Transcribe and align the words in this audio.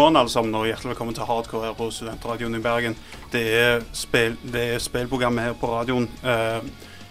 Morgen, 0.00 0.16
alle 0.16 0.30
sammen, 0.32 0.54
og 0.56 0.64
hjertelig 0.64 0.94
velkommen 0.94 1.12
til 1.12 1.26
Hardcore 1.28 1.66
her 1.66 1.74
på 1.76 1.90
Studentradioen 1.92 2.54
i 2.56 2.60
Bergen. 2.64 2.94
Det 3.28 3.40
er, 3.52 3.82
spil, 3.92 4.38
det 4.48 4.62
er 4.74 4.78
spillprogrammet 4.80 5.44
her 5.44 5.58
på 5.60 5.68
radioen. 5.68 6.06
Eh, 6.24 6.62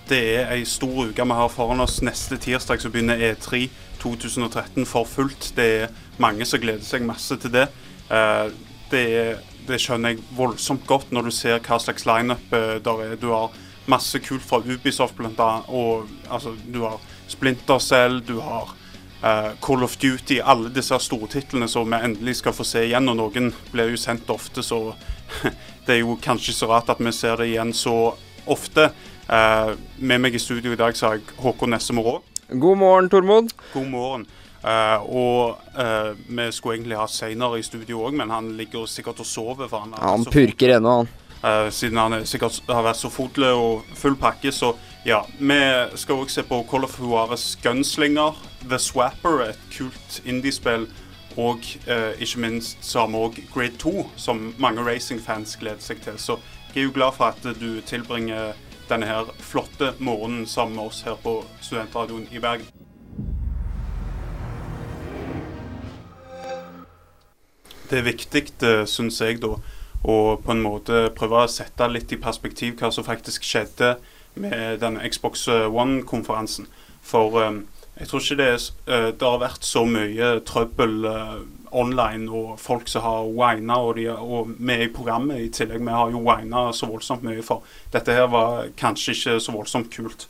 det 0.10 0.22
er 0.40 0.50
ei 0.56 0.64
stor 0.66 1.12
uke 1.12 1.28
vi 1.30 1.38
har 1.38 1.52
foran 1.54 1.84
oss. 1.86 2.00
Neste 2.02 2.40
tirsdag 2.42 2.82
så 2.82 2.90
begynner 2.90 3.22
E3 3.28 3.68
2013 4.02 4.90
for 4.90 5.06
fullt. 5.06 5.52
Det 5.54 5.68
er 5.84 5.94
mange 6.18 6.50
som 6.50 6.64
gleder 6.64 6.82
seg 6.88 7.06
masse 7.06 7.38
til 7.38 7.54
det. 7.60 7.68
Det, 8.10 8.58
det, 8.90 9.06
det 9.70 9.82
skjønner 9.86 10.16
jeg 10.16 10.26
voldsomt 10.42 10.90
godt 10.90 11.14
når 11.14 11.30
du 11.30 11.36
ser 11.44 11.62
hva 11.62 11.78
slags 11.78 12.10
lineup 12.10 12.58
eh, 12.58 12.80
der 12.82 13.06
er. 13.06 13.16
Du 13.22 13.30
har 13.36 13.54
masse 13.86 14.18
kult 14.26 14.50
fra 14.50 14.64
Ubisoft, 14.66 15.20
blant 15.22 15.38
annet. 15.38 15.70
Og 15.70 16.10
altså, 16.26 16.58
du 16.66 16.88
har 16.88 16.98
Splinter 17.30 17.86
Cell, 17.86 18.24
du 18.26 18.40
har 18.42 18.74
uh, 19.24 19.52
Call 19.62 19.84
of 19.84 19.98
Duty, 19.98 20.40
alle 20.42 20.72
disse 20.74 20.98
stortitlene 21.00 21.68
som 21.68 21.90
vi 21.90 22.00
endelig 22.00 22.40
skal 22.40 22.56
få 22.56 22.66
se 22.68 22.86
igjen. 22.88 23.10
Og 23.12 23.20
noen 23.20 23.52
blir 23.74 23.94
jo 23.94 24.00
sendt 24.00 24.30
ofte, 24.34 24.64
så 24.66 24.94
det 25.86 25.98
er 25.98 26.02
jo 26.04 26.18
kanskje 26.22 26.56
så 26.56 26.72
rart 26.72 26.92
at 26.94 27.02
vi 27.04 27.14
ser 27.16 27.40
det 27.42 27.52
igjen 27.52 27.74
så 27.76 28.16
ofte. 28.50 28.90
Uh, 29.30 29.76
med 29.98 30.24
meg 30.26 30.36
i 30.36 30.42
studio 30.42 30.74
i 30.74 30.80
dag 30.80 30.98
så 30.98 31.10
har 31.10 31.20
jeg 31.20 31.40
Håkon 31.44 31.76
Nessemo 31.76 32.06
Raa. 32.06 32.26
God 32.50 32.82
morgen, 32.82 33.10
Tormod. 33.14 33.54
God 33.74 33.90
morgen. 33.92 34.28
Uh, 34.60 35.00
og 35.08 35.60
vi 36.28 36.50
skulle 36.52 36.80
egentlig 36.80 36.98
ha 37.00 37.06
Seinar 37.08 37.54
i 37.56 37.64
studio 37.64 38.02
òg, 38.08 38.18
men 38.18 38.34
han 38.34 38.50
ligger 38.58 38.90
sikkert 38.90 39.22
og 39.22 39.28
sover. 39.30 39.70
For 39.70 39.86
han, 39.86 39.94
ja, 39.96 40.10
han 40.10 40.26
purker 40.28 40.76
ennå, 40.80 41.02
han. 41.02 41.16
Siden 41.72 41.96
han 41.96 42.26
sikkert 42.28 42.58
har 42.68 42.84
vært 42.84 43.00
så 43.00 43.08
fotløs 43.14 43.56
og 43.56 43.94
full 43.96 44.18
pakke. 44.20 44.52
Så 44.52 44.74
ja, 45.06 45.22
vi 45.40 45.60
skal 45.96 46.20
òg 46.20 46.32
se 46.32 46.44
på 46.44 46.58
Call 46.68 46.84
of 46.84 46.98
Juarez 47.00 47.54
Gunslinger, 47.64 48.36
The 48.68 48.80
Swapper, 48.80 49.46
et 49.50 49.62
kult 49.72 50.20
indiespill. 50.26 50.90
Og 51.40 51.64
eh, 51.88 52.20
ikke 52.20 52.42
minst 52.44 52.84
så 52.84 53.06
har 53.06 53.12
vi 53.14 53.22
òg 53.22 53.40
Grade 53.54 53.78
2, 53.80 53.94
som 54.20 54.50
mange 54.60 54.84
racingfans 54.84 55.56
gleder 55.62 55.80
seg 55.80 56.02
til. 56.04 56.20
Så 56.20 56.36
jeg 56.74 56.82
er 56.82 56.90
jo 56.90 56.96
glad 56.98 57.16
for 57.16 57.32
at 57.32 57.48
du 57.62 57.80
tilbringer 57.88 58.54
denne 58.90 59.08
her 59.08 59.32
flotte 59.40 59.94
morgenen 60.00 60.46
sammen 60.48 60.76
med 60.76 60.90
oss 60.90 61.02
her 61.08 61.16
på 61.24 61.40
Studentradioen 61.62 62.28
i 62.32 62.44
Bergen. 62.44 62.68
Det 67.90 67.98
er 67.98 68.06
viktig, 68.06 68.50
uh, 68.64 68.86
syns 68.86 69.22
jeg, 69.22 69.40
da 69.42 69.56
å 70.00 70.38
på 70.40 70.54
en 70.54 70.62
måte 70.64 71.10
prøve 71.16 71.44
å 71.44 71.52
sette 71.52 71.88
litt 71.92 72.12
i 72.16 72.20
perspektiv 72.22 72.78
hva 72.80 72.92
som 72.94 73.04
faktisk 73.04 73.44
skjedde 73.44 73.98
med 74.40 74.80
denne 74.82 75.04
Xbox 75.10 75.48
One-konferansen. 75.48 76.68
For 77.06 77.40
um, 77.44 77.64
jeg 78.00 78.08
tror 78.08 78.24
ikke 78.24 78.40
det, 78.40 78.52
uh, 78.88 79.10
det 79.12 79.28
har 79.28 79.42
vært 79.44 79.66
så 79.68 79.86
mye 79.88 80.40
trøbbel 80.48 81.08
online 81.72 82.32
og 82.32 82.60
folk 82.60 82.88
som 82.90 83.04
har 83.06 83.28
wina, 83.30 83.78
og, 83.78 84.00
og 84.20 84.50
vi 84.58 84.78
i 84.84 84.90
programmet 84.94 85.42
i 85.44 85.52
tillegg. 85.54 85.84
Vi 85.86 85.94
har 85.94 86.12
jo 86.12 86.24
wina 86.26 86.70
så 86.74 86.90
voldsomt 86.90 87.24
mye, 87.24 87.44
for 87.46 87.64
dette 87.94 88.16
her 88.16 88.30
var 88.32 88.72
kanskje 88.78 89.16
ikke 89.16 89.40
så 89.44 89.56
voldsomt 89.56 89.92
kult. 89.94 90.28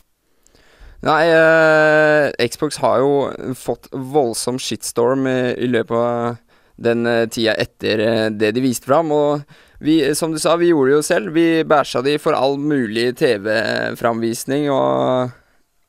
Nei, 1.00 1.30
eh, 1.31 2.48
Xbox 2.52 2.81
har 2.84 3.00
jo 3.00 3.53
fått 3.56 3.88
voldsom 3.94 4.59
shitstorm 4.59 5.28
i, 5.31 5.40
i 5.56 5.69
løpet 5.72 5.96
av 5.96 6.40
den 6.80 7.08
uh, 7.08 7.26
tida 7.32 7.56
etter 7.60 8.04
uh, 8.04 8.28
det 8.32 8.54
de 8.56 8.64
viste 8.64 8.90
fram. 8.90 9.12
Og 9.16 9.42
vi, 9.84 10.02
som 10.16 10.34
du 10.34 10.40
sa, 10.42 10.56
vi 10.60 10.72
gjorde 10.72 10.92
det 10.92 10.98
jo 10.98 11.06
selv. 11.06 11.34
Vi 11.36 11.64
bæsja 11.68 12.04
de 12.06 12.18
for 12.22 12.38
all 12.38 12.58
mulig 12.62 13.12
TV-framvisning 13.20 14.70
og 14.74 15.32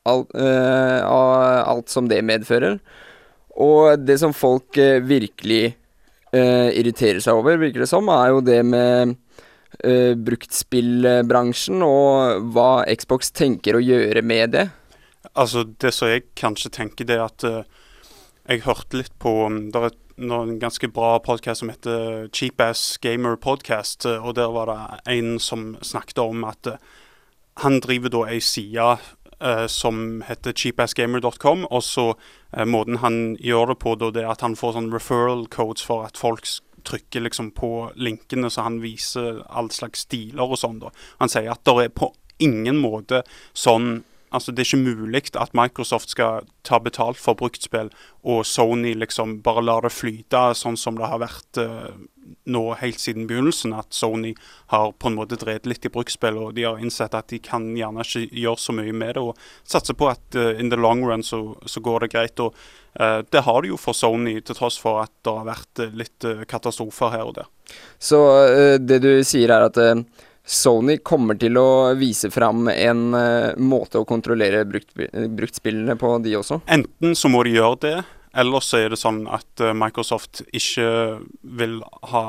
alt, 0.07 0.35
uh, 0.35 0.99
alt 1.07 1.91
som 1.91 2.09
det 2.11 2.21
medfører. 2.27 2.79
Og 3.61 3.99
det 3.99 4.17
som 4.21 4.33
folk 4.33 4.77
virkelig 5.03 5.75
irriterer 6.31 7.17
seg 7.19 7.35
over, 7.35 7.57
virker 7.59 7.83
det 7.83 7.89
som, 7.91 8.07
er 8.07 8.29
jo 8.31 8.37
det 8.39 8.61
med 8.63 9.17
bruktspillbransjen 10.23 11.83
og 11.83 12.45
hva 12.55 12.85
Xbox 12.87 13.33
tenker 13.35 13.75
å 13.75 13.81
gjøre 13.83 14.23
med 14.23 14.53
det. 14.55 14.63
Altså, 15.35 15.65
det 15.83 15.91
som 15.91 16.07
jeg 16.07 16.29
kanskje 16.39 16.71
tenker, 16.77 17.09
det 17.09 17.17
er 17.17 17.25
at 17.25 17.43
jeg 18.51 18.63
hørte 18.65 18.99
litt 18.99 19.13
på 19.21 19.33
um, 19.47 19.59
Det 19.71 19.81
er 19.81 19.97
en 20.29 20.59
ganske 20.59 20.87
bra 20.87 21.19
podkast 21.19 21.59
som 21.59 21.69
heter 21.69 22.27
Cheap 22.33 22.61
Ass 22.61 22.97
Gamer 22.97 23.35
Podcast. 23.35 24.05
Eh, 24.05 24.25
og 24.27 24.35
der 24.35 24.51
var 24.53 24.65
det 24.69 25.13
en 25.13 25.39
som 25.39 25.77
snakket 25.81 26.17
om 26.17 26.43
at 26.43 26.67
eh, 26.67 26.77
han 27.63 27.79
driver 27.81 28.09
da 28.09 28.21
ei 28.29 28.39
side 28.39 28.97
uh, 29.41 29.67
som 29.67 30.21
heter 30.27 30.53
cheapassgamer.com. 30.53 31.65
Og 31.69 31.83
så 31.83 32.13
uh, 32.13 32.65
måten 32.65 33.01
han 33.01 33.35
gjør 33.39 33.73
det 33.73 33.77
på, 33.79 33.95
da, 33.95 34.11
det 34.11 34.23
er 34.23 34.31
at 34.31 34.45
han 34.45 34.55
får 34.55 34.77
sånn 34.77 34.93
referral 34.93 35.47
codes 35.51 35.83
for 35.83 36.05
at 36.05 36.17
folk 36.17 36.47
trykker 36.87 37.25
liksom 37.25 37.51
på 37.57 37.91
linkene, 37.95 38.49
så 38.49 38.65
han 38.65 38.79
viser 38.81 39.43
all 39.49 39.69
slags 39.73 40.05
stiler 40.07 40.47
og 40.47 40.57
sånn. 40.61 40.79
da. 40.81 40.93
Han 41.19 41.29
sier 41.29 41.51
at 41.51 41.65
det 41.65 41.77
er 41.83 41.93
på 41.93 42.13
ingen 42.41 42.79
måte 42.81 43.21
sånn 43.53 44.03
Altså, 44.31 44.53
det 44.55 44.63
er 44.63 44.69
ikke 44.69 44.95
mulig 44.95 45.21
at 45.35 45.55
Microsoft 45.57 46.13
skal 46.13 46.45
ta 46.63 46.79
betalt 46.79 47.19
for 47.19 47.35
bruktspill, 47.35 47.89
og 48.23 48.45
Sony 48.47 48.93
liksom 48.95 49.41
bare 49.43 49.63
lar 49.65 49.83
det 49.83 49.91
flyte 49.91 50.51
sånn 50.55 50.77
som 50.79 50.95
det 50.95 51.09
har 51.11 51.19
vært 51.19 51.59
uh, 51.59 51.91
nå 52.47 52.61
helt 52.79 53.01
siden 53.03 53.27
begynnelsen. 53.27 53.75
At 53.75 53.91
Sony 53.91 54.31
har 54.71 54.93
på 54.95 55.11
en 55.11 55.17
måte 55.19 55.39
drevet 55.41 55.67
litt 55.67 55.87
i 55.87 55.91
bruktspill, 55.91 56.39
og 56.39 56.55
de 56.55 56.63
har 56.69 56.79
innsett 56.79 57.17
at 57.17 57.27
de 57.33 57.41
kan 57.43 57.73
gjerne 57.75 58.07
ikke 58.07 58.23
gjøre 58.45 58.63
så 58.63 58.77
mye 58.77 58.95
med 58.95 59.17
det. 59.17 59.25
Og 59.25 59.67
satser 59.67 59.99
på 59.99 60.07
at 60.13 60.39
uh, 60.39 60.53
in 60.55 60.71
the 60.71 60.79
long 60.79 61.03
run 61.03 61.27
så, 61.27 61.43
så 61.67 61.83
går 61.83 62.05
det 62.05 62.13
greit. 62.15 62.39
Og 62.39 62.55
uh, 63.01 63.19
det 63.27 63.43
har 63.43 63.61
det 63.61 63.75
jo 63.75 63.83
for 63.83 63.97
Sony, 63.97 64.39
til 64.39 64.55
tross 64.55 64.79
for 64.79 65.03
at 65.03 65.11
det 65.27 65.37
har 65.41 65.51
vært 65.51 65.85
litt 65.91 66.31
katastrofer 66.47 67.17
her 67.17 67.27
og 67.27 67.39
der. 67.41 67.51
Så 67.99 68.19
det 68.79 69.03
du 69.03 69.13
sier 69.27 69.51
er 69.51 69.67
at 69.67 69.77
Sony 70.45 70.97
kommer 71.05 71.37
til 71.39 71.57
å 71.59 71.93
vise 71.99 72.31
fram 72.33 72.65
en 72.71 73.03
uh, 73.13 73.53
måte 73.61 74.01
å 74.01 74.07
kontrollere 74.09 74.63
brukt, 74.65 74.95
bruktspillene 74.95 75.95
på, 75.99 76.15
de 76.25 76.35
også? 76.39 76.61
Enten 76.71 77.15
så 77.17 77.29
må 77.31 77.43
de 77.45 77.55
gjøre 77.59 77.81
det, 77.85 77.95
eller 78.41 78.65
så 78.65 78.81
er 78.81 78.93
det 78.93 78.99
sånn 79.01 79.23
at 79.29 79.63
uh, 79.63 79.73
Microsoft 79.77 80.43
ikke 80.49 80.87
vil 81.41 81.79
ha 82.13 82.25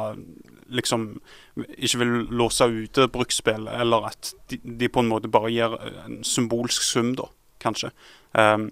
liksom 0.73 1.15
ikke 1.57 1.99
vil 2.01 2.15
låse 2.33 2.65
ute 2.65 3.09
bruksspill, 3.13 3.67
eller 3.69 4.09
at 4.13 4.33
de, 4.49 4.59
de, 4.63 4.89
på 4.89 5.03
en 5.03 5.11
måte 5.11 5.31
bare 5.33 5.53
gir 5.53 5.75
en 6.07 6.23
symbolsk 6.25 6.85
sum, 6.87 7.13
da, 7.19 7.27
kanskje. 7.61 7.93
Um, 8.33 8.71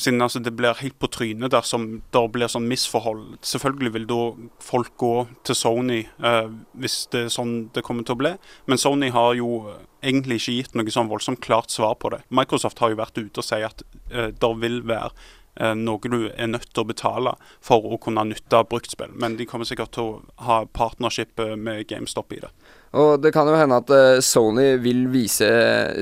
siden 0.00 0.22
altså, 0.24 0.40
det 0.40 0.54
blir 0.56 0.78
helt 0.80 0.98
på 0.98 1.10
trynet 1.12 1.52
dersom 1.52 1.86
det 2.14 2.22
blir 2.32 2.50
sånn 2.50 2.68
misforhold. 2.70 3.36
Selvfølgelig 3.44 3.92
vil 3.96 4.08
da 4.08 4.20
folk 4.62 4.94
gå 5.00 5.12
til 5.44 5.58
Sony 5.58 6.00
eh, 6.06 6.48
hvis 6.80 7.04
det 7.12 7.26
er 7.26 7.34
sånn 7.34 7.54
det 7.74 7.84
kommer 7.86 8.06
til 8.06 8.16
å 8.16 8.22
bli. 8.22 8.32
Men 8.70 8.80
Sony 8.80 9.12
har 9.12 9.36
jo 9.38 9.76
egentlig 10.02 10.40
ikke 10.40 10.56
gitt 10.56 10.74
noe 10.78 10.96
sånn 10.96 11.12
voldsomt 11.12 11.42
klart 11.44 11.70
svar 11.74 11.94
på 12.00 12.14
det. 12.14 12.22
Microsoft 12.32 12.80
har 12.82 12.92
jo 12.92 13.00
vært 13.02 13.20
ute 13.20 13.44
og 13.44 13.46
sier 13.46 13.68
at 13.68 13.84
eh, 14.10 14.32
det 14.32 14.52
vil 14.64 14.80
være 14.88 15.12
eh, 15.60 15.74
noe 15.78 16.12
du 16.12 16.20
er 16.32 16.50
nødt 16.50 16.70
til 16.72 16.84
å 16.84 16.88
betale 16.88 17.36
for 17.60 17.92
å 17.92 18.00
kunne 18.02 18.24
nytte 18.32 18.64
bruktspill. 18.72 19.12
Men 19.12 19.36
de 19.36 19.48
kommer 19.48 19.68
sikkert 19.68 19.94
til 19.96 20.08
å 20.08 20.46
ha 20.48 20.62
partnership 20.72 21.36
eh, 21.42 21.56
med 21.56 21.84
GameStop 21.90 22.32
i 22.32 22.40
det. 22.46 22.52
Og 22.96 23.18
det 23.24 23.32
kan 23.36 23.48
jo 23.48 23.60
hende 23.60 23.80
at 23.84 23.92
eh, 23.92 24.20
Sony 24.24 24.72
vil 24.80 25.06
vise 25.12 25.52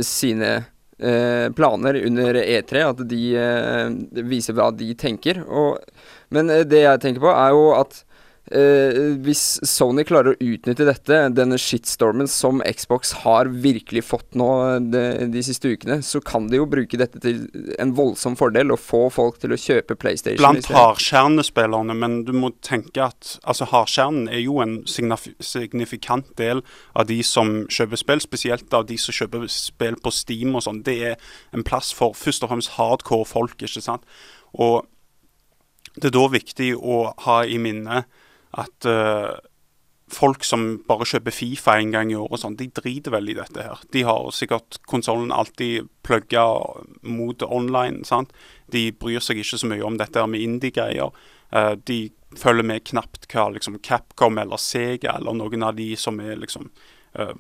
sine 0.06 0.60
planer 1.56 1.97
under 2.06 2.37
E3, 2.43 2.85
at 2.85 3.02
de 3.08 3.20
eh, 3.41 4.23
viser 4.29 4.56
hva 4.58 4.70
de 4.76 4.93
tenker. 4.99 5.43
Og, 5.49 5.81
men 6.35 6.52
eh, 6.52 6.67
det 6.69 6.85
jeg 6.85 7.02
tenker 7.02 7.25
på, 7.25 7.32
er 7.32 7.55
jo 7.56 7.70
at 7.79 8.02
Uh, 8.50 9.14
hvis 9.23 9.61
Sony 9.62 10.02
klarer 10.02 10.35
å 10.35 10.38
utnytte 10.43 10.82
dette, 10.88 11.19
denne 11.31 11.55
shitstormen 11.61 12.26
som 12.31 12.58
Xbox 12.67 13.12
har 13.23 13.47
virkelig 13.62 14.02
fått 14.08 14.35
nå 14.38 14.49
de, 14.91 15.02
de, 15.31 15.43
siste 15.47 15.70
ukene, 15.70 16.00
så 16.02 16.19
kan 16.19 16.49
de 16.50 16.58
jo 16.58 16.67
bruke 16.70 16.99
dette 16.99 17.23
til 17.23 17.44
en 17.79 17.94
voldsom 17.94 18.35
fordel 18.41 18.75
og 18.75 18.82
få 18.82 19.05
folk 19.14 19.38
til 19.38 19.55
å 19.55 19.61
kjøpe 19.61 19.94
PlayStation. 20.02 20.43
Blant 20.43 20.67
hardkjernespillerne, 20.75 21.94
men 21.94 22.20
du 22.26 22.35
må 22.35 22.50
tenke 22.67 23.06
at 23.06 23.37
altså 23.44 23.69
hardkjernen 23.70 24.26
er 24.26 24.43
jo 24.43 24.58
en 24.64 24.81
signifikant 24.88 26.32
del 26.41 26.64
av 26.99 27.06
de 27.06 27.20
som 27.26 27.69
kjøper 27.70 28.03
spill, 28.03 28.25
spesielt 28.25 28.75
av 28.75 28.88
de 28.91 28.99
som 28.99 29.14
kjøper 29.14 29.46
spill 29.46 30.00
på 30.03 30.11
Steam 30.14 30.58
og 30.58 30.67
sånn. 30.67 30.82
Det 30.87 30.96
er 31.12 31.35
en 31.55 31.67
plass 31.67 31.93
for 31.94 32.19
først 32.19 32.43
og 32.43 32.50
fremst 32.50 32.75
hardcore 32.81 33.31
folk, 33.31 33.62
ikke 33.62 33.85
sant. 33.85 34.03
Og 34.58 34.88
det 35.94 36.11
er 36.11 36.17
da 36.19 36.26
viktig 36.31 36.73
å 36.79 37.05
ha 37.26 37.41
i 37.46 37.58
minne 37.62 38.05
at 38.58 38.87
uh, 38.88 39.38
folk 40.11 40.44
som 40.47 40.81
bare 40.88 41.06
kjøper 41.08 41.35
Fifa 41.35 41.76
en 41.79 41.93
gang 41.94 42.11
i 42.12 42.19
året, 42.19 42.43
sånn, 42.43 42.58
de 42.58 42.69
driter 42.75 43.14
vel 43.14 43.31
i 43.31 43.37
dette 43.38 43.64
her. 43.64 43.82
De 43.94 44.05
har 44.06 44.31
sikkert 44.35 44.81
konsollen 44.91 45.32
alltid 45.35 45.88
plugga 46.06 46.44
mot 47.06 47.43
online. 47.47 48.05
sant? 48.05 48.35
De 48.73 48.91
bryr 48.93 49.23
seg 49.23 49.43
ikke 49.43 49.61
så 49.62 49.70
mye 49.70 49.87
om 49.87 49.99
dette 50.00 50.26
med 50.26 50.43
indie-greier. 50.43 51.14
Uh, 51.55 51.75
de 51.87 52.11
følger 52.38 52.67
med 52.67 52.87
knapt 52.87 53.26
hva 53.31 53.49
liksom, 53.55 53.81
Capcom 53.82 54.38
eller 54.38 54.61
Sega 54.61 55.17
eller 55.19 55.35
noen 55.35 55.67
av 55.67 55.75
de 55.79 55.93
som 55.99 56.20
er 56.23 56.38
liksom 56.38 56.69
uh, 57.19 57.35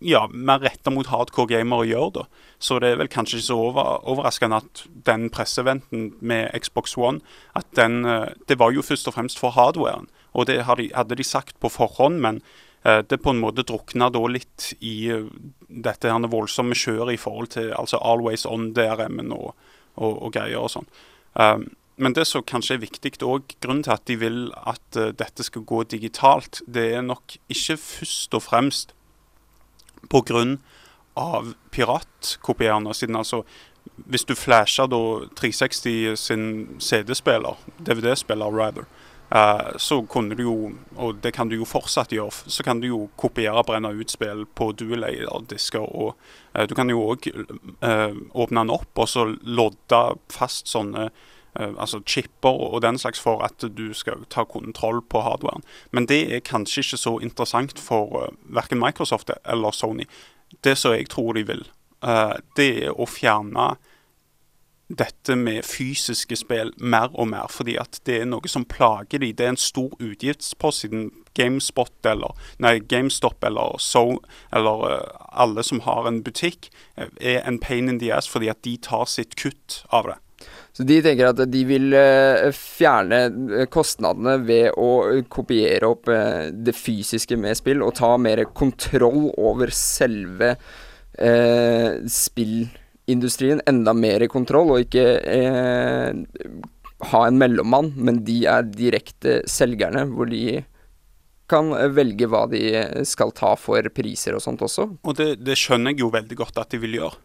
ja, 0.00 0.22
mer 0.32 0.62
retta 0.64 0.92
mot 0.92 1.08
hardcore 1.12 1.50
gamere 1.58 1.88
gjør. 1.88 2.12
da. 2.14 2.22
Så 2.60 2.78
det 2.80 2.94
er 2.94 3.02
vel 3.02 3.12
kanskje 3.12 3.40
ikke 3.40 3.50
så 3.50 3.58
over, 3.68 3.98
overraskende 4.08 4.62
at 4.62 4.84
den 5.08 5.28
presseventen 5.32 6.14
med 6.24 6.56
Xbox 6.56 6.96
One 6.96 7.20
at 7.56 7.68
den, 7.76 8.02
Det 8.48 8.58
var 8.58 8.72
jo 8.72 8.80
først 8.80 9.08
og 9.08 9.14
fremst 9.14 9.38
for 9.38 9.52
hardwaren, 9.52 10.08
og 10.32 10.46
det 10.50 10.62
hadde 10.66 11.16
de 11.18 11.26
sagt 11.26 11.58
på 11.60 11.70
forhånd. 11.72 12.20
men 12.20 12.42
eh, 12.84 13.02
det 13.02 13.22
på 13.22 13.30
en 13.30 13.40
måte 13.40 13.62
drukna 13.66 14.10
da 14.10 14.22
litt 14.26 14.72
i 14.80 15.10
eh, 15.10 15.26
dette 15.68 16.10
her 16.10 16.30
voldsomme 16.30 16.74
kjøret 16.74 17.14
i 17.14 17.20
forhold 17.20 17.52
til 17.56 17.72
altså 17.72 17.98
Always 17.98 18.46
On 18.46 18.72
DRM-en 18.72 19.32
og, 19.32 19.54
og, 19.96 20.22
og, 20.22 20.32
greier 20.32 20.60
og 20.60 20.70
sånn. 20.70 20.88
Um, 21.34 21.70
men 22.00 22.14
det 22.16 22.24
som 22.26 22.42
kanskje 22.42 22.78
er 22.78 22.86
viktig 22.86 23.18
òg, 23.22 23.52
grunnen 23.60 23.84
til 23.84 23.92
at 23.92 24.06
de 24.08 24.16
vil 24.16 24.38
at 24.56 24.96
dette 24.96 25.44
skal 25.44 25.66
gå 25.68 25.82
digitalt, 25.84 26.62
det 26.66 26.86
er 26.96 27.04
nok 27.04 27.36
ikke 27.52 27.76
først 27.76 28.34
og 28.34 28.42
fremst 28.46 28.94
pga. 30.08 30.56
piratkopierende. 31.70 32.94
Siden 32.94 33.16
altså 33.16 33.42
Hvis 33.96 34.24
du 34.24 34.34
flasher 34.34 34.86
da 34.86 35.26
360 35.36 36.16
sin 36.16 36.80
CD-spiller, 36.80 37.56
DVD-spiller 37.78 38.46
rather, 38.46 38.84
uh, 39.34 39.76
så 39.76 40.02
kunne 40.10 40.36
du 40.36 40.42
jo, 40.44 40.54
og 40.96 41.20
det 41.22 41.32
kan 41.36 41.48
du 41.50 41.56
jo 41.56 41.68
fortsatt 41.68 42.12
gjøre, 42.14 42.50
så 42.50 42.64
kan 42.66 42.80
du 42.82 42.88
jo 42.90 43.00
kopiere 43.20 43.58
og 43.60 43.68
brenne 43.70 43.92
ut 43.96 44.12
spill 44.12 44.44
på 44.58 44.70
dual-disker. 44.78 45.82
Og 45.82 46.14
uh, 46.56 46.64
du 46.68 46.74
kan 46.78 46.90
jo 46.90 47.02
òg 47.12 47.30
uh, 47.32 48.14
åpne 48.34 48.64
den 48.64 48.74
opp 48.74 49.02
og 49.02 49.10
så 49.10 49.26
lodde 49.42 50.02
fast 50.32 50.70
sånne 50.70 51.10
altså 51.50 51.98
chipper 52.06 52.60
og 52.62 52.76
den 52.84 52.94
slags 52.94 53.18
for 53.18 53.40
at 53.42 53.64
du 53.74 53.88
skal 53.98 54.20
ta 54.30 54.44
kontroll 54.46 55.00
på 55.02 55.18
hardwaren. 55.26 55.64
Men 55.90 56.06
det 56.06 56.20
er 56.30 56.44
kanskje 56.46 56.84
ikke 56.84 57.00
så 57.00 57.16
interessant 57.26 57.80
for 57.82 58.14
uh, 58.14 58.28
verken 58.54 58.78
Microsoft 58.78 59.32
eller 59.42 59.74
Sony. 59.74 60.06
Det 60.62 60.76
som 60.78 60.94
jeg 60.94 61.08
tror 61.10 61.34
de 61.34 61.42
vil, 61.46 61.64
det 62.56 62.68
er 62.86 62.94
å 62.94 63.06
fjerne 63.06 63.66
dette 64.90 65.36
med 65.38 65.64
fysiske 65.66 66.36
spill 66.40 66.72
mer 66.78 67.12
og 67.14 67.28
mer, 67.30 67.50
fordi 67.52 67.76
at 67.78 68.00
det 68.08 68.20
er 68.20 68.30
noe 68.30 68.50
som 68.50 68.66
plager 68.66 69.22
de. 69.22 69.32
Det 69.36 69.46
er 69.46 69.52
en 69.54 69.60
stor 69.60 69.92
utgiftspost 70.02 70.84
siden 70.84 71.10
GameSpot 71.38 72.10
eller 72.10 72.34
nei, 72.62 72.78
GameStop 72.90 73.44
eller 73.46 73.78
So 73.78 74.18
eller 74.56 74.82
uh, 74.90 75.28
alle 75.30 75.62
som 75.66 75.82
har 75.86 76.08
en 76.08 76.22
butikk, 76.26 76.72
er 76.98 77.44
en 77.44 77.60
pain 77.62 77.88
in 77.88 78.00
the 78.02 78.10
ass 78.14 78.28
fordi 78.30 78.50
at 78.50 78.62
de 78.66 78.76
tar 78.82 79.06
sitt 79.10 79.38
kutt 79.38 79.84
av 79.94 80.10
det. 80.10 80.18
Så 80.74 80.86
de 80.88 80.96
tenker 81.04 81.30
at 81.30 81.40
de 81.52 81.62
vil 81.68 81.94
uh, 81.94 82.50
fjerne 82.56 83.66
kostnadene 83.70 84.40
ved 84.48 84.74
å 84.74 85.22
kopiere 85.30 85.90
opp 85.94 86.10
det 86.10 86.74
fysiske 86.74 87.38
med 87.38 87.58
spill, 87.62 87.84
og 87.86 87.94
ta 88.00 88.16
mer 88.18 88.42
kontroll 88.50 89.28
over 89.38 89.70
selve 89.74 90.56
spill 92.08 92.70
industrien 93.12 93.62
enda 93.68 93.94
mer 93.96 94.24
i 94.24 94.30
kontroll, 94.30 94.74
og 94.74 94.84
ikke 94.86 95.06
eh, 95.24 96.10
ha 97.12 97.22
en 97.26 97.40
mellommann, 97.40 97.92
men 97.96 98.22
de 98.26 98.42
er 98.50 98.68
direkte 98.68 99.40
selgerne, 99.50 100.06
hvor 100.12 100.30
de 100.30 100.60
kan 101.50 101.72
velge 101.96 102.28
hva 102.30 102.44
de 102.50 102.62
skal 103.08 103.32
ta 103.34 103.56
for 103.58 103.88
priser 103.94 104.36
og 104.36 104.44
sånt 104.44 104.62
også. 104.62 104.86
Og 105.02 105.18
det, 105.18 105.32
det 105.42 105.58
skjønner 105.58 105.94
jeg 105.94 106.04
jo 106.04 106.12
veldig 106.14 106.38
godt 106.38 106.60
at 106.62 106.70
de 106.70 106.78
vil 106.82 107.00
gjøre. 107.00 107.18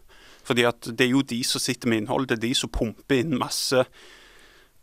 Fordi 0.46 0.66
at 0.66 0.90
det 0.94 1.06
er 1.06 1.14
jo 1.14 1.24
de 1.26 1.40
som 1.46 1.62
sitter 1.62 1.90
med 1.90 2.02
innhold, 2.04 2.28
det 2.30 2.38
er 2.38 2.46
de 2.48 2.54
som 2.58 2.70
pumper 2.72 3.22
inn 3.22 3.34
masse 3.38 3.82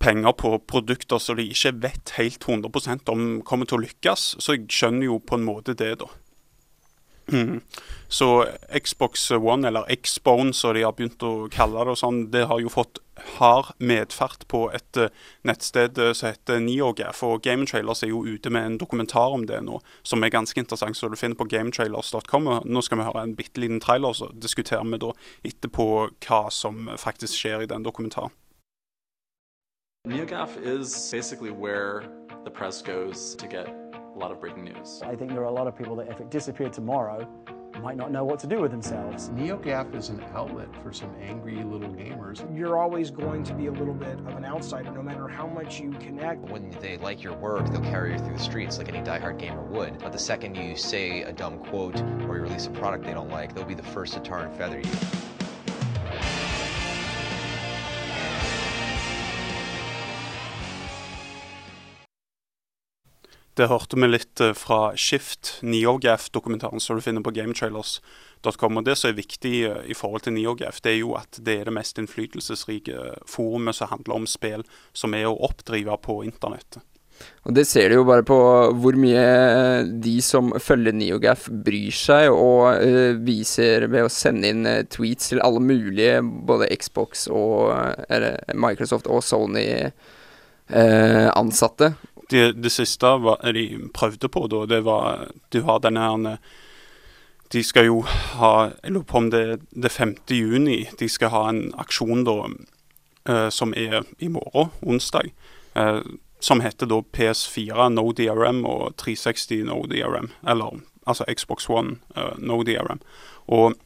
penger 0.03 0.35
på 0.35 0.57
produkter 0.67 1.21
som 1.23 1.39
de 1.39 1.45
ikke 1.51 1.71
vet 1.85 2.15
helt 2.17 2.43
100% 2.43 3.11
om 3.13 3.23
kommer 3.47 3.69
til 3.69 3.79
å 3.79 3.83
lykkes. 3.85 4.25
Så 4.43 4.57
jeg 4.57 4.67
skjønner 4.71 5.07
jo 5.07 5.21
på 5.23 5.39
en 5.39 5.47
måte 5.47 5.75
det, 5.79 5.93
da. 6.03 6.09
Mm. 7.31 7.61
Så 8.07 8.45
Xbox 8.83 9.31
One, 9.31 9.67
eller 9.67 9.95
Xbone 9.95 10.53
som 10.53 10.73
de 10.73 10.83
har 10.83 10.93
begynt 10.93 11.23
å 11.23 11.47
kalle 11.51 11.81
det, 11.81 11.95
og 11.95 11.97
sånn, 11.97 12.19
det 12.31 12.45
har 12.49 12.61
jo 12.61 12.69
fått 12.69 12.99
hard 13.37 13.71
medfart 13.77 14.47
på 14.49 14.65
et 14.73 14.99
uh, 14.99 15.09
nettsted 15.47 15.97
uh, 15.97 16.11
som 16.13 16.31
heter 16.33 16.61
NeoGaf. 16.61 17.23
Og 17.25 17.41
Game 17.45 17.65
Trailers 17.69 18.03
er 18.03 18.11
jo 18.11 18.23
ute 18.25 18.51
med 18.53 18.67
en 18.67 18.77
dokumentar 18.81 19.33
om 19.33 19.45
det 19.49 19.61
nå, 19.65 19.79
som 20.03 20.23
er 20.23 20.33
ganske 20.33 20.59
interessant. 20.59 20.97
Så 20.97 21.09
du 21.09 21.17
finner 21.17 21.39
på 21.39 21.47
gametrailers.com. 21.49 22.49
Nå 22.65 22.85
skal 22.85 23.01
vi 23.01 23.07
høre 23.09 23.25
en 23.25 23.35
bitte 23.37 23.63
liten 23.63 23.81
trailer, 23.83 24.13
så 24.17 24.29
diskuterer 24.33 24.85
vi 24.89 25.01
da 25.01 25.13
etterpå 25.49 25.89
hva 26.27 26.43
som 26.53 26.89
faktisk 26.97 27.37
skjer 27.39 27.65
i 27.65 27.69
den 27.71 27.85
dokumentaren. 27.85 28.33
NeoGaf 30.05 30.57
is 30.57 31.09
basically 31.11 31.49
where 31.49 32.03
the 32.43 32.51
press 32.51 32.81
goes 32.81 33.35
to 33.35 33.47
get 33.47 33.82
a 34.15 34.19
lot 34.19 34.31
of 34.31 34.39
breaking 34.39 34.65
news. 34.65 35.01
I 35.03 35.15
think 35.15 35.31
there 35.31 35.41
are 35.41 35.45
a 35.45 35.51
lot 35.51 35.67
of 35.67 35.77
people 35.77 35.95
that 35.97 36.07
if 36.07 36.19
it 36.19 36.29
disappeared 36.29 36.73
tomorrow, 36.73 37.27
might 37.81 37.97
not 37.97 38.11
know 38.11 38.23
what 38.23 38.39
to 38.39 38.47
do 38.47 38.61
with 38.61 38.71
themselves. 38.71 39.29
NeoGAF 39.29 39.93
is 39.93 40.09
an 40.09 40.23
outlet 40.33 40.69
for 40.81 40.93
some 40.93 41.13
angry 41.21 41.61
little 41.63 41.89
gamers. 41.89 42.45
You're 42.57 42.77
always 42.77 43.11
going 43.11 43.43
to 43.43 43.53
be 43.53 43.67
a 43.67 43.71
little 43.71 43.93
bit 43.93 44.19
of 44.19 44.27
an 44.27 44.45
outsider 44.45 44.91
no 44.91 45.01
matter 45.01 45.27
how 45.27 45.47
much 45.47 45.81
you 45.81 45.91
connect. 45.99 46.41
When 46.49 46.69
they 46.79 46.97
like 46.97 47.23
your 47.23 47.33
work, 47.33 47.69
they'll 47.69 47.81
carry 47.81 48.13
you 48.13 48.19
through 48.19 48.37
the 48.37 48.39
streets 48.39 48.77
like 48.77 48.87
any 48.87 48.99
diehard 48.99 49.37
gamer 49.37 49.63
would. 49.63 49.99
But 49.99 50.13
the 50.13 50.19
second 50.19 50.55
you 50.55 50.77
say 50.77 51.23
a 51.23 51.33
dumb 51.33 51.59
quote 51.59 51.99
or 52.01 52.37
you 52.37 52.43
release 52.43 52.67
a 52.67 52.71
product 52.71 53.03
they 53.03 53.13
don't 53.13 53.29
like, 53.29 53.53
they'll 53.53 53.65
be 53.65 53.73
the 53.73 53.83
first 53.83 54.13
to 54.13 54.21
tar 54.21 54.45
and 54.45 54.55
feather 54.55 54.79
you. 54.79 55.42
Det 63.53 63.67
hørte 63.69 63.99
vi 64.01 64.07
litt 64.09 64.41
eh, 64.41 64.55
fra 64.57 64.95
Shift, 64.97 65.59
NeoGaf-dokumentaren 65.61 66.81
som 66.81 66.97
du 66.97 67.03
finner 67.05 67.21
på 67.21 67.33
gametrailers.com. 67.35 68.79
Det 68.85 68.95
som 68.97 69.11
er 69.11 69.19
viktig 69.19 69.51
eh, 69.67 69.83
i 69.93 69.97
forhold 69.97 70.25
til 70.25 70.33
NeoGaf, 70.33 70.79
det 70.81 70.95
er 70.95 71.03
jo 71.03 71.13
at 71.19 71.37
det 71.37 71.59
er 71.59 71.69
det 71.69 71.75
mest 71.75 72.01
innflytelsesrike 72.01 73.19
forumet 73.29 73.77
som 73.77 73.91
handler 73.91 74.17
om 74.17 74.25
spill 74.29 74.65
som 74.97 75.13
er 75.13 75.27
å 75.29 75.37
oppdrive 75.45 75.99
på 76.01 76.23
internettet. 76.25 76.81
Og 77.45 77.53
Det 77.53 77.67
ser 77.69 77.91
du 77.91 77.99
jo 77.99 78.07
bare 78.07 78.25
på 78.25 78.35
hvor 78.81 78.95
mye 78.97 79.83
de 80.01 80.15
som 80.25 80.49
følger 80.57 80.95
NeoGaf 80.97 81.45
bryr 81.63 81.93
seg, 81.93 82.33
og 82.33 83.21
viser 83.23 83.85
ved 83.85 84.07
å 84.07 84.11
sende 84.11 84.49
inn 84.49 84.65
tweets 84.89 85.29
til 85.29 85.43
alle 85.45 85.61
mulige, 85.61 86.23
både 86.25 86.71
Xbox 86.73 87.27
og 87.29 87.69
Microsoft 88.57 89.07
og 89.13 89.21
Sony 89.23 89.67
ansatte. 90.73 91.93
Det, 92.33 92.43
det 92.57 92.71
siste 92.73 93.09
var, 93.21 93.43
de 93.53 93.65
prøvde 93.93 94.29
på, 94.31 94.47
da, 94.49 94.63
det 94.65 94.79
var 94.87 95.27
Du 95.53 95.61
har 95.67 95.83
denne 95.83 96.01
her 96.01 96.37
De 97.53 97.61
skal 97.63 97.85
jo 97.85 98.01
ha 98.39 98.71
Jeg 98.81 98.95
lurer 98.95 99.09
på 99.09 99.17
om 99.17 99.29
det 99.29 99.43
er 99.77 99.89
5. 99.89 100.15
juni. 100.29 100.87
De 100.99 101.09
skal 101.09 101.29
ha 101.29 101.43
en 101.49 101.67
aksjon 101.77 102.25
da 102.25 102.37
uh, 103.29 103.49
som 103.53 103.73
er 103.77 104.01
i 104.17 104.27
morgen, 104.27 104.71
onsdag. 104.81 105.29
Uh, 105.77 106.01
som 106.39 106.61
heter 106.61 106.89
da 106.89 106.99
PS4 107.15 107.89
No 107.93 108.11
DRM 108.11 108.65
og 108.65 108.95
360 108.97 109.63
No 109.69 109.83
DRM. 109.87 110.31
Eller 110.47 110.81
altså 111.05 111.25
Xbox 111.29 111.69
One 111.69 111.99
uh, 112.17 112.33
No 112.39 112.63
DRM. 112.63 112.99
Og 113.47 113.77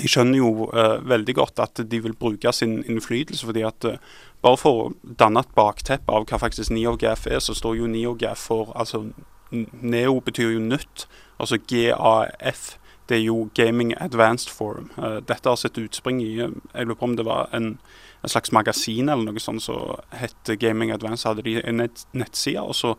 jeg 0.00 0.10
skjønner 0.10 0.40
jo 0.40 0.68
uh, 0.72 0.98
veldig 1.06 1.34
godt 1.38 1.60
at 1.62 1.82
de 1.90 2.00
vil 2.02 2.16
bruke 2.18 2.52
sin 2.52 2.80
innflytelse, 2.82 3.46
fordi 3.46 3.62
at 3.66 3.86
uh, 3.86 3.98
bare 4.42 4.58
for 4.60 4.80
å 4.80 5.14
danne 5.20 5.44
et 5.44 5.54
bakteppe 5.56 6.12
av 6.12 6.26
hva 6.28 6.40
faktisk 6.42 6.72
NeoGaf 6.74 7.28
er, 7.30 7.38
så 7.40 7.54
står 7.54 7.78
jo 7.78 7.90
NeoGaf 7.90 8.48
for 8.50 8.74
altså 8.74 9.06
Neo 9.54 10.18
betyr 10.24 10.56
jo 10.56 10.62
nytt. 10.64 11.04
Altså 11.38 11.60
GAF. 11.62 12.72
Det 13.08 13.18
er 13.18 13.26
jo 13.26 13.50
Gaming 13.54 13.92
Advanced 14.00 14.50
Forum. 14.50 14.88
Uh, 14.98 15.20
dette 15.22 15.46
har 15.46 15.60
sitt 15.60 15.78
utspring 15.78 16.22
i 16.24 16.32
Jeg 16.40 16.86
lurer 16.88 16.98
på 16.98 17.06
om 17.06 17.14
det 17.16 17.26
var 17.28 17.52
en, 17.54 17.76
en 18.24 18.32
slags 18.32 18.50
magasin 18.50 19.12
eller 19.12 19.28
noe 19.28 19.42
sånt 19.42 19.62
som 19.62 19.76
så 19.76 20.18
het 20.18 20.58
Gaming 20.58 20.90
Advanced. 20.90 21.28
hadde 21.28 21.44
de 21.46 21.60
en 21.62 21.78
nett, 21.84 22.06
nettside, 22.12 22.64
og 22.64 22.74
så 22.74 22.96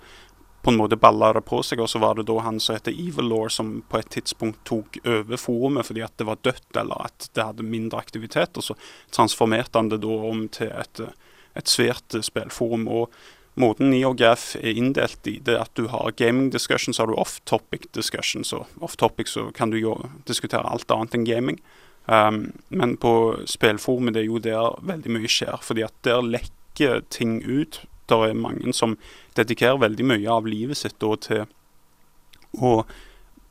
på 0.66 0.72
en 0.72 0.78
måte 0.78 0.98
balla 0.98 1.34
det 1.34 1.44
på 1.46 1.60
seg. 1.64 1.80
Og 1.84 1.90
så 1.90 2.00
var 2.02 2.18
det 2.18 2.26
da 2.26 2.40
han 2.42 2.58
som 2.60 2.74
heter 2.74 2.96
Evil 2.96 3.30
Law, 3.30 3.46
som 3.54 3.84
på 3.90 4.00
et 4.02 4.10
tidspunkt 4.16 4.64
tok 4.66 4.98
over 5.06 5.38
forumet 5.38 5.86
fordi 5.86 6.02
at 6.02 6.16
det 6.18 6.26
var 6.26 6.42
dødt, 6.42 6.72
eller 6.82 7.06
at 7.06 7.30
det 7.38 7.46
hadde 7.46 7.68
mindre 7.70 8.02
aktivitet. 8.02 8.58
Og 8.58 8.66
så 8.72 8.78
transformerte 9.14 9.78
han 9.78 9.94
det 9.94 10.02
da 10.02 10.18
om 10.32 10.48
til 10.50 10.74
et, 10.74 11.04
et 11.54 11.70
svært 11.70 12.18
spillforum. 12.26 12.88
og 12.90 13.14
Måten 13.62 13.94
NeoGaf 13.94 14.56
er 14.58 14.74
inndelt 14.76 15.30
i, 15.30 15.38
det 15.40 15.54
er 15.54 15.62
at 15.64 15.78
du 15.78 15.86
har 15.94 16.18
gaming 16.18 16.50
discussion, 16.52 16.94
så 16.94 17.04
har 17.04 17.14
du 17.14 17.22
off-topic 17.22 17.86
discussion. 17.94 18.44
Så 18.44 18.66
off-topic 18.82 19.30
så 19.32 19.52
kan 19.56 19.70
du 19.70 19.78
jo 19.78 20.00
diskutere 20.28 20.66
alt 20.66 20.92
annet 20.92 21.14
enn 21.14 21.30
gaming. 21.30 21.62
Um, 22.10 22.52
men 22.70 22.98
på 22.98 23.14
spillforumet 23.50 24.18
det 24.18 24.26
er 24.26 24.32
jo 24.34 24.42
der 24.42 24.82
veldig 24.82 25.14
mye 25.14 25.30
skjer, 25.30 25.62
fordi 25.62 25.86
at 25.86 25.94
der 26.06 26.26
lekker 26.26 27.06
ting 27.14 27.40
ut 27.46 27.86
det 28.12 28.22
er 28.30 28.38
mange 28.38 28.74
som 28.76 28.98
dedikerer 29.38 29.82
veldig 29.82 30.08
mye 30.14 30.32
av 30.32 30.48
livet 30.50 30.78
sitt 30.78 31.00
til 31.00 31.46
å 32.56 32.78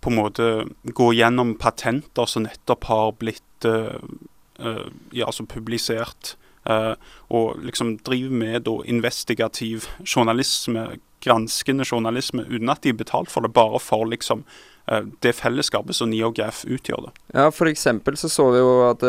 på 0.04 0.10
en 0.10 0.18
måte 0.20 0.46
gå 0.84 1.12
gjennom 1.16 1.54
patenter 1.56 2.28
som 2.28 2.44
nettopp 2.44 2.84
har 2.90 3.12
blitt 3.16 3.64
uh, 3.68 3.96
uh, 4.60 4.88
ja, 5.16 5.30
altså 5.30 5.46
publisert. 5.48 6.34
Uh, 6.68 6.92
og 7.32 7.62
liksom 7.64 7.96
driver 8.04 8.36
med 8.36 8.66
da, 8.68 8.74
investigativ 8.84 9.88
journalisme, 10.04 10.98
granskende 11.24 11.88
journalisme 11.88 12.44
uten 12.50 12.72
at 12.72 12.84
de 12.84 12.92
er 12.92 13.00
betalt 13.00 13.32
for 13.32 13.44
det, 13.44 13.54
bare 13.56 13.80
for 13.80 14.04
liksom 14.08 14.44
det 15.24 15.30
fellesskapet 15.32 15.96
som 15.96 16.10
NeoGaf 16.12 16.66
utgjør. 16.68 17.06
det. 17.06 17.12
Ja, 17.32 17.46
for 17.48 17.70
eksempel 17.70 18.18
så 18.20 18.28
så 18.28 18.50
vi 18.52 18.58
jo 18.60 18.72
at 18.84 19.00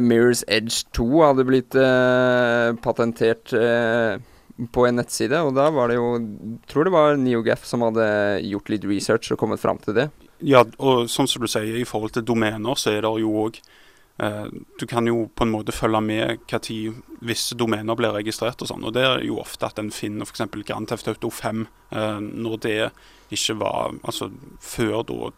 Mirrors 0.00 0.44
Edge 0.48 0.84
2 0.96 1.08
hadde 1.20 1.44
blitt 1.48 1.76
eh, 1.76 2.70
patentert 2.84 3.52
eh, 3.52 4.16
på 4.72 4.84
en 4.86 5.00
nettside, 5.00 5.40
og 5.42 5.54
da 5.56 5.66
var 5.74 5.90
det 5.90 5.98
jo 5.98 6.10
Tror 6.70 6.86
det 6.86 6.94
var 6.94 7.16
NeoGaf 7.18 7.64
som 7.66 7.82
hadde 7.82 8.06
gjort 8.46 8.70
litt 8.70 8.86
research 8.86 9.32
og 9.34 9.40
kommet 9.40 9.62
fram 9.62 9.80
til 9.82 9.96
det. 9.98 10.08
Ja, 10.44 10.64
og 10.78 11.08
sånn 11.10 11.28
som 11.30 11.42
du 11.42 11.50
sier, 11.50 11.76
i 11.78 11.88
forhold 11.88 12.14
til 12.14 12.26
domener, 12.26 12.78
så 12.78 12.94
er 12.94 13.02
det 13.04 13.12
jo 13.22 13.32
òg 13.44 13.58
eh, 14.22 14.46
Du 14.80 14.86
kan 14.90 15.06
jo 15.10 15.26
på 15.34 15.46
en 15.46 15.54
måte 15.54 15.74
følge 15.74 16.02
med 16.04 16.44
hva 16.50 16.60
tid 16.62 17.02
visse 17.24 17.56
domener 17.58 17.98
blir 17.98 18.14
registrert 18.14 18.62
og 18.62 18.70
sånn. 18.70 18.84
Og 18.86 18.94
det 18.96 19.04
er 19.08 19.24
jo 19.26 19.40
ofte 19.42 19.68
at 19.68 19.80
en 19.82 19.92
finner 19.94 20.28
f.eks. 20.28 20.46
Grand 20.62 20.90
Theft 20.90 21.10
Auto 21.10 21.32
5 21.32 21.66
eh, 21.90 22.20
når 22.22 22.60
det 22.66 22.78
ikke 23.34 23.56
var 23.58 23.94
Altså 24.04 24.28
før 24.62 25.00
da 25.08 25.32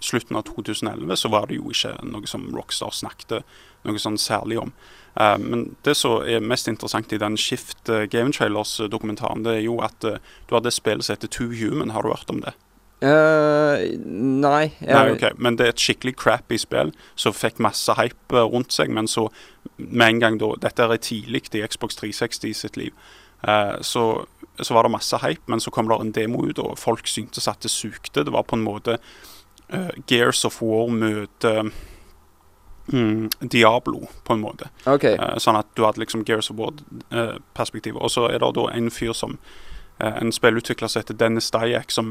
slutten 0.00 0.36
av 0.36 0.46
2011 0.50 1.16
så 1.16 1.30
var 1.32 1.48
det 1.48 1.58
jo 1.58 1.72
ikke 1.72 1.94
noe 2.06 2.28
som 2.28 2.46
Rockstar 2.54 2.92
snakket 2.94 3.40
noe 3.86 4.02
sånn 4.02 4.18
særlig 4.20 4.60
om. 4.60 4.72
Uh, 5.16 5.36
men 5.40 5.64
det 5.86 5.96
som 5.96 6.20
er 6.28 6.44
mest 6.44 6.68
interessant 6.68 7.12
i 7.14 7.20
den 7.20 7.38
Shift 7.40 7.88
uh, 7.88 8.04
Game 8.10 8.34
Trailers-dokumentaren, 8.36 9.46
det 9.46 9.58
er 9.60 9.64
jo 9.64 9.78
at 9.84 10.04
uh, 10.04 10.18
du 10.48 10.56
hadde 10.58 10.74
spillet 10.74 11.06
som 11.06 11.16
heter 11.16 11.32
Two 11.32 11.54
Human. 11.56 11.94
Har 11.94 12.04
du 12.04 12.12
hørt 12.12 12.32
om 12.32 12.44
det? 12.44 12.56
nei. 12.96 14.70
Jeg... 14.80 14.88
nei 14.88 15.10
okay. 15.12 15.34
Men 15.36 15.58
det 15.60 15.66
er 15.66 15.74
et 15.74 15.82
skikkelig 15.84 16.14
crappy 16.16 16.56
spill 16.58 16.94
som 17.14 17.34
fikk 17.36 17.60
masse 17.60 17.92
hype 17.98 18.44
rundt 18.48 18.72
seg. 18.72 18.88
Men 18.88 19.04
så 19.08 19.26
med 19.76 20.06
en 20.06 20.22
gang 20.22 20.38
da 20.40 20.54
Dette 20.64 20.86
er 20.88 21.02
tidlig 21.04 21.44
i 21.52 21.60
Xbox 21.60 22.00
360 22.00 22.56
sitt 22.56 22.80
liv. 22.80 22.96
så 23.84 24.06
så 24.64 24.74
var 24.74 24.86
det 24.86 24.94
masse 24.94 25.18
hype, 25.20 25.42
men 25.46 25.60
så 25.60 25.70
kom 25.70 25.88
det 25.88 25.98
en 26.00 26.12
demo 26.12 26.40
ut, 26.46 26.58
og 26.58 26.78
folk 26.80 27.08
syntes 27.08 27.48
at 27.48 27.60
det 27.60 27.70
sugde. 27.70 28.24
Det 28.24 28.32
var 28.32 28.46
på 28.48 28.56
en 28.56 28.64
måte 28.64 28.96
Gears 30.06 30.44
of 30.44 30.60
War 30.62 30.90
møter 30.92 31.70
mm, 32.92 33.30
Diablo, 33.40 34.06
på 34.24 34.36
en 34.36 34.42
måte. 34.44 34.68
Okay. 34.86 35.16
Uh, 35.18 35.38
sånn 35.42 35.58
at 35.58 35.70
du 35.74 35.84
hadde 35.86 36.02
liksom 36.04 36.24
Gears 36.26 36.50
of 36.52 36.60
War-perspektivet. 36.60 37.98
Uh, 37.98 38.04
og 38.06 38.14
så 38.14 38.28
er 38.30 38.42
det 38.42 38.52
da 38.58 38.68
en 38.74 38.92
fyr 38.94 39.16
som 39.16 39.38
en 39.96 40.28
spillutvikler 40.28 40.90
som 40.92 41.00
heter 41.00 41.16
Dennis 41.16 41.46
Dyack, 41.54 41.88
som 41.90 42.10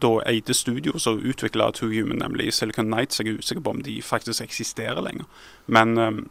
da 0.00 0.14
eide 0.24 0.54
studio 0.56 0.96
som 0.98 1.18
utvikla 1.20 1.66
Two 1.76 1.90
Human, 1.92 2.22
nemlig 2.22 2.54
Silicon 2.56 2.88
Nights. 2.88 3.20
Jeg 3.20 3.28
er 3.28 3.42
usikker 3.42 3.60
på 3.60 3.74
om 3.74 3.82
de 3.84 3.98
faktisk 4.02 4.40
eksisterer 4.40 5.02
lenger. 5.04 5.28
Men 5.66 5.98
um, 5.98 6.22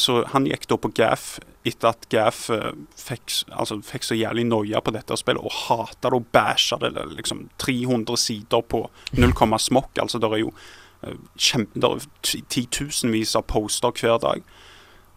så 0.00 0.22
han 0.32 0.46
gikk 0.48 0.68
da 0.70 0.78
på 0.80 0.90
Gaff 0.96 1.34
etter 1.68 1.92
at 1.92 2.06
Gaff 2.12 2.46
uh, 2.50 2.72
fikk, 2.98 3.42
altså, 3.50 3.80
fikk, 3.84 4.06
så 4.06 4.16
jævlig 4.18 4.46
noia 4.48 4.80
på 4.82 4.94
dette 4.94 5.16
spillet 5.20 5.42
og 5.42 5.52
hata 5.66 6.10
det 6.10 6.18
og 6.18 6.30
bæsja 6.34 6.78
det. 6.82 6.94
Liksom 7.18 7.46
300 7.62 8.20
sider 8.20 8.64
på 8.64 8.86
0, 9.18 9.34
smokk. 9.58 10.00
Altså, 10.00 10.22
det 10.22 10.32
er 10.32 10.44
jo 10.44 10.54
er 11.02 12.04
titusenvis 12.22 13.36
av 13.36 13.46
poster 13.50 13.94
hver 13.98 14.20
dag. 14.22 14.44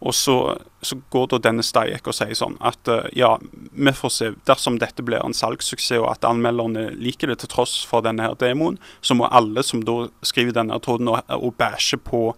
Og 0.00 0.12
så, 0.14 0.58
så 0.84 0.98
går 1.10 1.28
da 1.30 1.38
denne 1.46 1.64
Steiek 1.64 2.04
og 2.04 2.14
sier 2.14 2.36
sånn 2.36 2.58
at 2.60 2.90
uh, 2.90 3.06
ja, 3.16 3.36
vi 3.72 3.94
får 3.96 4.12
se. 4.12 4.32
Dersom 4.48 4.76
dette 4.82 5.04
blir 5.06 5.24
en 5.24 5.36
salgssuksess 5.36 6.02
og 6.02 6.10
at 6.10 6.26
anmelderne 6.28 6.90
liker 7.00 7.32
det 7.32 7.40
til 7.40 7.52
tross 7.54 7.78
for 7.86 8.04
denne 8.04 8.26
her 8.26 8.36
demoen, 8.40 8.76
så 9.00 9.16
må 9.16 9.30
alle 9.30 9.64
som 9.64 9.84
da 9.86 10.10
skriver 10.26 10.58
denne 10.58 10.76
tråden 10.84 11.08
og, 11.12 11.22
og 11.32 11.56
bæsjer 11.56 12.02
på 12.04 12.28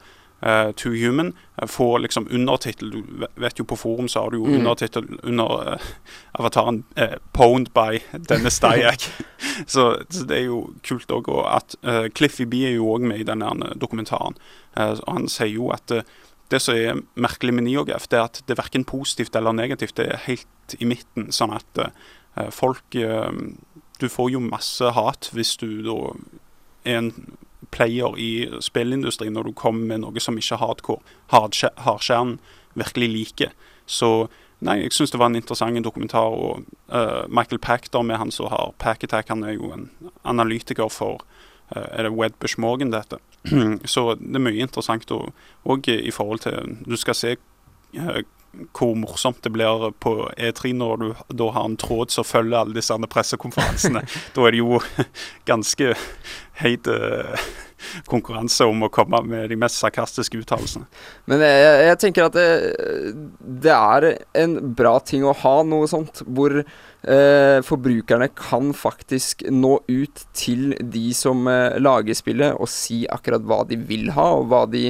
uh, 0.47 0.71
To 0.73 0.91
Human, 0.91 1.33
får 1.61 1.67
få 1.67 1.89
liksom 1.99 2.29
undertittel. 2.31 2.91
Du 2.91 3.27
vet 3.35 3.59
jo 3.59 3.65
på 3.65 3.77
forum 3.77 4.09
så 4.09 4.23
har 4.23 4.31
du 4.31 4.39
jo 4.39 4.47
mm. 4.47 4.59
undertittel 4.61 5.09
under 5.23 5.75
uh, 5.75 5.91
avataren 6.39 6.85
'Pwned 7.33 7.73
by 7.75 7.99
denne 8.29 8.51
Steiek'. 8.51 9.11
så, 9.67 9.99
så, 10.11 10.25
det 10.25 10.39
er 10.39 10.47
jo 10.47 10.73
kult 10.89 11.11
òg. 11.11 11.29
Og 11.29 11.45
at 11.57 11.77
Cliffy 12.15 12.47
B 12.47 12.65
er 12.69 12.79
jo 12.79 12.95
òg 12.95 13.07
med 13.07 13.21
i 13.21 13.27
denne 13.27 13.75
dokumentaren. 13.81 14.35
og 14.77 15.13
han 15.13 15.29
sier 15.29 15.55
jo 15.55 15.71
at 15.71 15.93
det 16.51 16.61
som 16.65 16.77
er 16.77 17.01
merkelig 17.19 17.55
med 17.55 17.67
Niogaf, 17.67 18.09
det 18.09 18.19
er 18.19 18.29
at 18.29 18.41
det 18.47 18.55
er 18.55 18.63
verken 18.63 18.85
positivt 18.89 19.37
eller 19.37 19.53
negativt. 19.53 19.97
Det 19.97 20.07
er 20.09 20.25
helt 20.25 20.77
i 20.81 20.89
midten. 20.89 21.29
Sånn 21.33 21.53
at 21.57 21.83
uh, 21.83 22.49
folk 22.55 22.97
uh, 22.97 23.33
Du 23.99 24.07
får 24.09 24.31
jo 24.31 24.41
masse 24.41 24.93
hat 24.95 25.31
hvis 25.35 25.57
du 25.59 25.83
da 25.83 25.97
er 26.87 27.01
en 27.01 27.13
player 27.71 28.19
i 28.19 28.31
spillindustrien 28.65 29.35
når 29.37 29.49
du 29.49 29.57
kommer 29.57 29.95
med 29.95 30.05
noe 30.05 30.23
som 30.23 30.39
ikke 30.39 30.59
hardcore, 30.61 31.03
hardkjernen 31.31 32.39
virkelig 32.79 33.09
liker. 33.13 33.57
Så 33.87 34.29
nei, 34.65 34.81
jeg 34.83 34.95
syns 34.97 35.13
det 35.15 35.21
var 35.21 35.33
en 35.33 35.39
interessant 35.39 35.85
dokumentar. 35.85 36.35
Og 36.35 36.65
uh, 36.93 37.25
Michael 37.29 37.61
Packter 37.63 38.03
med 38.03 38.21
han 38.21 38.33
som 38.35 38.51
har 38.53 38.75
Packattack, 38.79 39.29
han 39.29 39.45
er 39.45 39.57
jo 39.57 39.73
en 39.75 39.91
analytiker 40.25 40.91
for 40.93 41.25
er 41.69 42.07
det 42.07 42.15
Wedbush 42.17 42.57
Morgan, 42.61 42.91
dette. 42.91 43.19
Så 43.85 44.15
det 44.15 44.39
er 44.39 44.41
mye 44.41 44.65
interessant 44.65 45.11
òg 45.13 45.89
i 45.93 46.11
forhold 46.11 46.41
til 46.47 46.79
Du 46.89 46.97
skal 46.97 47.17
se 47.17 47.35
uh, 47.37 48.23
hvor 48.73 48.95
morsomt 48.99 49.43
det 49.45 49.53
blir 49.55 49.91
på 50.03 50.15
E3 50.37 50.73
når 50.77 51.01
du 51.03 51.09
da 51.41 51.51
har 51.55 51.69
en 51.69 51.79
tråd 51.79 52.13
som 52.15 52.27
følger 52.27 52.59
alle 52.63 52.77
disse 52.77 52.97
pressekonferansene. 53.13 54.03
da 54.35 54.47
er 54.47 54.55
det 54.55 54.63
jo 54.63 54.81
ganske 55.51 55.95
heit 56.63 56.89
uh, 56.91 57.49
konkurranse 58.09 58.67
om 58.67 58.83
å 58.83 58.91
komme 58.93 59.21
med 59.29 59.53
de 59.53 59.59
mest 59.61 59.79
sarkastiske 59.83 60.41
uttalelsene. 60.41 60.89
Men 61.31 61.45
jeg, 61.45 61.77
jeg, 61.87 61.99
tenker 62.03 62.27
at 62.27 62.37
det, 62.37 62.49
det, 63.39 63.75
er 63.75 64.09
en 64.43 64.59
bra 64.79 64.97
ting 64.99 65.27
å 65.27 65.37
ha 65.45 65.55
noe 65.67 65.87
sånt, 65.91 66.25
hvor 66.27 66.57
eh, 66.59 67.59
forbrukerne 67.67 68.31
kan 68.35 68.73
faktisk 68.75 69.47
nå 69.53 69.77
ut 69.87 70.27
til 70.37 70.75
de 70.81 71.07
som 71.17 71.47
eh, 71.51 71.79
lager 71.79 72.19
spillet, 72.19 72.59
og 72.59 72.71
si 72.73 73.05
akkurat 73.11 73.47
hva 73.47 73.63
de 73.69 73.79
vil 73.89 74.11
ha, 74.17 74.33
og 74.41 74.51
hva 74.51 74.65
de 74.71 74.89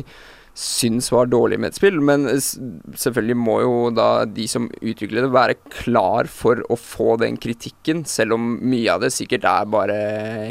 syns 0.58 1.12
var 1.14 1.28
dårlig 1.30 1.58
med 1.60 1.70
et 1.70 1.78
spill. 1.78 2.00
Men 2.04 2.26
selvfølgelig 2.28 3.36
må 3.38 3.58
jo 3.62 3.74
da 3.94 4.08
de 4.26 4.46
som 4.50 4.68
utvikler 4.80 5.26
det, 5.26 5.32
være 5.34 5.58
klar 5.70 6.30
for 6.30 6.62
å 6.68 6.78
få 6.78 7.16
den 7.22 7.38
kritikken, 7.40 8.04
selv 8.08 8.38
om 8.38 8.56
mye 8.58 8.96
av 8.96 9.04
det 9.04 9.12
sikkert 9.14 9.46
er 9.48 9.68
bare 9.70 9.98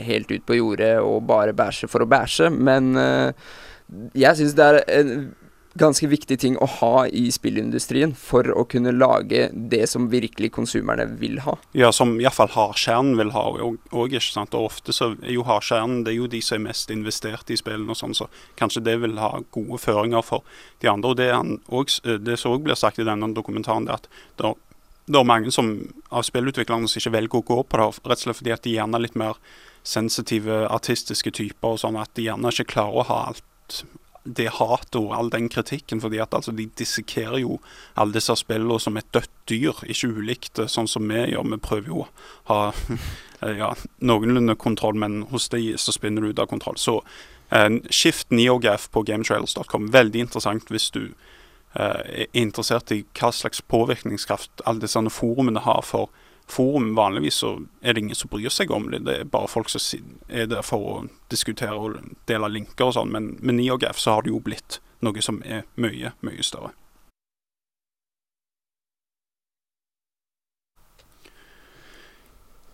helt 0.08 0.32
ut 0.32 0.46
på 0.48 0.60
jordet 0.62 0.96
og 1.04 1.26
bare 1.30 1.56
bæsje 1.58 1.92
for 1.92 2.06
å 2.06 2.10
bæsje. 2.10 2.52
Men 2.54 2.94
eh, 3.02 3.52
jeg 4.18 4.40
syns 4.40 4.56
det 4.58 4.72
er 4.72 4.82
en 5.00 5.14
ganske 5.78 6.08
viktig 6.10 6.40
ting 6.42 6.58
å 6.58 6.68
ha 6.80 7.06
i 7.08 7.28
spillindustrien 7.34 8.14
for 8.18 8.48
å 8.52 8.66
kunne 8.70 8.94
lage 8.96 9.48
det 9.54 9.84
som 9.92 10.10
virkelig 10.12 10.52
konsumerne 10.56 11.06
vil 11.22 11.40
ha. 11.46 11.58
Ja, 11.78 11.92
som 11.96 12.16
iallfall 12.22 12.52
hardkjernen 12.56 13.18
vil 13.20 13.34
ha 13.36 13.46
òg. 13.54 13.80
Og 13.92 14.18
ofte 14.58 14.96
så 14.96 15.12
er 15.22 15.34
jo 15.36 15.46
hardkjernen 15.48 16.04
det 16.06 16.14
er 16.14 16.20
jo 16.20 16.30
de 16.32 16.42
som 16.44 16.58
er 16.58 16.68
mest 16.70 16.92
investert 16.94 17.52
i 17.54 17.60
spillene 17.60 17.94
og 17.94 18.00
sånn, 18.00 18.16
så 18.18 18.30
kanskje 18.60 18.86
det 18.88 18.98
vil 19.04 19.18
ha 19.22 19.38
gode 19.54 19.82
føringer 19.82 20.26
for 20.26 20.46
de 20.82 20.92
andre. 20.92 21.14
Og 21.14 21.20
det, 21.20 21.30
også, 21.68 22.18
det 22.22 22.40
som 22.42 22.56
òg 22.56 22.66
blir 22.68 22.80
sagt 22.80 23.00
i 23.00 23.08
denne 23.08 23.32
dokumentaren, 23.36 23.88
det 23.88 23.96
er 23.96 24.02
at 24.02 24.10
det, 24.42 24.54
det 25.08 25.22
er 25.22 25.30
mange 25.30 25.54
som, 25.56 25.72
av 26.12 26.26
spillutviklerne 26.28 26.90
som 26.90 27.02
ikke 27.02 27.16
velger 27.16 27.40
å 27.40 27.48
gå 27.48 27.62
på 27.64 27.80
det, 27.80 27.92
rett 28.04 28.20
og 28.20 28.26
slett 28.26 28.42
fordi 28.42 28.56
at 28.56 28.66
de 28.66 28.76
gjerne 28.76 29.00
er 29.00 29.06
litt 29.06 29.20
mer 29.20 29.40
sensitive 29.88 30.66
artistiske 30.68 31.32
typer, 31.32 31.76
og 31.76 31.80
sånn 31.84 32.00
at 32.00 32.12
de 32.18 32.28
gjerne 32.28 32.52
ikke 32.52 32.74
klarer 32.74 33.04
å 33.04 33.08
ha 33.08 33.22
alt 33.30 33.86
det 34.36 34.50
hatet 34.58 34.98
og 35.00 35.14
all 35.16 35.30
den 35.32 35.48
kritikken. 35.50 36.02
fordi 36.02 36.20
at 36.20 36.34
altså, 36.34 36.52
De 36.52 36.66
dissekerer 36.78 37.40
jo 37.40 37.60
alle 37.96 38.14
disse 38.14 38.36
spillene 38.36 38.80
som 38.80 38.98
et 38.98 39.14
dødt 39.14 39.32
dyr, 39.50 39.74
ikke 39.88 40.08
ulikt 40.08 40.60
eh, 40.60 40.68
sånn 40.68 40.88
som 40.88 41.08
vi 41.08 41.24
gjør. 41.32 41.48
Vi 41.54 41.58
prøver 41.58 41.88
jo 41.88 42.04
å 42.04 42.10
ha 42.52 42.60
eh, 43.42 43.58
ja, 43.58 43.74
noenlunde 44.00 44.56
kontroll, 44.56 44.96
men 44.96 45.24
hos 45.32 45.50
de 45.50 45.78
så 45.78 45.96
spinner 45.96 46.22
du 46.22 46.30
ut 46.30 46.40
av 46.40 46.48
kontroll. 46.52 46.78
Så 46.78 47.02
eh, 47.50 47.70
skift 47.90 48.32
NeoGaf 48.32 48.90
på 48.92 49.04
gametrailers.com. 49.08 49.92
Veldig 49.92 50.28
interessant 50.28 50.72
hvis 50.74 50.92
du 50.92 51.04
eh, 51.08 52.26
er 52.26 52.32
interessert 52.34 52.92
i 52.92 53.04
hva 53.18 53.32
slags 53.32 53.62
påvirkningskraft 53.62 54.66
alle 54.66 54.84
disse 54.84 55.04
forumene 55.10 55.64
har 55.66 55.84
for 55.86 56.12
forum 56.48 56.96
vanligvis 56.96 57.42
så 57.44 57.54
er 57.82 57.94
det 57.94 58.06
ingen 58.06 58.16
som 58.16 58.32
bryr 58.32 58.52
seg 58.54 58.72
om 58.72 58.90
det. 58.92 59.04
Det 59.06 59.16
er 59.20 59.32
bare 59.32 59.52
folk 59.52 59.70
som 59.70 60.12
er 60.28 60.48
der 60.48 60.66
for 60.66 60.92
å 60.92 60.98
diskutere 61.32 61.76
og 61.76 61.98
dele 62.30 62.50
linker 62.52 62.90
og 62.90 62.96
sånn. 62.98 63.12
Men 63.12 63.34
med 63.42 63.60
NeoGaf 63.60 64.00
så 64.00 64.18
har 64.18 64.26
det 64.26 64.32
jo 64.32 64.44
blitt 64.44 64.80
noe 65.06 65.22
som 65.22 65.42
er 65.46 65.66
mye, 65.76 66.14
mye 66.26 66.46
større. 66.46 66.72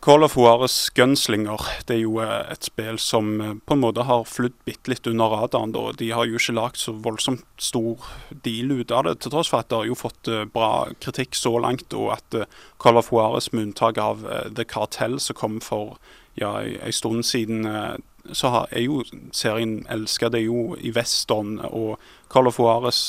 Call 0.04 0.24
of 0.24 0.34
Juarez 0.36 0.90
Gunslinger 0.90 1.62
det 1.88 1.94
er 1.96 2.02
jo 2.02 2.18
eh, 2.20 2.42
et 2.52 2.66
spill 2.68 2.98
som 3.00 3.38
eh, 3.40 3.54
på 3.64 3.78
en 3.78 3.84
måte 3.86 4.04
har 4.04 4.26
flydd 4.28 4.58
bitte 4.68 4.92
litt 4.92 5.08
under 5.08 5.32
radaren. 5.32 5.72
Da. 5.72 5.94
De 5.96 6.10
har 6.12 6.28
jo 6.28 6.36
ikke 6.42 6.58
lagd 6.58 6.82
så 6.82 6.92
voldsomt 7.06 7.46
stor 7.56 8.04
deal 8.44 8.74
ut 8.82 8.92
av 8.92 9.06
det, 9.08 9.14
til 9.24 9.32
tross 9.32 9.54
for 9.54 9.64
at 9.64 9.72
det 9.72 9.80
har 9.80 9.88
jo 9.88 9.96
fått 9.96 10.28
eh, 10.28 10.44
bra 10.44 10.90
kritikk 11.00 11.40
så 11.40 11.56
langt. 11.56 11.96
Og 11.96 12.12
at 12.18 12.36
Call 12.84 13.00
of 13.00 13.14
Juarez, 13.16 13.54
med 13.56 13.70
unntak 13.70 14.04
av 14.04 14.28
The 14.52 14.68
Cartel 14.68 15.22
som 15.24 15.40
kom 15.40 15.60
for 15.64 15.96
ja, 16.36 16.52
en 16.60 17.00
stund 17.00 17.24
siden, 17.24 17.64
så 18.36 18.52
er 18.66 18.84
jo 18.84 19.06
serien 19.32 19.86
elska. 19.88 20.34
Det 20.34 20.44
er 20.44 20.50
jo 20.50 20.74
i 20.84 20.92
western 20.92 21.62
og 21.64 21.96
Call 22.28 22.52
of 22.52 22.60
Juarez 22.60 23.06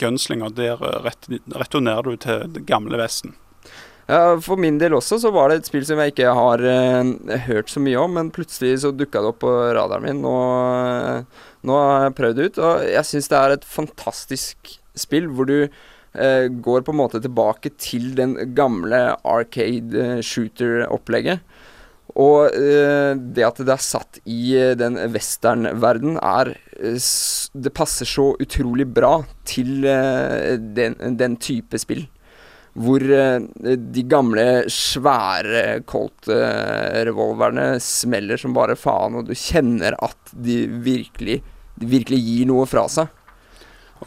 Gunslinger. 0.00 0.56
Der 0.56 0.80
returnerer 0.80 2.08
du 2.08 2.16
til 2.24 2.46
det 2.56 2.64
gamle 2.64 3.04
Vesten. 3.04 3.36
Ja, 4.06 4.36
For 4.38 4.58
min 4.60 4.78
del 4.78 4.94
også 4.94 5.18
så 5.18 5.32
var 5.34 5.50
det 5.50 5.60
et 5.60 5.68
spill 5.68 5.84
som 5.86 5.98
jeg 5.98 6.14
ikke 6.14 6.30
har 6.38 6.62
eh, 6.62 7.40
hørt 7.48 7.72
så 7.72 7.82
mye 7.82 7.98
om, 7.98 8.14
men 8.14 8.30
plutselig 8.34 8.84
så 8.84 8.92
dukka 8.94 9.22
det 9.22 9.32
opp 9.32 9.40
på 9.42 9.50
radaren 9.74 10.06
min, 10.06 10.22
og 10.30 10.46
eh, 10.86 11.46
nå 11.66 11.78
har 11.80 12.06
jeg 12.06 12.16
prøvd 12.20 12.38
det 12.38 12.46
ut. 12.46 12.62
Og 12.62 12.86
jeg 12.86 13.08
syns 13.10 13.30
det 13.32 13.40
er 13.40 13.56
et 13.56 13.66
fantastisk 13.66 14.76
spill 14.96 15.26
hvor 15.34 15.50
du 15.50 15.58
eh, 15.66 16.46
går 16.46 16.86
på 16.86 16.94
en 16.94 17.00
måte 17.02 17.22
tilbake 17.24 17.74
til 17.82 18.12
den 18.18 18.38
gamle 18.54 19.16
arcade 19.26 19.98
eh, 20.04 20.22
shooter-opplegget. 20.22 21.42
Og 22.16 22.54
eh, 22.54 23.12
det 23.18 23.44
at 23.44 23.58
det 23.58 23.74
er 23.74 23.82
satt 23.90 24.20
i 24.22 24.54
eh, 24.54 24.76
den 24.78 25.00
western-verden, 25.16 26.20
er 26.22 26.54
Det 26.78 27.74
passer 27.74 28.06
så 28.06 28.36
utrolig 28.38 28.86
bra 28.86 29.24
til 29.48 29.82
den, 29.82 30.94
den 31.18 31.36
type 31.40 31.80
spill. 31.82 32.04
Hvor 32.76 33.00
eh, 33.00 33.40
de 33.80 34.02
gamle, 34.04 34.44
svære 34.72 35.80
Colt-revolverne 35.88 37.76
smeller 37.80 38.36
som 38.40 38.54
bare 38.56 38.76
faen, 38.76 39.16
og 39.16 39.28
du 39.30 39.34
kjenner 39.36 39.96
at 40.04 40.32
de 40.32 40.64
virkelig, 40.84 41.38
de 41.80 41.88
virkelig 41.88 42.18
gir 42.26 42.50
noe 42.50 42.66
fra 42.68 42.86
seg. 42.92 43.08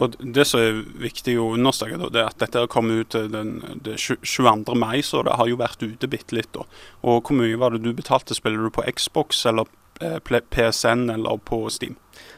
Og 0.00 0.14
Det 0.22 0.44
som 0.46 0.60
er 0.62 0.76
viktig 1.02 1.34
å 1.42 1.48
understreke, 1.56 1.98
det 2.14 2.20
er 2.22 2.28
at 2.30 2.38
dette 2.38 2.60
har 2.62 2.70
kommet 2.70 3.02
ut 3.08 3.16
eh, 3.18 3.26
den, 3.32 3.56
det 3.82 3.96
22. 3.98 4.76
mai, 4.78 5.00
så 5.02 5.24
det 5.26 5.34
har 5.40 5.50
jo 5.50 5.58
vært 5.58 5.82
ute 5.82 6.06
bitte 6.12 6.36
litt. 6.38 6.52
da. 6.54 6.62
Og 7.02 7.24
Hvor 7.26 7.40
mye 7.40 7.58
var 7.58 7.74
det 7.74 7.82
du 7.82 7.90
betalte? 7.92 8.36
Spiller 8.38 8.62
du 8.62 8.70
på 8.70 8.86
Xbox 8.86 9.42
eller 9.50 9.66
eh, 10.00 10.20
PSN 10.22 11.08
eller 11.10 11.42
på 11.42 11.64
Steam? 11.74 11.96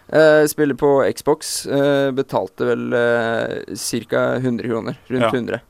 Eh, 0.08 0.46
spiller 0.48 0.74
på 0.80 0.94
Xbox. 1.12 1.66
eh, 1.66 2.08
betalte 2.16 2.70
vel 2.72 2.88
eh, 2.96 3.76
ca. 4.08 4.24
100 4.40 4.64
kroner. 4.72 4.98
Rundt 5.12 5.28
Ja. 5.28 5.30
100. 5.36 5.60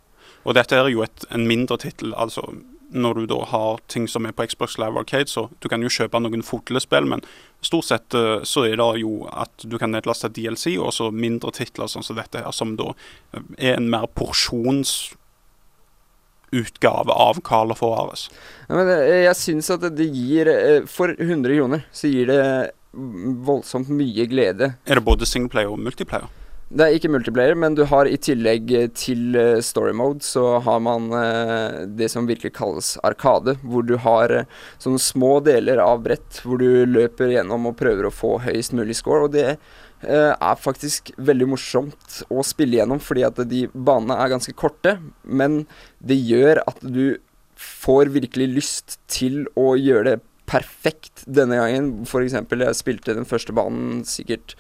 Og 0.45 0.55
dette 0.59 0.77
er 0.77 0.89
jo 0.91 1.03
et, 1.05 1.25
en 1.31 1.47
mindre 1.47 1.77
tittel. 1.79 2.15
altså 2.15 2.43
Når 2.91 3.15
du 3.15 3.27
da 3.31 3.45
har 3.49 3.79
ting 3.89 4.09
som 4.11 4.27
er 4.27 4.33
på 4.37 4.47
Xbox 4.47 4.79
Live 4.79 4.99
Arcade, 4.99 5.31
så 5.31 5.49
du 5.61 5.69
kan 5.69 5.83
jo 5.83 5.89
kjøpe 5.93 6.21
noen 6.21 6.43
fotlespill, 6.45 7.07
men 7.09 7.21
stort 7.65 7.85
sett 7.89 8.15
eh, 8.19 8.43
så 8.45 8.65
er 8.69 8.77
det 8.81 9.01
jo 9.01 9.27
at 9.31 9.65
du 9.65 9.79
kan 9.81 9.91
nedlaste 9.95 10.29
DLC 10.29 10.77
og 10.77 10.93
så 10.93 11.11
mindre 11.15 11.51
titler 11.57 11.87
sånn 11.89 12.03
som 12.05 12.17
dette 12.19 12.39
her, 12.43 12.53
som 12.53 12.77
da 12.77 12.93
eh, 12.93 13.41
er 13.71 13.75
en 13.79 13.91
mer 13.93 14.07
porsjonsutgave 14.19 17.13
av 17.15 17.41
Carl 17.47 17.71
of 17.73 17.83
Ares. 17.87 18.31
Ja, 18.67 18.75
men 18.77 18.89
eh, 18.99 19.25
jeg 19.29 19.37
syns 19.41 19.71
at 19.73 19.83
det 19.97 20.09
gir 20.13 20.47
For 20.91 21.09
100 21.15 21.57
kroner 21.57 21.81
så 21.95 22.07
gir 22.11 22.27
det 22.29 22.71
voldsomt 22.93 23.89
mye 23.89 24.27
glede. 24.29 24.75
Er 24.85 24.95
det 24.99 25.05
både 25.07 25.25
singleplayer 25.25 25.71
og 25.73 25.81
multiplayer? 25.81 26.29
Det 26.73 26.87
er 26.87 26.95
ikke 26.97 27.11
multiplayer, 27.13 27.57
men 27.59 27.75
du 27.77 27.83
har 27.85 28.09
i 28.09 28.17
tillegg 28.17 28.71
eh, 28.73 28.87
til 28.97 29.37
eh, 29.37 29.59
story 29.61 29.93
mode, 29.97 30.25
så 30.25 30.57
har 30.65 30.79
man 30.81 31.11
eh, 31.13 31.83
det 31.99 32.09
som 32.09 32.25
virkelig 32.29 32.55
kalles 32.57 32.95
arkade, 33.05 33.59
hvor 33.61 33.85
du 33.85 33.99
har 34.01 34.33
sånne 34.81 35.03
små 35.03 35.35
deler 35.45 35.83
av 35.85 36.01
brett 36.07 36.41
hvor 36.47 36.63
du 36.63 36.87
løper 36.89 37.35
gjennom 37.35 37.69
og 37.69 37.77
prøver 37.77 38.09
å 38.09 38.15
få 38.15 38.39
høyest 38.47 38.73
mulig 38.79 38.97
score. 38.97 39.27
Og 39.29 39.37
det 39.37 39.59
er 40.03 40.59
faktisk 40.59 41.13
veldig 41.23 41.47
morsomt 41.53 42.23
å 42.33 42.43
spille 42.43 42.81
gjennom, 42.81 42.99
fordi 42.99 43.23
at 43.29 43.37
de 43.47 43.67
banene 43.71 44.17
er 44.19 44.33
ganske 44.33 44.57
korte, 44.59 44.97
men 45.23 45.61
det 46.03 46.17
gjør 46.19 46.65
at 46.65 46.81
du 46.83 47.21
får 47.55 48.11
virkelig 48.17 48.49
lyst 48.57 48.97
til 49.13 49.45
å 49.55 49.77
gjøre 49.79 50.09
det 50.09 50.21
perfekt 50.51 51.23
denne 51.29 51.61
gangen. 51.61 51.93
For 52.09 52.25
eksempel, 52.25 52.65
jeg 52.65 52.81
spilte 52.81 53.15
den 53.15 53.29
første 53.29 53.55
banen 53.55 54.03
sikkert 54.09 54.57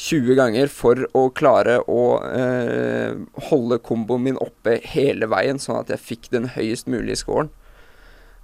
20 0.00 0.36
ganger 0.38 0.70
for 0.72 1.04
å 1.16 1.26
klare 1.36 1.80
å 1.84 2.02
eh, 2.24 3.18
holde 3.50 3.80
komboen 3.84 4.24
min 4.24 4.40
oppe 4.40 4.78
hele 4.94 5.28
veien, 5.28 5.60
sånn 5.60 5.82
at 5.82 5.92
jeg 5.92 6.06
fikk 6.06 6.30
den 6.32 6.48
høyest 6.54 6.88
mulige 6.88 7.20
scoren. 7.20 7.50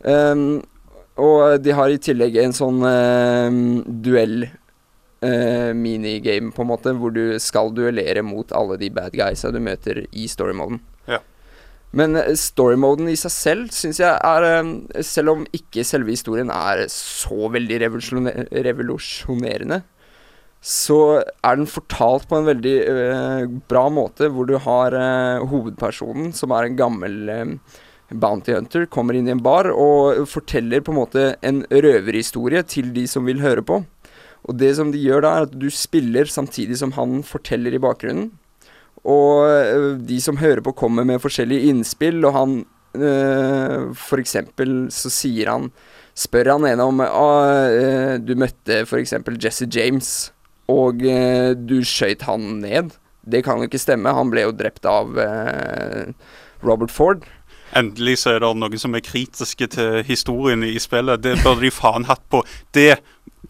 Um, 0.05 0.61
og 1.17 1.63
de 1.65 1.73
har 1.73 1.89
i 1.89 2.01
tillegg 2.03 2.37
en 2.43 2.53
sånn 2.55 2.83
eh, 2.85 3.61
duell 4.05 4.45
eh, 5.25 5.73
minigame, 5.73 6.53
på 6.53 6.65
en 6.65 6.71
måte, 6.71 6.93
hvor 7.01 7.15
du 7.15 7.39
skal 7.43 7.73
duellere 7.75 8.25
mot 8.27 8.53
alle 8.53 8.77
de 8.81 8.93
bad 8.93 9.17
guysa 9.17 9.53
du 9.55 9.61
møter 9.65 10.05
i 10.13 10.29
story-moden. 10.29 10.83
Ja. 11.09 11.23
Men 11.97 12.19
storymoden 12.19 12.43
story-moden 12.43 13.09
i 13.09 13.17
seg 13.17 13.33
selv 13.33 13.73
syns 13.73 14.01
jeg 14.03 14.11
er 14.11 14.45
eh, 14.45 15.03
Selv 15.07 15.33
om 15.33 15.45
ikke 15.57 15.85
selve 15.87 16.13
historien 16.13 16.51
er 16.53 16.85
så 16.93 17.49
veldig 17.55 17.81
revolusjoner 17.87 18.51
revolusjonerende, 18.67 19.81
så 20.65 21.01
er 21.21 21.59
den 21.59 21.69
fortalt 21.71 22.27
på 22.29 22.41
en 22.41 22.49
veldig 22.49 22.77
uh, 22.91 23.57
bra 23.71 23.87
måte, 23.93 24.31
hvor 24.35 24.49
du 24.49 24.57
har 24.63 24.97
uh, 24.97 25.45
hovedpersonen, 25.47 26.33
som 26.35 26.55
er 26.57 26.67
en 26.67 26.79
gammel 26.79 27.19
uh, 27.31 27.77
bounty 28.11 28.55
hunter, 28.55 28.89
kommer 28.91 29.15
inn 29.15 29.29
i 29.29 29.35
en 29.35 29.43
bar 29.43 29.69
og 29.71 30.25
forteller 30.31 30.83
på 30.83 30.95
en 30.95 31.01
måte 31.01 31.27
en 31.47 31.63
røverhistorie 31.71 32.65
til 32.67 32.91
de 32.97 33.07
som 33.11 33.27
vil 33.29 33.45
høre 33.45 33.63
på. 33.67 33.83
Og 34.47 34.59
det 34.59 34.73
som 34.79 34.93
de 34.95 35.03
gjør 35.03 35.25
da, 35.25 35.33
er 35.35 35.49
at 35.49 35.55
du 35.59 35.69
spiller 35.75 36.31
samtidig 36.31 36.79
som 36.79 36.95
han 36.99 37.21
forteller 37.27 37.75
i 37.75 37.83
bakgrunnen. 37.83 38.31
Og 39.07 40.03
de 40.07 40.19
som 40.23 40.39
hører 40.39 40.63
på, 40.67 40.75
kommer 40.75 41.07
med 41.07 41.23
forskjellige 41.23 41.71
innspill, 41.71 42.25
og 42.27 42.35
han 42.35 42.55
øh, 42.99 43.95
For 43.95 44.19
eksempel 44.19 44.89
så 44.95 45.11
sier 45.13 45.53
han 45.53 45.71
Spør 46.17 46.55
han 46.55 46.67
ene 46.71 46.87
om 46.87 47.03
øh, 47.05 48.17
Du 48.25 48.35
møtte 48.39 48.85
for 48.89 48.99
eksempel 48.99 49.39
Jesse 49.43 49.69
James, 49.71 50.33
og 50.73 51.03
eh, 51.07 51.55
du 51.55 51.81
skøyt 51.87 52.27
han 52.27 52.61
ned. 52.63 52.95
Det 53.27 53.43
kan 53.47 53.59
jo 53.59 53.67
ikke 53.67 53.83
stemme, 53.83 54.15
han 54.15 54.31
ble 54.31 54.47
jo 54.47 54.55
drept 54.55 54.87
av 54.87 55.19
eh, 55.19 56.13
Robert 56.67 56.95
Ford. 56.95 57.27
Endelig 57.77 58.21
så 58.23 58.37
er 58.37 58.45
det 58.45 58.53
noen 58.57 58.79
som 58.81 58.95
er 58.95 59.05
kritiske 59.05 59.67
til 59.75 60.03
historien 60.07 60.63
i 60.65 60.77
spillet. 60.81 61.23
Det 61.23 61.37
burde 61.43 61.67
de 61.67 61.73
faen 61.75 62.07
hatt 62.09 62.23
på. 62.31 62.45
Det 62.75 62.97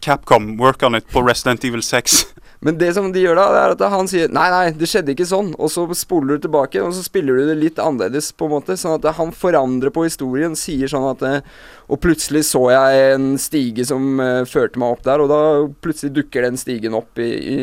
Capcom, 0.01 0.57
work 0.59 0.83
on 0.83 0.97
it 0.97 1.07
på 1.13 1.23
Resident 1.25 1.63
Evil 1.65 1.83
6. 1.85 2.25
Men 2.59 2.77
det 2.77 2.89
som 2.95 3.11
de 3.13 3.21
gjør 3.21 3.37
da, 3.37 3.45
det 3.53 3.59
er 3.61 3.73
at 3.75 3.81
han 3.93 4.07
sier 4.09 4.31
Nei, 4.33 4.47
nei, 4.49 4.71
det 4.73 4.89
skjedde 4.89 5.13
ikke 5.13 5.27
sånn. 5.29 5.51
Og 5.61 5.69
så 5.73 5.85
spoler 5.97 6.37
du 6.37 6.47
tilbake, 6.47 6.81
og 6.81 6.93
så 6.95 7.03
spiller 7.05 7.37
du 7.37 7.51
det 7.51 7.57
litt 7.59 7.81
annerledes, 7.81 8.31
på 8.33 8.47
en 8.47 8.55
måte. 8.55 8.77
Sånn 8.79 8.95
at 8.97 9.05
han 9.19 9.33
forandrer 9.35 9.93
på 9.93 10.07
historien. 10.07 10.57
Sier 10.57 10.89
sånn 10.91 11.05
at 11.11 11.25
eh, 11.27 11.51
Og 11.87 12.01
plutselig 12.03 12.47
så 12.49 12.63
jeg 12.73 13.11
en 13.13 13.27
stige 13.41 13.85
som 13.87 14.21
eh, 14.23 14.41
førte 14.49 14.81
meg 14.81 14.95
opp 14.95 15.05
der, 15.05 15.21
og 15.21 15.29
da 15.31 15.41
plutselig 15.85 16.15
dukker 16.17 16.47
den 16.47 16.57
stigen 16.59 16.97
opp 16.97 17.21
i, 17.21 17.29
i, 17.29 17.59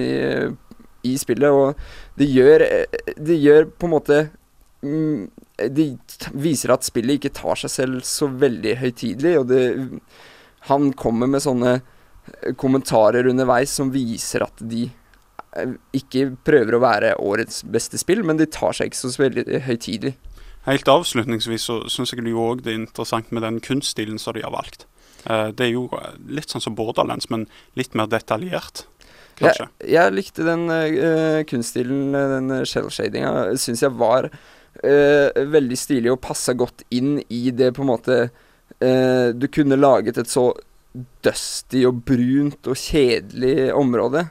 i 1.10 1.16
spillet. 1.18 1.50
Og 1.50 2.20
det 2.20 2.30
gjør 2.30 2.66
eh, 2.68 3.10
Det 3.18 3.40
gjør 3.40 3.68
på 3.74 3.90
en 3.90 3.96
måte 3.96 4.20
Det 4.84 5.70
De 5.74 5.88
viser 6.38 6.70
at 6.74 6.86
spillet 6.86 7.18
ikke 7.18 7.34
tar 7.34 7.58
seg 7.58 7.72
selv 7.72 8.06
så 8.06 8.30
veldig 8.30 8.78
høytidelig, 8.78 9.34
og 9.40 9.50
det 9.50 9.64
Han 10.70 10.92
kommer 10.96 11.28
med 11.30 11.42
sånne 11.42 11.80
kommentarer 12.60 13.28
underveis 13.30 13.72
som 13.74 13.92
viser 13.94 14.44
at 14.46 14.62
de 14.62 14.86
eh, 15.56 15.74
ikke 15.96 16.30
prøver 16.46 16.76
å 16.76 16.82
være 16.84 17.16
årets 17.22 17.62
beste 17.64 18.00
spill, 18.00 18.24
men 18.26 18.40
de 18.40 18.48
tar 18.50 18.76
seg 18.76 18.90
ikke 18.90 19.02
så 19.02 19.12
veldig 19.20 19.60
høytidelig. 19.66 20.14
Helt 20.64 20.88
avslutningsvis 20.88 21.68
så 21.68 21.82
syns 21.92 22.14
jeg 22.14 22.24
det 22.24 22.32
jo 22.32 22.48
òg 22.48 22.64
det 22.64 22.72
er 22.72 22.80
interessant 22.80 23.30
med 23.34 23.44
den 23.44 23.60
kunststilen 23.64 24.20
som 24.20 24.36
de 24.36 24.44
har 24.46 24.54
valgt. 24.54 24.86
Eh, 25.28 25.50
det 25.56 25.68
er 25.68 25.72
jo 25.74 25.86
eh, 25.98 26.16
litt 26.38 26.52
sånn 26.52 26.64
som 26.64 26.76
Borderlands, 26.78 27.28
men 27.32 27.46
litt 27.78 27.96
mer 27.96 28.08
detaljert. 28.12 28.86
Jeg, 29.42 29.66
jeg 29.90 30.14
likte 30.14 30.44
den 30.46 30.68
uh, 30.70 31.40
kunststilen, 31.50 32.12
den 32.14 32.52
shell-shadinga, 32.70 33.56
syns 33.58 33.80
jeg 33.82 33.90
var 33.98 34.28
uh, 34.30 35.40
veldig 35.50 35.78
stilig 35.78 36.12
og 36.12 36.20
passa 36.22 36.54
godt 36.54 36.84
inn 36.94 37.16
i 37.34 37.48
det 37.50 37.72
på 37.74 37.82
en 37.82 37.90
måte 37.90 38.18
uh, 38.30 39.28
Du 39.34 39.48
kunne 39.50 39.80
laget 39.80 40.20
et 40.22 40.30
så 40.30 40.52
dusty 41.24 41.84
og 41.88 42.02
brunt 42.06 42.70
og 42.70 42.78
kjedelig 42.78 43.72
område. 43.74 44.28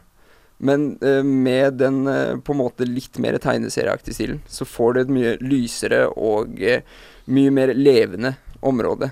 Men 0.64 0.94
eh, 1.04 1.24
med 1.24 1.80
den 1.82 2.08
eh, 2.08 2.38
på 2.40 2.54
en 2.54 2.62
måte 2.62 2.88
litt 2.88 3.20
mer 3.20 3.36
tegneserieaktige 3.42 4.16
stilen, 4.16 4.40
så 4.48 4.66
får 4.66 4.94
du 4.94 5.02
et 5.02 5.12
mye 5.12 5.34
lysere 5.44 6.06
og 6.14 6.62
eh, 6.64 6.86
mye 7.26 7.52
mer 7.52 7.74
levende 7.76 8.36
område. 8.64 9.12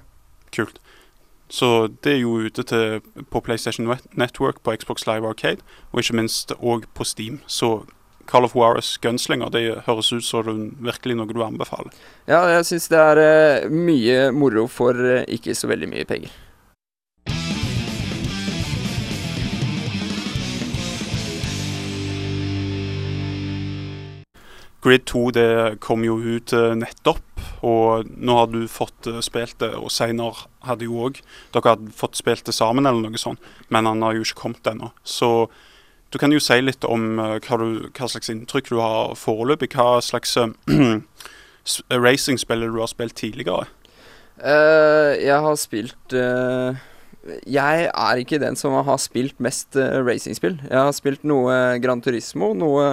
Kult. 0.55 0.79
Så 1.51 1.89
det 2.03 2.13
er 2.13 2.21
jo 2.21 2.37
ute 2.47 2.63
til, 2.63 3.01
på 3.27 3.41
PlayStation 3.43 3.89
Network, 4.15 4.61
på 4.63 4.75
Xbox 4.79 5.03
Live 5.07 5.27
Arcade, 5.27 5.59
og 5.91 5.99
ikke 5.99 6.15
minst 6.21 6.53
òg 6.55 6.85
på 6.95 7.03
Steam. 7.03 7.41
Så 7.47 7.81
Call 8.31 8.45
of 8.47 8.55
Juarez 8.55 8.97
Gunslinger 9.03 9.51
det 9.51 9.63
høres 9.87 10.13
ut 10.13 10.23
som 10.23 10.69
virkelig 10.79 11.17
noe 11.19 11.27
du 11.27 11.41
anbefaler. 11.43 11.91
Ja, 12.29 12.45
jeg 12.53 12.69
syns 12.69 12.87
det 12.91 13.01
er 13.01 13.21
eh, 13.25 13.67
mye 13.67 14.29
moro 14.31 14.69
for 14.71 14.95
eh, 14.95 15.25
ikke 15.27 15.55
så 15.57 15.67
veldig 15.71 15.91
mye 15.91 16.07
penger. 16.07 16.31
Grid 24.81 25.05
2 25.05 25.23
det 25.37 25.49
kom 25.83 26.05
jo 26.05 26.17
ut 26.17 26.53
eh, 26.57 26.71
nettopp, 26.77 27.43
og 27.61 28.07
nå 28.17 28.37
har 28.39 28.47
du 28.49 28.63
fått 28.71 29.05
eh, 29.09 29.19
spilt 29.21 29.59
det, 29.61 29.75
og 29.77 29.93
Seinar 29.93 30.47
hadde 30.65 30.87
jo 30.87 31.03
òg 31.05 31.19
Dere 31.53 31.75
hadde 31.75 31.93
fått 31.93 32.17
spilt 32.17 32.47
det 32.49 32.55
sammen, 32.57 32.89
eller 32.89 33.05
noe 33.05 33.21
sånt, 33.21 33.43
men 33.69 33.89
han 33.89 34.01
har 34.01 34.17
jo 34.17 34.25
ikke 34.25 34.39
kommet 34.41 34.71
ennå. 34.71 34.89
Så 35.05 35.51
du 36.11 36.17
kan 36.19 36.33
jo 36.33 36.41
si 36.43 36.57
litt 36.63 36.87
om 36.89 37.21
eh, 37.21 37.37
hva, 37.45 37.61
du, 37.61 37.91
hva 37.93 38.09
slags 38.09 38.33
inntrykk 38.33 38.73
du 38.73 38.79
har 38.81 39.13
foreløpig. 39.19 39.69
Hva 39.77 40.01
slags 40.03 40.33
racingspill 42.07 42.65
du 42.65 42.81
har 42.81 42.89
spilt 42.91 43.19
tidligere? 43.21 43.69
Uh, 44.41 45.13
jeg 45.21 45.37
har 45.37 45.57
spilt 45.59 46.13
uh, 46.17 46.73
Jeg 47.45 47.83
er 47.91 48.21
ikke 48.21 48.39
den 48.41 48.55
som 48.57 48.73
har 48.73 48.97
spilt 48.97 49.37
mest 49.43 49.77
uh, 49.77 50.01
racingspill. 50.01 50.57
Jeg 50.65 50.79
har 50.79 50.95
spilt 50.97 51.27
noe 51.27 51.77
Gran 51.83 52.01
Turismo, 52.01 52.55
noe 52.57 52.87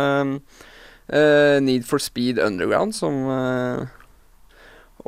eh, 1.12 1.58
Need 1.64 1.86
for 1.88 1.98
Speed 2.02 2.38
Underground, 2.38 2.94
som 2.96 3.14
uh, 3.28 3.86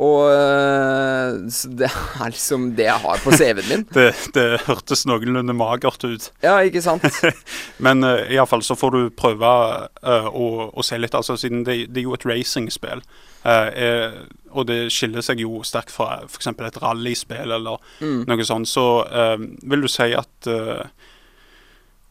Og 0.01 0.31
uh, 0.31 1.35
det 1.77 1.89
er 1.91 2.31
liksom 2.33 2.71
det 2.79 2.87
jeg 2.87 3.03
har 3.03 3.21
på 3.25 3.33
CV-en 3.37 3.69
min. 3.69 3.83
Det, 3.97 4.07
det 4.37 4.45
hørtes 4.69 5.03
noenlunde 5.09 5.53
magert 5.59 6.05
ut. 6.07 6.31
Ja, 6.45 6.55
ikke 6.65 6.81
sant? 6.85 7.05
Men 7.85 8.05
uh, 8.07 8.23
iallfall 8.33 8.63
så 8.65 8.77
får 8.79 8.95
du 8.97 9.01
prøve 9.13 9.51
å, 10.31 10.47
å 10.73 10.87
se 10.87 10.97
litt, 11.01 11.15
altså 11.19 11.37
siden 11.37 11.65
det, 11.67 11.83
det 11.91 12.01
er 12.05 12.09
jo 12.09 12.15
et 12.17 12.25
racingspill. 12.31 13.03
er, 13.45 14.17
og 14.53 14.67
det 14.69 14.91
skiller 14.93 15.23
seg 15.25 15.41
jo 15.41 15.63
sterkt 15.65 15.93
fra 15.95 16.23
f.eks. 16.27 16.49
et 16.53 16.81
rallyspill 16.83 17.53
eller 17.57 17.79
Mm. 18.01 18.25
noe 18.29 18.45
sånt. 18.45 18.69
Så 18.69 18.85
vil 19.63 19.85
du 19.85 19.89
si 19.89 20.11
at 20.17 20.49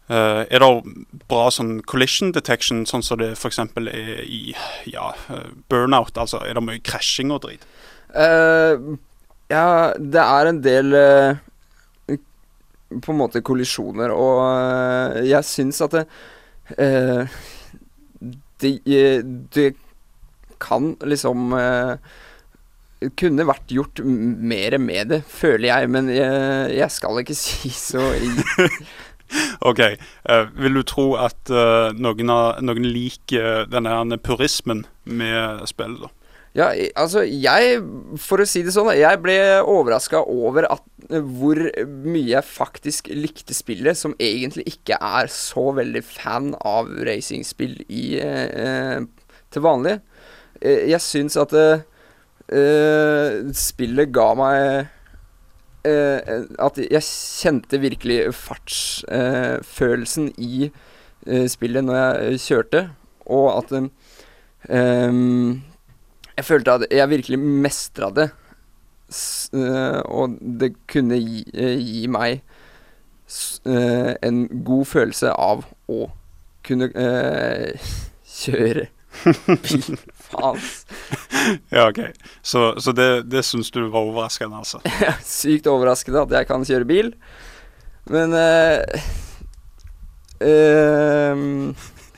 eh, 0.09 0.41
Er 0.49 0.63
det 0.63 0.69
bra 1.29 1.49
sånn 1.53 1.79
collision 1.87 2.33
detection, 2.35 2.85
sånn 2.89 3.05
som 3.05 3.19
det 3.21 3.33
f.eks. 3.37 3.59
er 3.61 4.23
i 4.25 4.55
ja, 4.89 5.11
eh, 5.29 5.51
burnout? 5.71 6.17
Altså 6.17 6.41
er 6.45 6.57
det 6.57 6.65
mye 6.65 6.83
krasjing 6.83 7.33
og 7.35 7.43
drit? 7.45 7.67
Uh, 8.09 8.97
ja, 9.51 9.93
det 9.93 10.23
er 10.23 10.49
en 10.49 10.61
del 10.65 10.95
uh, 10.97 12.17
på 12.89 13.13
en 13.13 13.19
måte 13.19 13.43
kollisjoner, 13.45 14.09
og 14.09 15.19
jeg 15.21 15.45
syns 15.45 15.77
at 15.85 15.93
det, 15.93 16.07
det 18.65 18.71
Det 19.53 19.67
kan 20.59 20.95
liksom 21.05 21.53
kunne 23.15 23.45
vært 23.47 23.71
gjort 23.71 24.01
mer 24.03 24.75
med 24.81 25.13
det, 25.13 25.21
føler 25.29 25.69
jeg, 25.69 25.91
men 25.93 26.09
jeg, 26.11 26.73
jeg 26.81 26.91
skal 26.97 27.21
ikke 27.21 27.37
si 27.43 27.69
så 27.71 28.09
OK. 29.69 29.81
Uh, 30.29 30.45
vil 30.59 30.79
du 30.79 30.83
tro 30.87 31.09
at 31.21 31.51
uh, 31.53 31.89
noen, 31.97 32.31
av, 32.33 32.61
noen 32.65 32.87
liker 32.87 33.67
denne 33.69 34.21
purismen 34.23 34.85
med 35.05 35.67
spillet, 35.69 36.07
da? 36.07 36.13
Ja, 36.57 36.71
altså 36.97 37.21
jeg 37.23 37.77
For 38.17 38.41
å 38.41 38.47
si 38.49 38.63
det 38.65 38.73
sånn, 38.73 38.89
jeg 38.97 39.21
ble 39.21 39.37
overraska 39.61 40.23
over 40.25 40.65
at, 40.71 40.81
eh, 41.11 41.21
hvor 41.21 41.61
mye 41.85 42.31
jeg 42.31 42.45
faktisk 42.47 43.11
likte 43.13 43.53
spillet, 43.53 43.97
som 43.97 44.15
egentlig 44.17 44.65
ikke 44.73 44.97
er 44.97 45.29
så 45.29 45.69
veldig 45.77 46.01
fan 46.05 46.55
av 46.65 46.89
racingspill 47.05 47.77
i 47.85 48.17
eh, 48.23 48.97
til 49.53 49.65
vanlig. 49.65 49.99
Jeg 50.59 50.99
syns 51.01 51.37
at 51.39 51.53
eh, 51.55 51.85
spillet 53.55 54.11
ga 54.13 54.33
meg 54.37 54.89
eh, 55.87 56.45
At 56.59 56.77
jeg 56.79 57.03
kjente 57.03 57.79
virkelig 57.81 58.33
fartsfølelsen 58.35 60.29
eh, 60.29 60.43
i 60.43 60.69
eh, 61.27 61.47
spillet 61.51 61.85
når 61.85 61.99
jeg 61.99 62.43
kjørte, 62.45 62.83
og 63.29 63.47
at 63.57 63.73
eh, 63.77 65.49
jeg 66.37 66.45
følte 66.47 66.77
at 66.77 66.87
jeg 66.91 67.09
virkelig 67.09 67.39
mestra 67.39 68.11
det. 68.15 68.29
S 69.09 69.49
øh, 69.53 70.01
og 70.05 70.37
det 70.39 70.75
kunne 70.87 71.17
gi, 71.17 71.43
gi 71.81 72.07
meg 72.07 72.43
en 73.69 74.37
god 74.65 74.85
følelse 74.89 75.31
av 75.33 75.63
å 75.89 76.07
kunne 76.65 76.89
kjøre 78.39 78.87
bil. 79.65 79.99
Faen. 80.31 80.59
Ja, 81.69 81.87
OK. 81.89 81.99
Så, 82.41 82.75
så 82.81 82.91
det, 82.91 83.23
det 83.31 83.43
syns 83.47 83.71
du 83.71 83.79
var 83.87 84.03
overraskende, 84.03 84.59
altså? 84.59 84.81
Sykt 85.25 85.69
overraskende 85.71 86.25
at 86.25 86.35
jeg 86.35 86.49
kan 86.49 86.65
kjøre 86.67 86.87
bil. 86.89 87.13
Men 88.09 88.35
uh, 88.35 88.81
uh, 90.43 91.45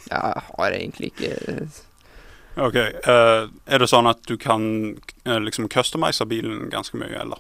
Jeg 0.10 0.44
har 0.48 0.76
egentlig 0.76 1.12
ikke 1.14 1.36
OK. 2.60 2.76
Uh, 3.08 3.48
er 3.66 3.80
det 3.80 3.88
sånn 3.88 4.10
at 4.10 4.26
du 4.28 4.36
kan 4.40 4.64
eh, 5.24 5.40
liksom 5.40 5.70
customize 5.72 6.26
bilen 6.28 6.68
ganske 6.74 7.00
mye, 7.00 7.14
eller? 7.24 7.40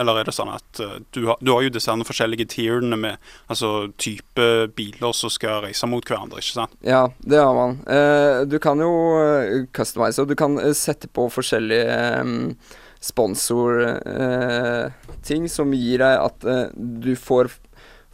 Eller 0.00 0.20
er 0.20 0.24
det 0.28 0.34
sånn 0.34 0.50
at 0.52 0.80
eh, 0.80 0.98
du, 1.12 1.26
har, 1.28 1.36
du 1.44 1.50
har 1.52 1.62
jo 1.66 1.70
disse 1.74 1.92
forskjellige 2.08 2.46
tierene 2.54 2.96
med 3.00 3.14
altså 3.52 3.68
type 4.00 4.46
biler 4.76 5.12
som 5.16 5.30
skal 5.32 5.62
reise 5.66 5.86
mot 5.90 6.04
hverandre, 6.06 6.38
ikke 6.40 6.58
sant? 6.62 6.74
Ja, 6.86 7.02
det 7.20 7.38
har 7.40 7.54
man. 7.56 7.72
Eh, 7.84 8.40
du 8.48 8.58
kan 8.62 8.78
jo 8.80 8.90
uh, 9.20 9.66
customize, 9.76 10.22
og 10.22 10.28
du 10.30 10.36
kan 10.38 10.58
eh, 10.62 10.74
sette 10.76 11.08
på 11.12 11.28
forskjellige 11.32 12.20
um, 12.24 12.56
sponsorting 13.00 15.48
som 15.48 15.72
gir 15.76 15.98
deg 16.02 16.20
at 16.20 16.44
eh, 16.44 16.68
du 16.76 17.16
får 17.16 17.48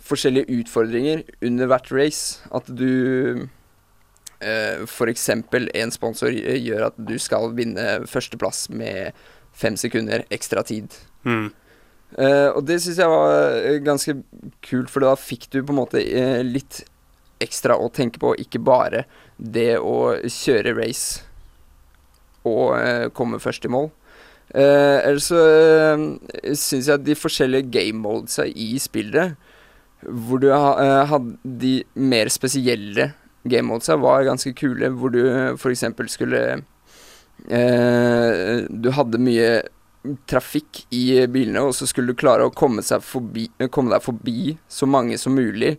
forskjellige 0.07 0.47
utfordringer 0.61 1.23
under 1.43 1.67
hvert 1.71 1.93
race. 1.95 2.39
At 2.55 2.67
du 2.71 3.49
f.eks. 4.37 5.31
en 5.31 5.95
sponsor 5.95 6.29
eh, 6.29 6.59
gjør 6.61 6.91
at 6.91 6.99
du 6.99 7.19
skal 7.19 7.55
vinne 7.57 8.07
førsteplass 8.07 8.69
med 8.71 9.13
fem 9.57 9.77
sekunder 9.81 10.27
ekstra 10.31 10.63
tid. 10.67 10.93
Mm. 11.25 11.51
Eh, 12.17 12.49
og 12.57 12.63
det 12.65 12.79
syns 12.81 12.97
jeg 13.03 13.13
var 13.13 13.59
eh, 13.61 13.79
ganske 13.85 14.15
kult, 14.65 14.89
for 14.89 15.05
da 15.05 15.13
fikk 15.21 15.51
du 15.53 15.61
på 15.61 15.75
en 15.75 15.81
måte 15.83 16.01
uh, 16.01 16.41
litt 16.41 16.81
ekstra 17.45 17.77
å 17.77 17.91
tenke 17.93 18.21
på, 18.23 18.33
ikke 18.41 18.63
bare 18.65 19.05
det 19.37 19.77
å 19.77 20.15
kjøre 20.25 20.73
race 20.79 21.21
og 22.49 22.73
uh, 22.73 23.09
komme 23.13 23.41
først 23.43 23.69
i 23.69 23.73
mål. 23.73 23.91
Ellers 24.57 25.27
så 25.29 25.43
uh, 25.43 26.07
syns 26.55 26.87
jeg 26.87 26.95
at 26.95 27.05
de 27.05 27.19
forskjellige 27.19 27.69
game 27.75 28.01
modesa 28.01 28.47
i 28.49 28.71
spillet, 28.81 29.37
hvor 30.07 30.41
du 30.41 30.49
ha, 30.55 31.05
hadde 31.11 31.37
de 31.61 31.75
mer 31.99 32.31
spesielle 32.33 33.11
game 33.45 33.67
modesa, 33.69 33.99
var 34.01 34.25
ganske 34.25 34.55
kule, 34.57 34.89
hvor 34.97 35.13
du 35.13 35.21
uh, 35.27 35.53
f.eks. 35.59 35.85
skulle 36.15 36.63
Du 37.47 38.89
hadde 38.97 39.21
mye 39.21 39.51
trafikk 40.29 40.85
i 40.95 41.27
bilene, 41.31 41.65
og 41.69 41.75
så 41.77 41.89
skulle 41.89 42.13
du 42.13 42.19
klare 42.19 42.47
å 42.47 42.55
komme, 42.55 42.83
forbi, 42.83 43.49
eh, 43.59 43.71
komme 43.73 43.93
deg 43.95 44.05
forbi 44.05 44.57
så 44.69 44.89
mange 44.89 45.19
som 45.19 45.37
mulig 45.37 45.77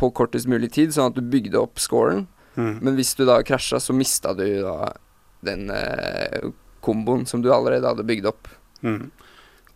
på 0.00 0.10
kortest 0.16 0.48
mulig 0.48 0.72
tid, 0.72 0.94
sånn 0.94 1.12
at 1.12 1.18
du 1.18 1.22
bygde 1.22 1.60
opp 1.60 1.80
scoren. 1.82 2.26
Mm. 2.56 2.80
Men 2.80 2.96
hvis 2.96 3.14
du 3.18 3.24
da 3.28 3.40
krasja, 3.46 3.80
så 3.80 3.94
mista 3.96 4.34
du 4.34 4.44
da 4.62 4.92
den 5.46 5.70
eh, 5.72 6.50
komboen 6.84 7.26
som 7.28 7.42
du 7.42 7.50
allerede 7.52 7.88
hadde 7.88 8.06
bygd 8.08 8.28
opp. 8.30 8.48
Mm. 8.82 9.10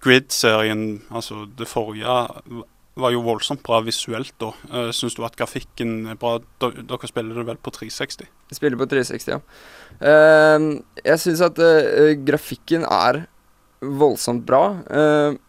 Grid-serien, 0.05 1.03
altså 1.13 1.47
det 1.57 1.69
forrige, 1.69 2.29
var 2.95 3.11
jo 3.11 3.25
voldsomt 3.27 3.63
bra 3.67 3.81
visuelt 3.85 4.35
da. 4.41 4.53
Uh, 4.71 4.91
Syns 4.95 5.17
du 5.17 5.25
at 5.27 5.37
grafikken 5.39 6.05
er 6.13 6.19
bra? 6.21 6.37
Dere 6.63 7.11
spiller 7.11 7.41
det 7.41 7.47
vel 7.49 7.59
på 7.59 7.73
360? 7.75 8.29
Jeg 8.53 8.59
spiller 8.59 8.79
på 8.79 8.89
360, 8.91 9.35
ja. 9.35 9.41
Eh, 9.95 10.67
jeg 11.05 11.23
syns 11.23 11.43
at 11.45 11.59
eh, 11.63 12.15
grafikken 12.27 12.87
er 12.87 13.25
voldsomt 14.01 14.45
bra. 14.49 14.65
Uh, 14.89 15.41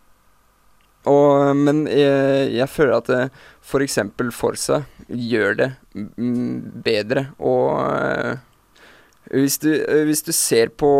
og, 1.05 1.51
men 1.57 1.83
jeg, 1.85 2.49
jeg 2.55 2.71
føler 2.73 2.95
at 2.97 3.11
uh, 3.13 3.43
f.eks. 3.65 3.99
Forsa 4.35 4.83
gjør 5.09 5.57
det 5.59 5.69
bedre. 6.85 7.29
Og 7.39 7.79
eh, 7.89 8.37
hvis, 9.33 9.57
du, 9.63 9.71
eh, 9.73 10.03
hvis 10.05 10.23
du 10.25 10.31
ser 10.35 10.73
på 10.77 10.91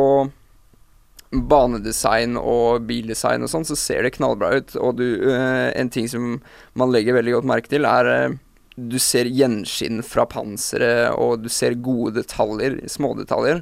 banedesign 1.36 2.39
og 2.39 2.86
bildesign 2.88 3.45
og 3.45 3.52
sånn, 3.52 3.67
så 3.67 3.78
ser 3.78 4.06
det 4.06 4.15
knallbra 4.17 4.56
ut. 4.58 4.76
Og 4.82 4.98
du, 5.02 5.06
eh, 5.30 5.69
en 5.78 5.91
ting 5.93 6.10
som 6.12 6.39
man 6.74 6.93
legger 6.93 7.17
veldig 7.19 7.38
godt 7.38 7.52
merke 7.54 7.74
til, 7.74 7.86
er 7.89 8.12
eh, 8.13 8.38
du 8.76 8.98
ser 9.00 9.30
gjenskinn 9.32 10.02
fra 10.04 10.26
panseret, 10.28 11.13
og 11.15 11.45
du 11.45 11.50
ser 11.54 11.78
gode 11.80 12.17
detaljer, 12.17 12.82
smådetaljer. 12.91 13.62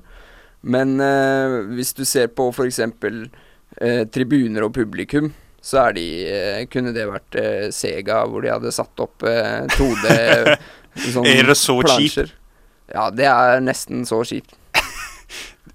Men 0.64 0.96
eh, 1.04 1.60
hvis 1.76 1.92
du 1.98 2.06
ser 2.08 2.32
på 2.34 2.48
f.eks. 2.54 2.80
Eh, 3.82 4.04
tribuner 4.14 4.68
og 4.68 4.74
publikum, 4.76 5.32
så 5.64 5.88
er 5.88 5.96
de 5.98 6.06
eh, 6.28 6.62
Kunne 6.70 6.92
det 6.94 7.08
vært 7.10 7.38
eh, 7.40 7.68
Sega, 7.74 8.24
hvor 8.30 8.44
de 8.44 8.52
hadde 8.52 8.74
satt 8.76 9.00
opp 9.02 9.24
eh, 9.26 9.64
2D 9.74 10.58
sånn 11.16 11.30
Er 11.30 11.48
det 11.48 11.56
så 11.58 11.80
plansjer. 11.82 12.34
Ja, 12.94 13.08
det 13.10 13.26
er 13.32 13.64
nesten 13.64 14.04
så 14.06 14.22
kjipt. 14.28 14.58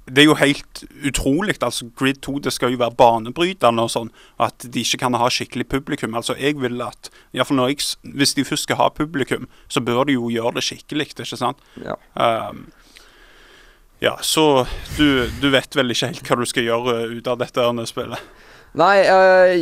Det 0.09 0.23
er 0.23 0.29
jo 0.31 0.37
helt 0.41 0.83
utrolig. 1.05 1.57
altså 1.61 1.91
Grid 1.99 2.23
2 2.25 2.39
det 2.47 2.53
skal 2.55 2.73
jo 2.73 2.79
være 2.81 2.97
banebrytende 2.97 3.85
og 3.85 3.91
sånn. 3.93 4.09
At 4.41 4.65
de 4.65 4.81
ikke 4.81 5.03
kan 5.03 5.17
ha 5.21 5.29
skikkelig 5.29 5.67
publikum. 5.69 6.15
altså 6.17 6.37
Jeg 6.39 6.57
vil 6.63 6.81
at 6.81 7.11
i 7.33 7.37
hvert 7.37 7.51
fall 7.51 7.59
når 7.61 7.75
jeg, 7.75 7.85
Hvis 8.17 8.33
de 8.39 8.45
først 8.49 8.65
skal 8.65 8.81
ha 8.81 8.89
publikum, 8.89 9.49
så 9.69 9.83
bør 9.85 10.07
de 10.09 10.17
jo 10.17 10.31
gjøre 10.33 10.55
det 10.57 10.65
skikkelig. 10.65 11.11
ikke 11.13 11.37
sant? 11.37 11.61
Ja. 11.85 11.99
Um, 12.17 12.71
ja, 14.03 14.19
så 14.23 14.67
du, 14.97 15.27
du 15.43 15.49
vet 15.51 15.75
vel 15.77 15.95
ikke 15.95 16.13
helt 16.13 16.29
hva 16.29 16.39
du 16.39 16.47
skal 16.49 16.69
gjøre 16.69 17.01
ut 17.17 17.31
av 17.31 17.41
dette 17.41 17.67
spillet? 17.91 18.23
Nei, 18.79 18.97
eh, 19.01 19.55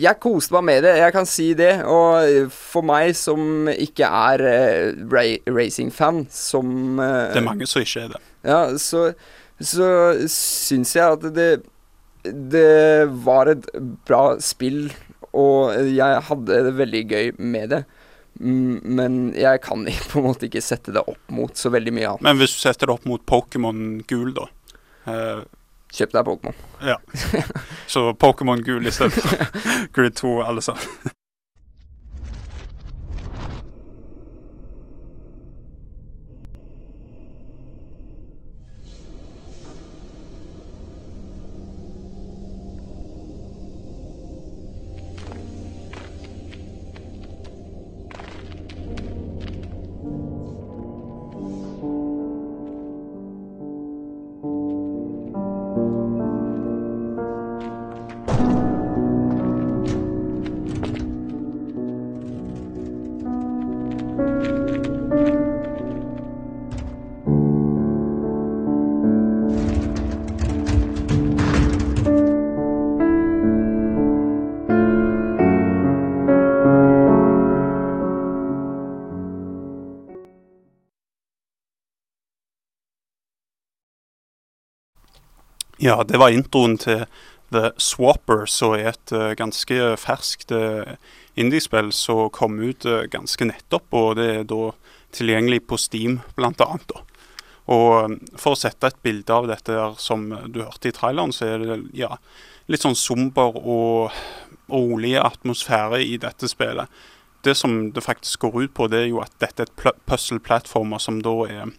jeg 0.00 0.18
koste 0.20 0.56
meg 0.56 0.64
med 0.66 0.84
det, 0.84 0.96
jeg 0.98 1.14
kan 1.14 1.28
si 1.28 1.50
det. 1.56 1.72
Og 1.88 2.50
for 2.52 2.84
meg 2.86 3.14
som 3.16 3.70
ikke 3.70 4.08
er 4.08 4.42
uh, 4.44 5.44
racing-fan, 5.46 6.24
som 6.34 6.98
eh, 7.00 7.30
Det 7.36 7.40
er 7.40 7.46
mange 7.46 7.68
som 7.70 7.84
ikke 7.84 8.08
er 8.08 8.16
det. 8.16 8.24
Ja, 8.46 8.62
så 8.80 9.10
så 9.60 9.86
syns 10.32 10.94
jeg 10.96 11.04
at 11.04 11.24
det 11.36 11.48
Det 12.24 13.06
var 13.24 13.48
et 13.52 13.66
bra 14.08 14.38
spill, 14.44 14.90
og 15.32 15.72
jeg 15.88 16.24
hadde 16.26 16.62
det 16.66 16.76
veldig 16.76 17.02
gøy 17.08 17.30
med 17.38 17.70
det. 17.72 17.84
Mm, 18.40 18.80
Men 18.96 19.16
jeg 19.36 19.60
kan 19.62 19.84
på 20.10 20.18
en 20.22 20.24
måte 20.30 20.46
ikke 20.48 20.62
sette 20.64 20.92
det 20.96 21.02
opp 21.06 21.30
mot 21.36 21.52
så 21.56 21.70
veldig 21.74 21.92
mye 21.92 22.08
annet. 22.14 22.24
Men 22.24 22.40
hvis 22.40 22.54
du 22.56 22.60
setter 22.64 22.88
det 22.88 22.94
opp 22.98 23.04
mot 23.10 23.24
Pokémon 23.28 24.00
gul, 24.08 24.32
da. 24.36 24.48
eh, 25.12 25.42
Kjøp 25.90 26.12
deg 26.14 26.24
Pokémon. 26.28 26.54
ja. 26.86 26.96
Så 27.90 28.12
Pokémon 28.14 28.60
gul 28.62 28.86
i 28.86 28.92
stedet 28.94 29.12
for 29.18 29.46
Grid 29.96 30.14
2, 30.20 30.36
alle 30.46 30.62
sammen. 30.62 30.84
Ja, 85.82 86.02
det 86.04 86.18
var 86.20 86.28
introen 86.28 86.74
til 86.76 87.06
The 87.54 87.70
Swapper, 87.80 88.42
som 88.52 88.74
er 88.76 88.90
et 88.90 89.12
uh, 89.16 89.30
ganske 89.32 89.94
ferskt 89.96 90.52
uh, 90.52 90.90
indiespill 91.40 91.88
som 91.96 92.26
kom 92.36 92.58
ut 92.60 92.84
uh, 92.84 93.06
ganske 93.08 93.48
nettopp. 93.48 93.86
Og 93.96 94.18
det 94.18 94.26
er 94.34 94.44
da 94.50 94.74
tilgjengelig 95.16 95.62
på 95.70 95.78
Steam, 95.80 96.18
annet. 96.36 96.92
Og 97.72 98.18
for 98.36 98.52
å 98.52 98.60
sette 98.60 98.92
et 98.92 99.00
bilde 99.00 99.32
av 99.32 99.48
dette 99.48 99.72
her, 99.72 99.96
som 99.96 100.28
du 100.52 100.60
hørte 100.60 100.92
i 100.92 100.92
traileren, 100.92 101.32
så 101.32 101.48
er 101.48 101.64
det 101.64 101.80
ja, 101.96 102.12
litt 102.68 102.84
sånn 102.84 102.98
somber 102.98 103.56
og 103.56 104.12
rolig 104.68 105.16
atmosfære 105.16 106.04
i 106.04 106.18
dette 106.20 106.50
spillet. 106.50 106.92
Det 107.40 107.56
som 107.56 107.86
det 107.96 108.04
faktisk 108.04 108.44
går 108.44 108.66
ut 108.66 108.76
på, 108.76 108.92
det 108.92 109.06
er 109.06 109.14
jo 109.14 109.24
at 109.24 109.32
dette 109.40 109.64
er 109.64 109.70
et 109.72 109.78
pl- 109.80 109.96
puzzle-plattformer 110.04 111.00
som 111.00 111.24
da 111.24 111.38
er 111.48 111.72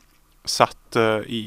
satt 0.45 0.95
eh, 0.95 1.27
i 1.27 1.41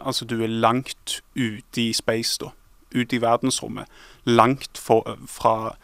Altså, 0.00 0.24
du 0.24 0.40
er 0.42 0.48
langt 0.48 1.20
ute 1.36 1.82
i 1.82 1.92
space, 1.92 2.38
da. 2.40 2.54
Ute 2.94 3.16
i 3.16 3.20
verdensrommet. 3.20 3.86
Langt 4.24 4.78
for, 4.78 5.18
fra 5.28 5.76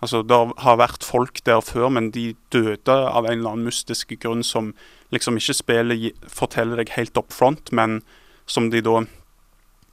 Altså, 0.00 0.22
det 0.22 0.36
har 0.62 0.76
vært 0.78 1.02
folk 1.02 1.40
der 1.46 1.60
før, 1.60 1.88
men 1.90 2.12
de 2.14 2.34
døde 2.54 2.94
av 2.94 3.26
en 3.26 3.40
eller 3.40 3.56
annen 3.56 3.66
mystisk 3.66 4.12
grunn 4.22 4.44
som 4.46 4.72
liksom 5.10 5.40
ikke 5.40 5.56
spillet 5.58 6.28
forteller 6.30 6.78
deg 6.78 6.92
helt 6.94 7.18
up 7.18 7.34
front, 7.34 7.72
men 7.74 8.02
som 8.46 8.70
de 8.70 8.78
da 8.84 9.00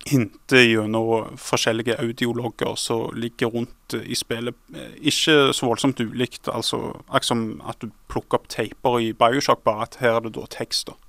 hinter 0.05 0.61
gjennom 0.61 1.33
forskjellige 1.41 1.97
audiologer 1.97 2.75
som 2.77 3.15
ligger 3.17 3.49
rundt 3.55 3.95
i 3.97 4.13
spillet. 4.15 4.53
Ikke 5.01 5.49
så 5.53 5.65
voldsomt 5.65 6.03
ulikt, 6.03 6.51
altså 6.53 6.93
akkurat 7.07 7.31
som 7.31 7.47
at 7.65 7.81
du 7.81 7.89
plukker 8.11 8.37
opp 8.37 8.47
teiper 8.53 8.99
i 9.01 9.09
Bioshock, 9.17 9.63
bare 9.65 9.89
at 9.89 9.97
her 10.03 10.19
er 10.19 10.27
det 10.27 10.35
da 10.37 10.45
tekst, 10.53 10.91
da. 10.91 10.99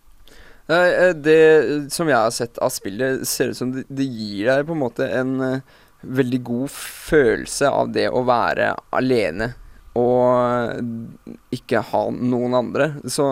Det 0.66 1.92
som 1.94 2.08
jeg 2.10 2.18
har 2.18 2.32
sett 2.34 2.58
av 2.58 2.72
spillet, 2.74 3.22
ser 3.28 3.52
ut 3.52 3.58
som 3.58 3.70
det, 3.76 4.06
gir 4.06 4.48
deg 4.48 4.64
på 4.66 4.74
en 4.74 4.80
måte 4.82 5.06
en 5.14 5.36
eh, 5.44 5.76
veldig 6.02 6.40
god 6.46 6.72
følelse 6.74 7.70
av 7.70 7.92
det 7.94 8.08
å 8.10 8.24
være 8.26 8.72
alene 8.94 9.52
og 9.96 11.54
ikke 11.54 11.80
ha 11.90 12.02
noen 12.12 12.56
andre. 12.58 12.88
Så 13.08 13.26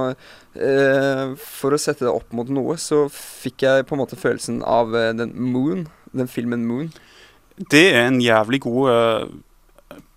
eh, 0.57 1.35
for 1.37 1.77
å 1.77 1.81
sette 1.81 2.07
det 2.07 2.13
opp 2.13 2.33
mot 2.37 2.49
noe, 2.49 2.79
så 2.81 3.05
fikk 3.13 3.67
jeg 3.67 3.89
på 3.89 3.97
en 3.97 4.03
måte 4.05 4.21
følelsen 4.21 4.63
av 4.65 4.95
eh, 4.97 5.13
den 5.17 5.35
Moon, 5.53 5.87
den 6.17 6.31
filmen 6.31 6.65
Moon. 6.69 6.89
Det 7.71 7.85
er 7.93 8.09
en 8.09 8.23
jævlig 8.23 8.63
god 8.65 8.91
eh, 8.91 9.27
eh, 9.27 9.35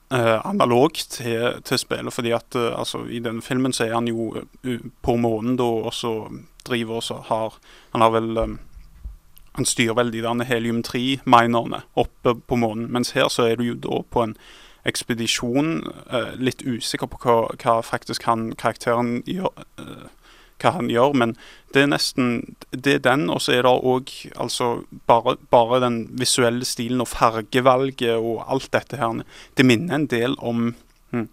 analog 0.09 0.93
til, 0.93 1.61
til 1.63 1.79
spillet, 1.79 2.13
fordi 2.13 2.31
at 2.31 2.55
eh, 2.55 2.79
altså, 2.79 3.03
i 3.05 3.19
denne 3.19 3.41
filmen 3.41 3.73
så 3.73 3.83
er 3.85 3.93
han 3.93 4.07
jo 4.07 4.35
eh, 4.63 4.79
på 5.03 5.15
månen 5.15 5.57
da, 5.59 5.63
og 5.63 5.93
så 5.93 6.29
driver 6.67 6.95
og 6.95 7.03
så 7.03 7.21
har 7.27 7.59
Han 7.91 8.01
har 8.01 8.09
vel 8.09 8.37
um, 8.37 8.59
Han 9.55 9.65
styrer 9.65 9.93
vel 9.93 10.13
de 10.13 10.21
der 10.21 10.43
helium-3-minerne 10.43 11.81
oppe 11.95 12.35
på 12.47 12.55
månen, 12.55 12.91
mens 12.91 13.11
her 13.11 13.27
så 13.27 13.43
er 13.43 13.55
du 13.55 13.63
jo 13.63 13.73
da 13.73 14.01
på 14.11 14.23
en 14.23 14.37
ekspedisjon, 14.85 15.83
uh, 16.13 16.35
litt 16.39 16.61
usikker 16.63 17.07
på 17.07 17.17
hva, 17.23 17.55
hva 17.57 17.81
faktisk 17.81 18.23
han 18.23 18.53
karakteren 18.55 19.23
gjør. 19.25 19.51
eh, 19.79 20.07
hva 20.61 20.73
han 20.77 20.89
gjør, 20.91 21.13
men 21.13 21.35
det 21.73 21.83
er 21.83 21.91
nesten 21.91 22.55
Det 22.71 22.93
er 22.93 23.03
den, 23.03 23.29
og 23.29 23.41
så 23.41 23.57
er 23.57 23.67
det 23.67 23.71
òg 23.71 24.11
altså 24.35 24.83
bare, 25.07 25.37
bare 25.51 25.81
den 25.83 26.07
visuelle 26.19 26.65
stilen 26.65 27.01
og 27.01 27.07
fargevalget 27.11 28.17
og 28.17 28.43
alt 28.47 28.71
dette 28.73 28.97
her. 28.97 29.23
Det 29.57 29.65
minner 29.65 29.95
en 29.95 30.07
del 30.07 30.35
om 30.39 30.73
hm, 31.11 31.27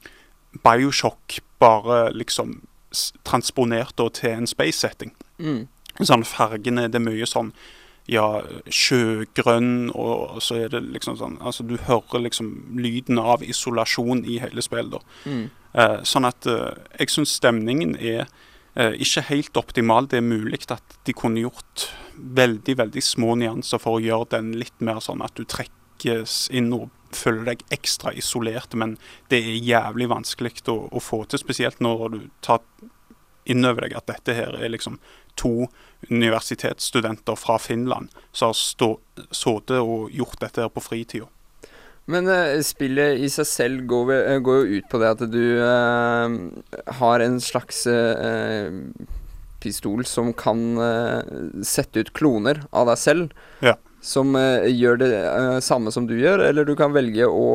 Bioshock, 0.62 1.40
bare 1.58 2.12
liksom 2.12 2.60
transponert 3.24 3.96
til 4.14 4.30
en 4.30 4.46
space-setting. 4.46 5.14
Mm. 5.38 5.66
Sånn 6.02 6.26
fargene, 6.26 6.88
det 6.90 7.00
er 7.00 7.06
mye 7.06 7.26
sånn 7.26 7.52
ja, 8.10 8.42
sjøgrønn, 8.68 9.90
og 9.96 10.40
så 10.44 10.58
er 10.64 10.72
det 10.74 10.82
liksom 10.92 11.16
sånn 11.16 11.38
Altså, 11.40 11.64
du 11.64 11.78
hører 11.86 12.26
liksom 12.26 12.50
lyden 12.76 13.18
av 13.18 13.42
isolasjon 13.42 14.24
i 14.28 14.38
hele 14.42 14.64
spillet, 14.64 14.92
da. 14.92 15.00
Mm. 15.24 15.44
Eh, 15.74 16.00
sånn 16.06 16.28
at 16.28 16.46
eh, 16.46 16.74
jeg 17.00 17.14
syns 17.14 17.38
stemningen 17.40 17.96
er 17.96 18.28
ikke 18.74 19.22
helt 19.28 19.56
optimal. 19.56 20.08
Det 20.10 20.18
er 20.18 20.26
mulig 20.26 20.64
at 20.74 20.98
de 21.06 21.14
kunne 21.14 21.44
gjort 21.44 21.88
veldig, 22.14 22.76
veldig 22.78 23.02
små 23.02 23.36
nyanser 23.38 23.82
for 23.82 23.98
å 23.98 24.02
gjøre 24.02 24.32
den 24.36 24.52
litt 24.58 24.76
mer 24.82 25.00
sånn 25.04 25.22
at 25.22 25.36
du 25.38 25.44
trekkes 25.46 26.48
inn 26.54 26.72
og 26.74 26.90
føler 27.14 27.52
deg 27.52 27.62
ekstra 27.74 28.12
isolert, 28.18 28.74
men 28.74 28.96
det 29.30 29.38
er 29.38 29.62
jævlig 29.62 30.08
vanskelig 30.10 30.64
å, 30.70 30.78
å 30.90 31.02
få 31.02 31.22
til, 31.30 31.38
spesielt 31.42 31.78
når 31.84 32.08
du 32.10 32.20
tar 32.44 32.64
inn 33.44 33.64
over 33.68 33.84
deg 33.84 33.96
at 33.98 34.08
dette 34.08 34.34
her 34.36 34.56
er 34.56 34.72
liksom 34.72 34.98
to 35.38 35.68
universitetsstudenter 36.08 37.36
fra 37.38 37.58
Finland 37.58 38.12
som 38.32 38.52
har 38.52 38.58
sittet 38.58 39.78
og 39.80 40.10
gjort 40.14 40.40
dette 40.42 40.64
her 40.64 40.72
på 40.72 40.82
fritida. 40.84 41.28
Men 42.10 42.28
uh, 42.28 42.60
spillet 42.64 43.20
i 43.24 43.30
seg 43.32 43.48
selv 43.48 43.84
går, 43.88 44.12
eh, 44.14 44.40
går 44.44 44.60
jo 44.60 44.78
ut 44.78 44.88
på 44.92 45.00
det 45.00 45.12
at 45.14 45.22
du 45.32 45.44
uh, 45.56 46.34
har 47.00 47.24
en 47.24 47.38
slags 47.40 47.86
uh, 47.88 48.68
pistol 49.64 50.04
som 50.04 50.34
kan 50.36 50.60
sette 51.64 52.02
ut 52.04 52.10
kloner 52.12 52.66
av 52.68 52.90
deg 52.90 53.00
selv. 53.00 53.30
Ja. 53.64 53.78
Som 54.04 54.36
gjør 54.36 54.98
det 55.00 55.08
samme 55.64 55.88
som 55.88 56.04
du 56.04 56.12
gjør, 56.18 56.42
eller 56.44 56.68
du 56.68 56.74
kan 56.76 56.92
velge 56.92 57.24
å 57.24 57.46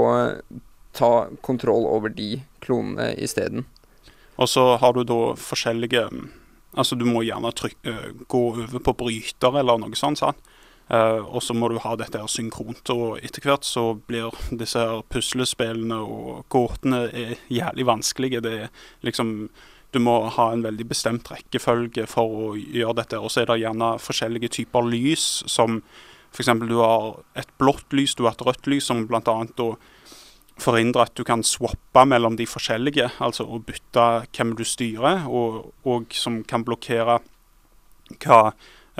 ta 0.98 1.12
kontroll 1.46 1.86
over 1.86 2.10
de 2.10 2.40
klonene 2.66 3.12
isteden. 3.22 3.68
Og 4.42 4.50
så 4.50 4.64
har 4.82 4.98
du 4.98 5.04
da 5.06 5.22
forskjellige 5.38 6.08
Altså 6.78 6.94
du 6.98 7.02
må 7.06 7.24
gjerne 7.26 7.50
trykke, 7.58 7.94
gå 8.30 8.40
over 8.52 8.82
på 8.86 8.94
bryter 8.98 9.56
eller 9.62 9.80
noe 9.82 9.98
sånt. 9.98 10.22
sant? 10.22 10.50
Eh, 10.90 11.22
og 11.22 11.44
så 11.46 11.54
må 11.54 11.70
du 11.70 11.78
ha 11.84 11.94
dette 12.00 12.20
her 12.22 12.32
synkront. 12.32 12.90
Og 12.94 13.20
etter 13.22 13.46
hvert 13.46 13.68
så 13.68 13.94
blir 14.10 14.34
disse 14.50 14.82
her 14.82 15.04
puslespillene 15.12 16.00
og 16.02 16.46
gåtene 16.50 17.04
er 17.10 17.36
jævlig 17.54 17.86
vanskelige. 17.90 18.46
Det 18.46 18.56
er 18.66 18.72
liksom 19.06 19.50
Du 19.92 19.98
må 19.98 20.30
ha 20.30 20.52
en 20.54 20.62
veldig 20.62 20.86
bestemt 20.86 21.32
rekkefølge 21.32 22.04
for 22.06 22.30
å 22.30 22.50
gjøre 22.54 22.94
dette. 23.00 23.18
Og 23.18 23.32
så 23.34 23.42
er 23.42 23.48
det 23.50 23.64
gjerne 23.64 23.96
forskjellige 23.98 24.52
typer 24.60 24.86
lys 24.86 25.24
som 25.50 25.80
F.eks. 26.30 26.52
du 26.70 26.78
har 26.78 27.24
et 27.34 27.50
blått 27.58 27.90
lys, 27.98 28.14
du 28.14 28.28
har 28.28 28.36
et 28.36 28.46
rødt 28.46 28.70
lys, 28.70 28.86
som 28.86 29.08
annet 29.10 29.56
da 29.58 29.72
forhindre 30.62 31.08
at 31.08 31.16
du 31.18 31.24
kan 31.26 31.42
swappe 31.42 32.06
mellom 32.06 32.38
de 32.38 32.46
forskjellige, 32.46 33.10
altså 33.18 33.48
å 33.48 33.58
bytte 33.66 34.06
hvem 34.36 34.54
du 34.60 34.62
styrer, 34.68 35.26
og, 35.26 35.72
og 35.90 36.14
som 36.14 36.44
kan 36.44 36.66
blokkere 36.68 37.20
hva 38.22 38.42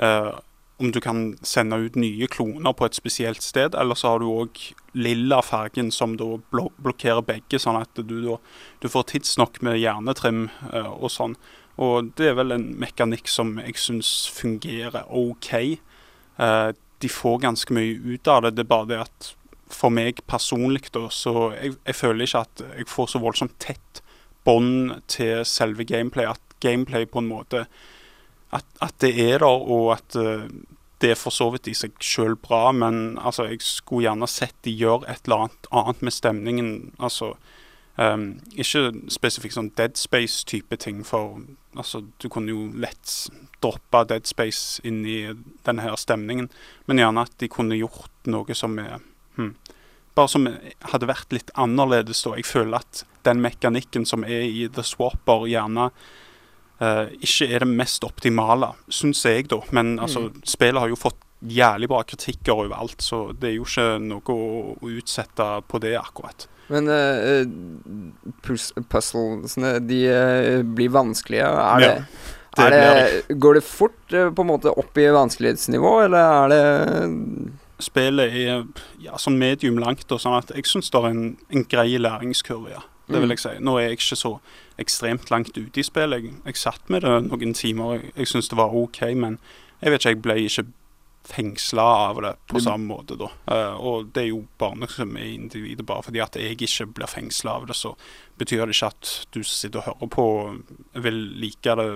eh, 0.00 0.32
Om 0.80 0.92
du 0.94 1.00
kan 1.04 1.34
sende 1.44 1.76
ut 1.76 1.96
nye 2.00 2.26
kloner 2.32 2.72
på 2.72 2.86
et 2.86 2.96
spesielt 2.96 3.44
sted, 3.44 3.74
eller 3.76 3.98
så 3.98 4.14
har 4.14 4.22
du 4.22 4.30
òg 4.32 4.60
lilla 4.96 5.42
fargen 5.44 5.90
som 5.92 6.16
da 6.16 6.38
blokkerer 6.50 7.20
begge, 7.26 7.60
sånn 7.60 7.78
at 7.82 8.00
du 8.00 8.16
da 8.24 8.38
du 8.80 8.88
får 8.88 9.10
tidsnok 9.12 9.60
med 9.66 9.76
hjernetrim 9.80 10.46
uh, 10.72 10.94
og 10.96 11.12
sånn. 11.12 11.36
Og 11.80 12.12
det 12.16 12.30
er 12.30 12.38
vel 12.40 12.56
en 12.56 12.70
mekanikk 12.80 13.28
som 13.28 13.58
jeg 13.60 13.76
syns 13.80 14.14
fungerer 14.32 15.04
OK. 15.08 15.52
Uh, 16.40 16.72
de 17.00 17.12
får 17.12 17.44
ganske 17.44 17.76
mye 17.76 18.00
ut 18.00 18.28
av 18.28 18.44
det. 18.44 18.56
Det 18.56 18.64
er 18.64 18.72
bare 18.72 18.90
det 18.90 19.04
at 19.04 19.30
for 19.70 19.92
meg 19.94 20.24
personlig, 20.28 20.88
da, 20.94 21.06
så 21.12 21.52
jeg, 21.54 21.76
jeg 21.86 21.96
føler 21.96 22.26
ikke 22.26 22.44
at 22.44 22.64
jeg 22.80 22.88
får 22.90 23.12
så 23.12 23.20
voldsomt 23.22 23.56
tett 23.62 24.02
bånd 24.48 24.96
til 25.10 25.44
selve 25.48 25.86
gameplay. 25.88 26.28
At 26.28 26.60
gameplay 26.60 27.06
på 27.08 27.22
en 27.22 27.30
måte 27.30 27.64
At, 28.52 28.66
at 28.82 28.96
det 29.02 29.14
er 29.22 29.38
der, 29.38 29.46
og 29.46 29.92
at 29.94 30.16
uh, 30.18 30.48
det 31.00 31.14
er 31.14 31.18
for 31.18 31.32
så 31.32 31.48
vidt 31.54 31.70
i 31.70 31.76
seg 31.76 31.96
sjøl 32.04 32.36
bra, 32.36 32.70
men 32.76 33.18
altså, 33.18 33.46
jeg 33.48 33.62
skulle 33.64 34.08
gjerne 34.08 34.28
sett 34.28 34.56
de 34.66 34.74
gjøre 34.76 35.08
et 35.08 35.24
eller 35.24 35.46
annet 35.46 35.70
annet 35.80 36.02
med 36.04 36.14
stemningen. 36.14 36.70
Altså 37.00 37.32
um, 37.96 38.26
ikke 38.52 38.90
spesifikt 39.12 39.56
sånn 39.56 39.72
Dead 39.78 39.96
Space-type 39.96 40.76
ting, 40.82 41.00
for 41.06 41.40
altså, 41.76 42.04
du 42.20 42.28
kunne 42.28 42.52
jo 42.52 42.68
lett 42.76 43.30
droppe 43.64 44.04
Dead 44.10 44.28
Space 44.28 44.82
inn 44.84 45.02
i 45.08 45.18
denne 45.66 45.86
her 45.86 45.96
stemningen, 46.00 46.50
men 46.86 47.00
gjerne 47.00 47.24
at 47.28 47.36
de 47.40 47.48
kunne 47.52 47.80
gjort 47.80 48.30
noe 48.30 48.56
som 48.56 48.78
er 48.82 48.98
hmm, 49.38 49.54
Bare 50.18 50.26
som 50.26 50.48
hadde 50.90 51.06
vært 51.06 51.30
litt 51.32 51.52
annerledes. 51.54 52.24
da. 52.26 52.32
Jeg 52.34 52.48
føler 52.50 52.80
at 52.80 53.04
den 53.24 53.38
mekanikken 53.40 54.02
som 54.04 54.24
er 54.26 54.42
i 54.42 54.64
The 54.66 54.82
Swapper, 54.84 55.46
gjerne 55.46 55.92
ikke 56.80 57.46
er 57.50 57.64
det 57.64 57.68
mest 57.68 58.04
optimale, 58.06 58.70
syns 58.88 59.24
jeg, 59.26 59.50
da. 59.52 59.58
Men 59.76 59.98
altså, 60.00 60.28
mm. 60.30 60.40
spillet 60.48 60.80
har 60.80 60.92
jo 60.92 60.96
fått 60.96 61.18
jævlig 61.40 61.88
bra 61.88 62.02
kritikker 62.04 62.64
overalt, 62.64 63.00
så 63.04 63.30
det 63.32 63.50
er 63.50 63.54
jo 63.58 63.66
ikke 63.66 63.86
noe 64.04 64.34
å, 64.34 64.48
å 64.76 64.92
utsette 65.00 65.46
på 65.68 65.80
det, 65.82 65.94
akkurat. 66.00 66.46
Men 66.70 66.86
uh, 66.86 67.42
puzzlene, 68.44 69.72
de 69.82 70.02
uh, 70.06 70.60
blir 70.62 70.92
vanskelige. 70.94 71.48
Er 71.48 71.84
ja, 71.84 71.94
det, 72.56 72.66
er 72.66 72.76
det, 72.76 73.38
Går 73.42 73.58
det 73.58 73.64
fort 73.66 73.98
på 74.10 74.44
en 74.44 74.50
måte 74.52 74.74
opp 74.78 75.00
i 75.00 75.08
vanskelighetsnivå, 75.14 75.96
eller 76.06 76.36
er 76.44 76.54
det 76.54 76.62
Spillet 77.80 78.34
er 78.36 78.64
ja, 79.00 79.16
sånn 79.16 79.38
medium 79.40 79.78
langt, 79.80 80.04
og 80.12 80.20
sånn 80.20 80.36
at 80.36 80.50
jeg 80.52 80.68
syns 80.68 80.90
det 80.92 81.00
er 81.00 81.14
en, 81.14 81.22
en 81.48 81.62
grei 81.64 81.94
læringskurve, 81.96 82.74
ja. 82.74 82.82
Det 83.10 83.18
vil 83.18 83.26
mm. 83.26 83.32
jeg 83.34 83.42
si. 83.42 83.52
Nå 83.64 83.72
er 83.78 83.88
jeg 83.88 83.96
ikke 83.98 84.18
så 84.20 84.34
ekstremt 84.80 85.30
langt 85.30 85.56
ute 85.56 85.80
i 85.80 85.86
spillet. 85.86 86.24
Jeg, 86.24 86.36
jeg 86.48 86.60
satt 86.60 86.92
med 86.92 87.04
det 87.06 87.16
noen 87.28 87.56
timer. 87.56 87.98
Jeg, 87.98 88.12
jeg 88.16 88.32
syntes 88.32 88.50
det 88.52 88.60
var 88.60 88.76
OK, 88.76 89.02
men 89.16 89.38
jeg 89.80 89.92
vet 89.92 90.02
ikke, 90.02 90.14
jeg 90.14 90.22
ble 90.24 90.38
ikke 90.44 90.66
fengsla 91.30 91.82
av 91.82 92.22
det 92.22 92.32
på 92.46 92.60
samme 92.60 92.88
måte, 92.88 93.16
da. 93.20 93.28
Uh, 93.46 93.74
og 93.76 94.10
det 94.14 94.22
er 94.22 94.30
jo 94.30 94.40
bare 94.58 94.78
noe 94.80 94.90
som 94.92 95.16
er 95.20 95.32
individet. 95.34 95.86
Bare 95.86 96.04
fordi 96.06 96.22
at 96.24 96.38
jeg 96.38 96.56
ikke 96.56 96.88
blir 96.96 97.10
fengsla 97.10 97.58
av 97.60 97.68
det, 97.68 97.76
så 97.78 97.94
betyr 98.40 98.64
det 98.64 98.76
ikke 98.76 98.90
at 98.90 99.12
du 99.34 99.42
som 99.42 99.52
sitter 99.52 99.82
og 99.82 99.88
hører 99.90 100.12
på, 100.16 100.26
vil 101.06 101.20
like 101.42 101.76
det 101.80 101.90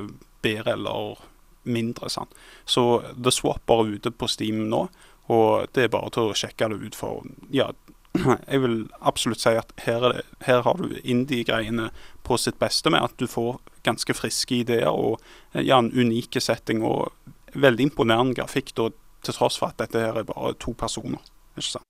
bedre 0.44 0.76
eller 0.76 1.24
mindre. 1.64 2.10
Sant? 2.12 2.36
Så 2.68 3.02
The 3.16 3.32
Swap 3.32 3.70
er 3.70 3.96
ute 3.96 4.12
på 4.12 4.28
Steam 4.28 4.66
nå, 4.70 4.86
og 5.32 5.72
det 5.72 5.86
er 5.86 5.92
bare 5.92 6.12
til 6.12 6.30
å 6.30 6.36
sjekke 6.36 6.68
det 6.70 6.82
ut 6.84 6.98
for 6.98 7.24
ja, 7.54 7.70
jeg 8.52 8.62
vil 8.62 8.76
absolutt 9.00 9.42
si 9.42 9.54
at 9.58 9.72
her, 9.84 10.08
det, 10.12 10.24
her 10.46 10.62
har 10.66 10.78
du 10.78 10.94
indie-greiene 11.02 11.90
på 12.26 12.38
sitt 12.40 12.58
beste, 12.62 12.90
med 12.90 13.02
at 13.02 13.16
du 13.18 13.26
får 13.30 13.58
ganske 13.84 14.14
friske 14.16 14.62
ideer 14.62 14.90
og 14.90 15.20
ja, 15.52 15.78
en 15.78 15.92
unike 15.92 16.40
setting 16.40 16.84
og 16.86 17.12
veldig 17.54 17.90
imponerende 17.90 18.34
grafikk, 18.38 18.74
da, 18.78 18.90
til 19.24 19.34
tross 19.36 19.58
for 19.60 19.72
at 19.72 19.80
dette 19.82 20.00
her 20.00 20.20
er 20.20 20.28
bare 20.28 20.54
to 20.60 20.76
personer. 20.78 21.22
Ikke 21.56 21.70
sant? 21.76 21.84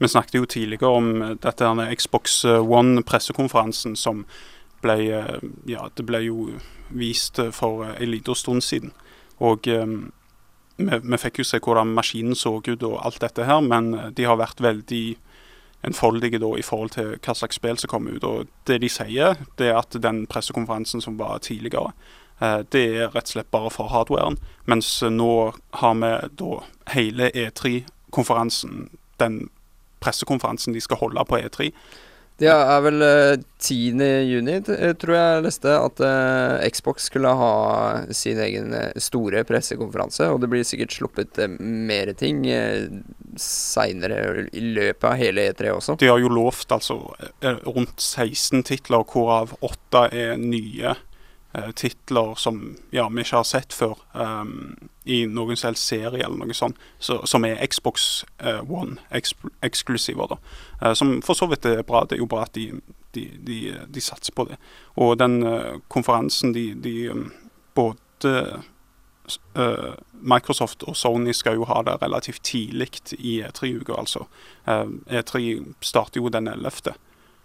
Vi 0.00 0.08
snakket 0.08 0.38
jo 0.38 0.46
tidligere 0.48 0.88
om 0.96 1.10
dette 1.42 1.66
her 1.66 1.94
Xbox 1.94 2.44
One-pressekonferansen 2.44 3.98
som 4.00 4.24
ble 4.80 4.96
eh, 5.12 5.42
Ja, 5.68 5.88
det 5.92 6.06
ble 6.08 6.22
jo 6.24 6.46
vist 6.88 7.40
for 7.52 7.84
en 7.92 8.10
liten 8.10 8.34
stund 8.34 8.64
siden. 8.64 8.94
Og 9.38 9.68
um, 9.68 10.10
vi, 10.76 10.96
vi, 11.04 11.18
fikk 11.20 11.40
jo 11.40 11.46
se 11.46 11.60
hvordan 11.62 11.92
maskinen 11.94 12.34
så 12.34 12.56
ut 12.58 12.82
og 12.82 12.96
alt 13.04 13.20
dette 13.20 13.44
her, 13.44 13.60
men 13.60 13.92
de 14.16 14.26
har 14.26 14.40
vært 14.40 14.64
veldig 14.64 15.04
enfoldige 15.86 16.40
da 16.40 16.50
i 16.58 16.64
forhold 16.64 16.90
til 16.96 17.14
hva 17.16 17.34
slags 17.36 17.60
spill 17.60 17.78
som 17.80 17.92
kommer 17.92 18.16
ut. 18.16 18.24
Og 18.24 18.48
det 18.68 18.80
de 18.82 18.88
sier, 18.92 19.38
det 19.60 19.70
er 19.70 19.78
at 19.80 19.96
den 20.02 20.26
pressekonferansen 20.30 21.04
som 21.04 21.18
var 21.20 21.38
tidligere, 21.44 21.92
eh, 22.40 22.60
det 22.72 22.84
er 22.88 23.14
rett 23.14 23.30
og 23.30 23.36
slett 23.36 23.52
bare 23.52 23.70
for 23.72 23.92
hardwaren. 23.92 24.40
Mens 24.64 24.90
nå 25.02 25.52
har 25.82 25.96
vi 26.02 26.12
da 26.42 26.60
hele 26.96 27.30
E3-konferansen, 27.30 28.90
den 29.20 29.48
pressekonferansen 30.00 30.76
de 30.76 30.82
skal 30.84 31.00
holde 31.00 31.24
på 31.28 31.40
E3. 31.40 31.70
Det 32.40 32.48
er 32.48 32.78
vel 32.80 33.02
uh, 33.04 33.34
eh, 33.34 33.42
10. 33.60 34.00
juni, 34.24 34.54
eh, 34.72 34.92
tror 34.96 35.12
jeg 35.12 35.42
leste, 35.44 35.74
at 35.76 36.00
uh, 36.00 36.62
Xbox 36.72 37.10
skulle 37.10 37.32
ha 37.36 37.50
sin 38.16 38.40
egen 38.40 38.72
store 38.96 39.42
pressekonferanse. 39.48 40.30
Og 40.32 40.40
det 40.40 40.48
blir 40.48 40.64
sikkert 40.64 40.96
sluppet 40.96 41.42
mer 41.60 42.14
ting 42.16 42.46
seinere 43.40 44.46
i 44.56 44.64
løpet 44.72 45.08
av 45.10 45.20
hele 45.20 45.50
E3 45.50 45.74
også. 45.74 45.98
De 46.00 46.08
har 46.08 46.22
jo 46.22 46.32
lovt 46.32 46.72
altså 46.72 46.98
rundt 47.68 48.00
16 48.00 48.64
titler, 48.70 49.04
hvorav 49.04 49.52
8 49.60 50.06
er 50.08 50.40
nye 50.40 50.94
eh, 50.94 51.06
titler 51.74 52.34
som 52.38 52.60
ja, 52.94 53.08
vi 53.10 53.24
ikke 53.24 53.40
har 53.40 53.46
sett 53.48 53.74
før 53.74 53.98
um, 54.14 54.76
i 55.02 55.24
noen 55.26 55.58
selv 55.58 55.80
serie 55.80 56.22
eller 56.22 56.38
noe 56.44 56.54
sånt, 56.54 56.78
så, 57.02 57.16
som 57.26 57.42
er 57.48 57.58
Xbox 57.66 58.24
uh, 58.44 58.60
One-eksklusiver. 58.70 60.36
Uh, 60.78 60.92
som 60.94 61.16
for 61.26 61.34
så 61.34 61.48
vidt 61.50 61.66
er 61.66 61.82
bra. 61.82 62.04
Det 62.06 62.18
er 62.18 62.22
jo 62.22 62.30
bra 62.30 62.44
at 62.46 62.54
de, 62.54 62.68
de, 63.16 63.26
de, 63.46 63.58
de 63.90 64.04
satser 64.04 64.36
på 64.36 64.46
det. 64.46 64.60
Og 65.02 65.16
den 65.18 65.40
uh, 65.42 65.80
konferansen 65.90 66.54
de, 66.54 66.68
de 66.78 66.94
um, 67.10 67.26
både 67.74 68.62
eh, 69.54 69.94
Microsoft 70.12 70.82
og 70.82 70.96
Sony 70.96 71.32
skal 71.32 71.58
jo 71.58 71.64
ha 71.68 71.82
det 71.86 71.98
relativt 72.02 72.42
tidlig 72.44 72.90
i 73.18 73.40
E3-uka, 73.42 73.94
altså. 73.98 74.26
E3 74.66 75.38
eh, 75.38 75.44
e 75.50 75.74
starter 75.80 76.20
jo 76.20 76.28
den 76.28 76.48
11. 76.48 76.94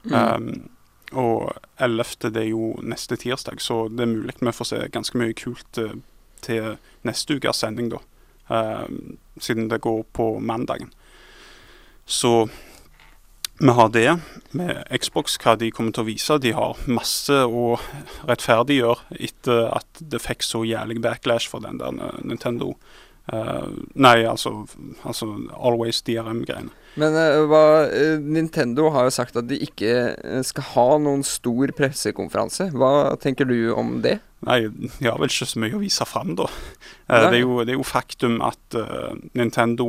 Mm. 0.04 0.14
Um, 0.14 0.70
og 1.16 1.54
11. 1.82 2.30
det 2.30 2.44
er 2.44 2.52
jo 2.52 2.74
neste 2.84 3.18
tirsdag, 3.20 3.62
så 3.62 3.88
det 3.90 4.06
er 4.06 4.12
mulig 4.12 4.36
vi 4.40 4.54
får 4.54 4.70
se 4.72 4.84
ganske 4.92 5.18
mye 5.20 5.36
kult 5.38 5.80
uh, 5.82 5.96
til 6.46 6.76
neste 7.08 7.38
ukes 7.38 7.64
sending, 7.64 7.92
da. 7.94 8.02
Uh, 8.50 8.86
siden 9.42 9.70
det 9.72 9.82
går 9.82 10.04
på 10.14 10.40
mandagen. 10.40 10.92
Så 12.06 12.48
vi 13.60 13.72
har 13.72 13.90
det 13.90 14.20
med 14.52 14.84
Xbox, 15.00 15.38
hva 15.42 15.56
de 15.56 15.72
kommer 15.72 15.96
til 15.96 16.04
å 16.04 16.10
vise. 16.10 16.38
De 16.44 16.52
har 16.54 16.82
masse 16.92 17.34
å 17.34 17.78
rettferdiggjøre 18.28 19.18
etter 19.30 19.70
at 19.72 20.04
det 20.04 20.22
fikk 20.22 20.44
så 20.44 20.66
jævlig 20.68 21.00
backlash 21.02 21.50
for 21.50 21.64
den 21.64 21.80
der 21.82 21.96
Nintendo 22.22 22.76
Uh, 23.34 23.72
nei, 23.98 24.20
altså, 24.30 24.68
altså 25.02 25.32
Always 25.58 26.04
DRM-greiene. 26.06 26.70
Men 27.00 27.18
uh, 27.18 27.44
hva, 27.50 27.64
uh, 27.92 28.16
Nintendo 28.22 28.90
har 28.96 29.08
jo 29.08 29.16
sagt 29.16 29.38
at 29.40 29.50
de 29.50 29.60
ikke 29.66 30.16
skal 30.48 30.70
ha 30.74 30.88
noen 31.02 31.26
stor 31.28 31.74
pressekonferanse. 31.76 32.70
Hva 32.76 33.16
tenker 33.22 33.50
du 33.50 33.58
om 33.76 34.00
det? 34.06 34.18
Nei, 34.46 34.62
de 34.70 35.10
har 35.10 35.20
vel 35.20 35.32
ikke 35.32 35.50
så 35.50 35.62
mye 35.62 35.76
å 35.76 35.82
vise 35.82 36.06
fram, 36.08 36.36
da. 36.40 36.48
det, 37.10 37.32
er 37.32 37.40
jo, 37.42 37.62
det, 37.64 37.74
er 37.74 37.80
jo, 37.80 37.88
faktum 37.88 38.38
at 38.46 38.78
Nintendo 39.34 39.88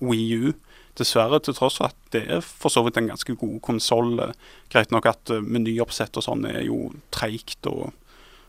Wii 0.00 0.38
U 0.38 0.54
Dessverre, 0.94 1.40
til 1.42 1.56
tross 1.56 1.80
for 1.80 1.90
at 1.90 1.96
det 2.14 2.20
er 2.30 2.42
for 2.44 2.70
så 2.70 2.84
vidt 2.86 3.00
en 3.00 3.08
ganske 3.10 3.34
god 3.34 3.56
konsoll. 3.66 4.12
Greit 4.70 4.94
nok 4.94 5.08
at 5.10 5.32
menyoppsett 5.42 6.14
og 6.20 6.24
sånn 6.24 6.46
er 6.46 6.60
jo 6.68 6.92
treigt 7.14 7.66
og 7.66 7.90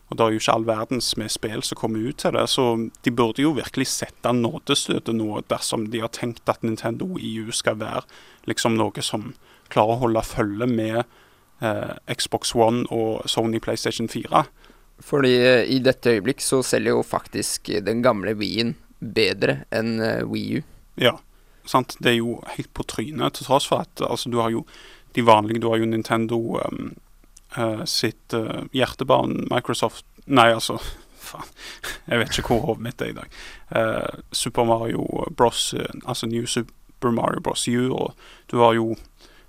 og 0.06 0.16
det 0.16 0.22
er 0.22 0.34
jo 0.34 0.40
ikke 0.40 0.54
all 0.54 0.66
verdens 0.68 1.08
med 1.18 1.32
spill 1.34 1.62
som 1.66 1.78
kommer 1.80 2.04
ut 2.06 2.20
til 2.22 2.36
det. 2.36 2.44
Så 2.52 2.64
de 3.02 3.10
burde 3.10 3.42
jo 3.42 3.56
virkelig 3.56 3.88
sette 3.90 4.30
nådestøtet 4.32 5.16
nå, 5.18 5.40
dersom 5.50 5.88
de 5.90 6.04
har 6.04 6.12
tenkt 6.14 6.46
at 6.48 6.62
Nintendo 6.62 7.16
EU 7.18 7.50
skal 7.54 7.80
være 7.80 8.04
liksom 8.46 8.78
noe 8.78 9.02
som 9.02 9.32
klarer 9.72 9.96
å 9.96 10.02
holde 10.04 10.22
følge 10.22 10.68
med 10.70 11.00
eh, 11.02 11.94
Xbox 12.14 12.54
One 12.54 12.86
og 12.94 13.26
Sony 13.30 13.58
PlayStation 13.62 14.06
4. 14.08 14.44
Fordi 15.02 15.32
eh, 15.42 15.62
i 15.74 15.80
dette 15.82 16.14
øyeblikk 16.14 16.44
så 16.44 16.62
selger 16.62 16.94
jo 16.94 17.02
faktisk 17.06 17.72
den 17.84 18.04
gamle 18.06 18.36
Wii-en 18.38 18.76
bedre 19.00 19.64
enn 19.74 19.96
eh, 19.98 20.22
Wii 20.22 20.60
U. 20.60 20.66
Ja, 21.02 21.16
sant. 21.66 21.98
Det 21.98 22.14
er 22.14 22.20
jo 22.20 22.38
helt 22.54 22.70
på 22.78 22.86
trynet, 22.86 23.34
til 23.34 23.50
tross 23.50 23.66
for 23.66 23.82
at 23.82 24.06
altså, 24.06 24.30
du 24.30 24.38
har 24.38 24.54
jo 24.54 24.62
de 25.16 25.24
vanlige 25.24 25.62
Du 25.64 25.70
har 25.70 25.80
jo 25.80 25.86
Nintendo 25.88 26.36
um, 26.60 26.90
uh, 27.58 27.84
sitt 27.84 28.34
uh, 28.34 28.64
hjertebarn, 28.76 29.46
Microsoft 29.50 30.06
Nei, 30.26 30.50
altså 30.52 30.78
Faen. 31.26 31.50
Jeg 32.06 32.20
vet 32.20 32.38
ikke 32.38 32.54
hvor 32.54 32.64
hodet 32.68 32.84
mitt 32.86 33.02
er 33.02 33.10
i 33.10 33.16
dag. 33.16 33.36
Uh, 33.70 34.22
Super 34.30 34.66
Mario 34.66 35.26
Bros, 35.34 35.72
altså 36.04 36.28
New 36.30 36.46
Super 36.46 37.10
Mario 37.14 37.42
Bros 37.42 37.66
U, 37.66 37.90
og 37.94 38.12
du 38.50 38.60
har 38.62 38.76
jo 38.78 38.94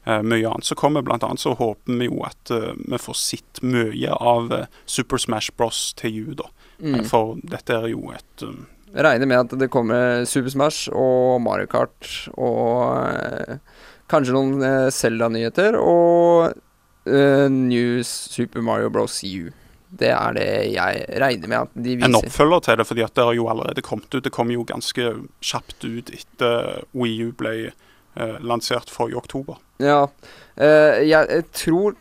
mye 0.07 0.47
annet 0.47 0.63
som 0.63 0.77
kommer. 0.79 1.03
Blant 1.03 1.25
annet 1.27 1.41
så 1.43 1.51
håper 1.59 1.97
vi 1.99 2.07
jo 2.07 2.21
at 2.23 2.49
vi 2.79 2.97
får 3.01 3.17
sett 3.19 3.59
mye 3.59 4.15
av 4.15 4.53
Super 4.87 5.19
Smash 5.19 5.51
Bros 5.59 5.91
til 5.99 6.21
U, 6.21 6.37
da. 6.39 6.47
Mm. 6.79 7.01
for 7.09 7.35
dette 7.41 7.73
er 7.73 7.89
jo 7.89 8.11
et 8.13 8.43
um, 8.45 8.67
jeg 8.93 9.03
regner 9.03 9.27
med 9.29 9.39
at 9.41 9.55
det 9.59 9.67
kommer 9.73 10.23
Super 10.29 10.53
Smash 10.53 10.91
og 10.95 11.41
Mario 11.43 11.67
Kart 11.69 12.07
og 12.37 13.59
Kanskje 14.07 14.35
noen 14.35 14.63
eh, 14.63 14.87
Zelda-nyheter 14.93 15.75
og 15.81 16.55
eh, 17.07 17.47
New 17.49 18.03
Super 18.03 18.61
Mario 18.61 18.89
Bros. 18.89 19.23
U. 19.23 19.51
Det 19.87 20.09
er 20.11 20.33
det 20.35 20.47
jeg 20.73 21.03
regner 21.21 21.47
med 21.47 21.57
at 21.61 21.75
de 21.75 21.93
viser. 21.95 22.09
En 22.09 22.19
oppfølger 22.19 22.65
til 22.65 22.79
det, 22.79 22.85
fordi 22.89 23.05
at 23.05 23.13
det 23.15 23.27
har 23.29 23.37
jo 23.37 23.47
allerede 23.51 23.83
kommet 23.85 24.11
ut. 24.11 24.23
Det 24.25 24.33
kom 24.35 24.51
jo 24.51 24.65
ganske 24.67 25.13
kjapt 25.39 25.85
ut 25.87 26.11
etter 26.11 26.83
Wii 26.97 27.29
U 27.29 27.31
ble 27.39 27.53
uh, 27.69 28.35
lansert 28.43 28.91
forrige 28.91 29.21
oktober. 29.21 29.61
Ja. 29.79 30.03
uh, 30.59 30.97
jeg, 31.05 31.43
tror 31.53 31.95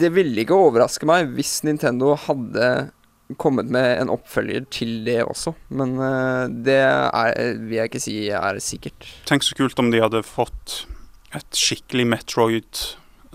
Det 0.00 0.08
ville 0.16 0.40
ikke 0.42 0.56
overraske 0.56 1.06
meg 1.06 1.30
hvis 1.36 1.60
Nintendo 1.68 2.14
hadde 2.26 2.90
kommet 3.38 3.68
med 3.70 4.00
en 4.00 4.10
oppfølger 4.14 4.66
til 4.70 5.00
det 5.06 5.20
også, 5.26 5.52
men 5.74 5.96
uh, 5.98 6.46
det 6.50 6.80
er, 6.82 7.56
vil 7.62 7.78
jeg 7.78 7.90
ikke 7.90 8.02
si 8.02 8.18
er 8.34 8.58
sikkert. 8.62 9.06
Tenk 9.30 9.46
så 9.46 9.54
kult 9.58 9.78
om 9.82 9.94
de 9.94 10.02
hadde 10.02 10.26
fått 10.26 10.82
et 11.36 11.58
skikkelig 11.58 12.06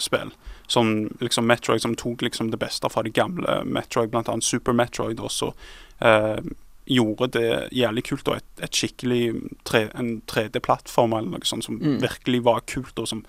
Metroid-spill. 0.01 0.31
Sånn 0.71 1.09
liksom 1.19 1.45
Metroid 1.47 1.81
som 1.83 1.95
tok 1.95 2.21
liksom 2.21 2.51
det 2.51 2.59
beste 2.59 2.89
fra 2.89 3.03
de 3.03 3.11
gamle 3.11 3.63
Metroid, 3.65 4.09
bl.a. 4.11 4.37
Super 4.41 4.73
Metroid, 4.73 5.19
og 5.19 5.31
så 5.31 5.53
eh, 6.01 6.39
gjorde 6.87 7.27
det 7.35 7.69
jævlig 7.71 8.03
kult. 8.07 8.27
Og 8.27 8.37
et, 8.37 8.45
et 8.63 8.71
skikkelig 8.73 9.33
tre, 9.67 9.89
en 9.95 10.21
3D-plattform 10.27 11.13
eller 11.17 11.29
noe 11.37 11.45
sånt 11.45 11.63
som 11.67 11.77
Mm. 11.81 11.99
virkelig 12.01 12.43
var 12.43 12.61
kult, 12.65 12.97
og 12.99 13.07
som 13.07 13.23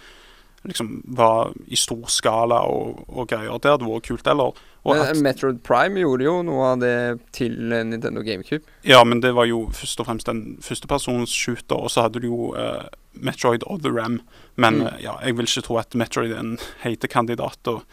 liksom 0.63 1.03
var 1.05 1.53
i 1.67 1.77
stor 1.77 2.07
skala 2.13 2.61
og, 2.71 3.03
og 3.09 3.29
greier. 3.31 3.59
Det 3.59 3.73
hadde 3.73 3.89
vært 3.89 4.07
kult. 4.07 4.29
Eller 4.31 4.59
og 4.83 4.99
at, 4.99 5.19
Metroid 5.23 5.61
Prime 5.63 6.01
gjorde 6.03 6.27
jo 6.27 6.35
noe 6.47 6.73
av 6.73 6.81
det 6.83 6.95
til 7.37 7.71
eh, 7.71 7.85
Nintendo 7.87 8.23
GameCube. 8.27 8.67
Ja, 8.87 9.05
men 9.07 9.21
det 9.23 9.31
var 9.37 9.47
jo 9.47 9.69
først 9.75 10.03
og 10.03 10.09
fremst 10.09 10.31
en 10.31 10.57
førstepersons 10.63 11.31
shooter, 11.31 11.79
og 11.79 11.93
så 11.95 12.09
hadde 12.09 12.23
du 12.23 12.27
jo 12.27 12.49
uh, 12.57 12.89
Metroid 13.15 13.63
The 13.63 13.93
Ram. 13.95 14.21
Men 14.57 14.83
Mm. 14.83 14.87
uh, 14.87 14.99
ja, 15.03 15.15
jeg 15.23 15.37
vil 15.37 15.47
ikke 15.47 15.67
tro 15.69 15.79
at 15.79 15.95
Metroid 15.95 16.33
er 16.33 16.43
en 16.43 16.59
heitekandidat 16.83 17.71
og, 17.71 17.85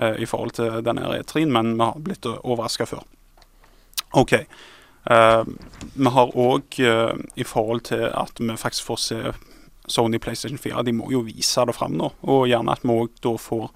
uh, 0.00 0.16
i 0.16 0.24
forhold 0.24 0.56
til 0.56 0.80
denne 0.84 1.04
E3-en, 1.18 1.52
men 1.52 1.76
vi 1.76 1.84
har 1.84 2.00
blitt 2.00 2.26
overraska 2.26 2.88
før. 2.88 3.04
OK. 4.16 4.32
Vi 5.08 6.10
har 6.12 6.32
òg 6.36 6.78
i 7.36 7.44
forhold 7.44 7.80
til 7.88 8.02
at 8.08 8.40
vi 8.40 8.56
faktisk 8.56 8.84
får 8.84 8.98
se 9.00 9.32
Sony 9.92 10.20
PlayStation 10.22 10.60
4, 10.60 10.84
de 10.86 10.94
må 10.96 11.10
jo 11.12 11.24
vise 11.26 11.64
det 11.68 11.76
fram 11.76 11.96
nå. 11.98 12.12
Og 12.28 12.46
gjerne 12.50 12.74
at 12.74 12.84
vi 12.84 12.94
òg 12.94 13.18
da 13.24 13.34
får 13.40 13.68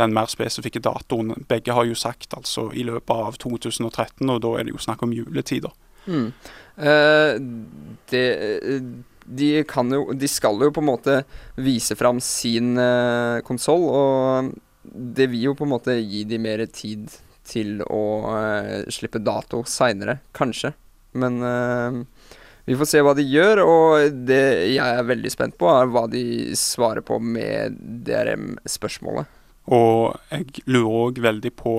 den 0.00 0.14
mer 0.16 0.30
spesifikke 0.32 0.80
datoen. 0.82 1.34
Begge 1.50 1.76
har 1.76 1.86
jo 1.88 1.98
sagt 1.98 2.34
altså 2.36 2.70
i 2.72 2.86
løpet 2.86 3.12
av 3.28 3.36
2013, 3.42 4.24
og 4.30 4.42
da 4.44 4.56
er 4.56 4.66
det 4.66 4.74
jo 4.74 4.82
snakk 4.82 5.04
om 5.04 5.14
juletider. 5.14 5.74
Mm. 6.06 6.28
Eh, 6.80 7.32
det 8.10 8.26
de 9.30 9.50
kan 9.68 9.90
jo 9.92 10.14
De 10.16 10.26
skal 10.26 10.56
jo 10.64 10.72
på 10.74 10.80
en 10.82 10.88
måte 10.88 11.16
vise 11.60 11.94
fram 11.94 12.18
sin 12.24 12.72
uh, 12.80 13.38
konsoll, 13.46 13.84
og 13.86 14.50
det 14.90 15.28
vil 15.30 15.50
jo 15.50 15.56
på 15.58 15.66
en 15.66 15.74
måte 15.74 15.98
gi 16.00 16.24
de 16.26 16.38
mer 16.40 16.64
tid 16.72 17.10
til 17.50 17.82
å 17.84 18.02
eh, 18.32 18.88
slippe 18.92 19.20
dato 19.22 19.60
seinere, 19.68 20.20
kanskje. 20.36 20.70
Men 21.20 21.36
eh, 21.44 21.98
vi 22.70 22.76
får 22.78 22.86
se 22.86 23.00
hva 23.02 23.16
de 23.18 23.24
gjør, 23.26 23.64
og 23.66 24.18
det 24.28 24.42
jeg 24.70 24.78
er 24.78 25.06
veldig 25.08 25.30
spent 25.32 25.56
på, 25.58 25.66
er 25.66 25.88
hva 25.90 26.04
de 26.06 26.22
svarer 26.54 27.02
på 27.02 27.16
med 27.18 27.74
DRM-spørsmålet. 28.06 29.26
Og 29.74 30.14
jeg 30.30 30.62
lurer 30.70 31.00
òg 31.00 31.18
veldig 31.24 31.50
på 31.58 31.72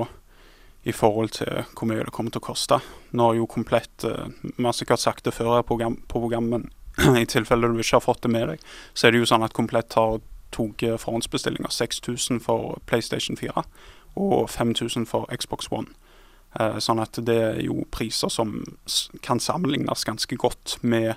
i 0.84 0.92
forhold 0.92 1.32
til 1.38 1.62
hvor 1.78 1.88
mye 1.88 2.04
det 2.04 2.12
kommer 2.12 2.36
til 2.36 2.44
å 2.44 2.48
koste. 2.50 2.82
Nå 3.16 3.30
har 3.30 3.40
jo 3.40 3.48
komplett 3.48 4.04
eh, 4.04 4.34
Vi 4.42 4.66
har 4.66 4.76
sikkert 4.76 5.00
sagt 5.00 5.24
det 5.30 5.36
før 5.38 5.54
her 5.54 5.64
på, 5.64 5.80
programmet, 6.12 6.68
i 7.22 7.24
tilfelle 7.24 7.72
du 7.72 7.80
ikke 7.80 8.02
har 8.02 8.06
fått 8.10 8.26
det 8.28 8.34
med 8.36 8.52
deg, 8.52 8.68
så 8.92 9.08
er 9.08 9.16
det 9.16 9.24
jo 9.24 9.32
sånn 9.32 9.48
at 9.48 9.56
Komplett 9.56 9.96
har 9.96 10.20
tatt 10.52 10.84
forhåndsbestillinger. 11.06 11.72
6000 11.72 12.44
for 12.44 12.82
PlayStation 12.92 13.40
4 13.40 13.64
og 14.20 14.50
5000 14.52 15.08
for 15.08 15.32
Xbox 15.32 15.72
One. 15.72 15.88
Eh, 16.60 16.78
sånn 16.84 17.00
at 17.00 17.16
det 17.24 17.38
er 17.40 17.62
jo 17.64 17.86
priser 17.96 18.32
som 18.32 18.58
kan 19.24 19.40
sammenlignes 19.40 20.04
ganske 20.08 20.36
godt 20.36 20.78
med 20.84 21.16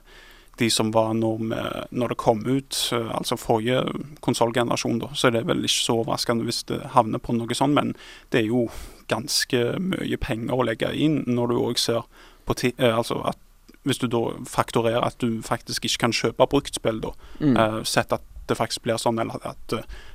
de 0.60 0.68
som 0.70 0.92
var 0.94 1.16
når, 1.18 1.40
vi, 1.42 1.62
når 1.98 2.12
det 2.12 2.18
kom 2.22 2.44
ut, 2.46 2.76
eh, 2.94 3.08
altså 3.18 3.38
forrige 3.40 3.80
konsollgenerasjon, 4.22 5.00
da. 5.02 5.10
Så 5.14 5.28
er 5.28 5.38
det 5.38 5.46
vel 5.48 5.66
ikke 5.66 5.80
så 5.80 5.96
overraskende 6.04 6.46
hvis 6.46 6.62
det 6.70 6.78
havner 6.94 7.22
på 7.22 7.34
noe 7.34 7.58
sånt, 7.58 7.74
men 7.74 7.96
det 8.30 8.44
er 8.44 8.52
jo 8.52 8.68
ganske 9.10 9.64
mye 9.82 10.20
penger 10.22 10.54
å 10.54 10.68
legge 10.68 10.92
inn 10.94 11.24
når 11.26 11.50
du 11.50 11.58
òg 11.58 11.82
ser 11.82 12.06
på 12.46 12.56
eh, 12.70 12.92
Altså 12.92 13.18
at 13.26 13.40
hvis 13.84 13.98
du 14.00 14.06
da 14.08 14.22
faktorerer 14.48 15.02
at 15.04 15.18
du 15.20 15.42
faktisk 15.44 15.84
ikke 15.84 16.06
kan 16.06 16.14
kjøpe 16.14 16.46
bruktspill, 16.48 17.02
da. 17.02 17.10
Mm. 17.42 17.84
Sett 17.84 18.14
at 18.16 18.22
det 18.48 18.56
faktisk 18.56 18.86
blir 18.86 18.96
sånn, 18.96 19.18
eller 19.20 19.44
at 19.44 19.74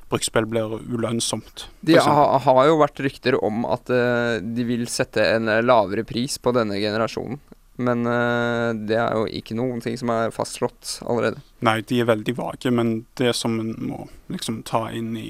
bruktspill 0.09 0.47
blir 0.49 0.79
ulønnsomt. 0.89 1.67
Det 1.81 1.97
De 1.97 2.01
ha, 2.01 2.25
har 2.45 2.63
jo 2.67 2.79
vært 2.81 3.01
rykter 3.05 3.37
om 3.45 3.65
at 3.69 3.91
uh, 3.93 4.39
de 4.41 4.65
vil 4.65 4.87
sette 4.89 5.23
en 5.35 5.49
eh, 5.51 5.61
lavere 5.65 6.05
pris 6.07 6.39
på 6.41 6.53
denne 6.55 6.79
generasjonen. 6.81 7.39
Men 7.79 8.03
uh, 8.09 8.73
det 8.73 8.97
er 8.99 9.15
jo 9.15 9.27
ikke 9.39 9.57
noen 9.59 9.83
ting 9.85 9.95
som 9.99 10.11
er 10.13 10.33
fastslått 10.35 10.97
allerede. 11.05 11.43
Nei, 11.65 11.79
de 11.85 12.01
er 12.01 12.09
veldig 12.09 12.35
vage, 12.39 12.73
men 12.73 13.03
det 13.21 13.35
som 13.37 13.59
en 13.61 13.75
må 13.77 14.07
liksom 14.33 14.63
ta 14.67 14.87
inn 14.95 15.13
i 15.19 15.29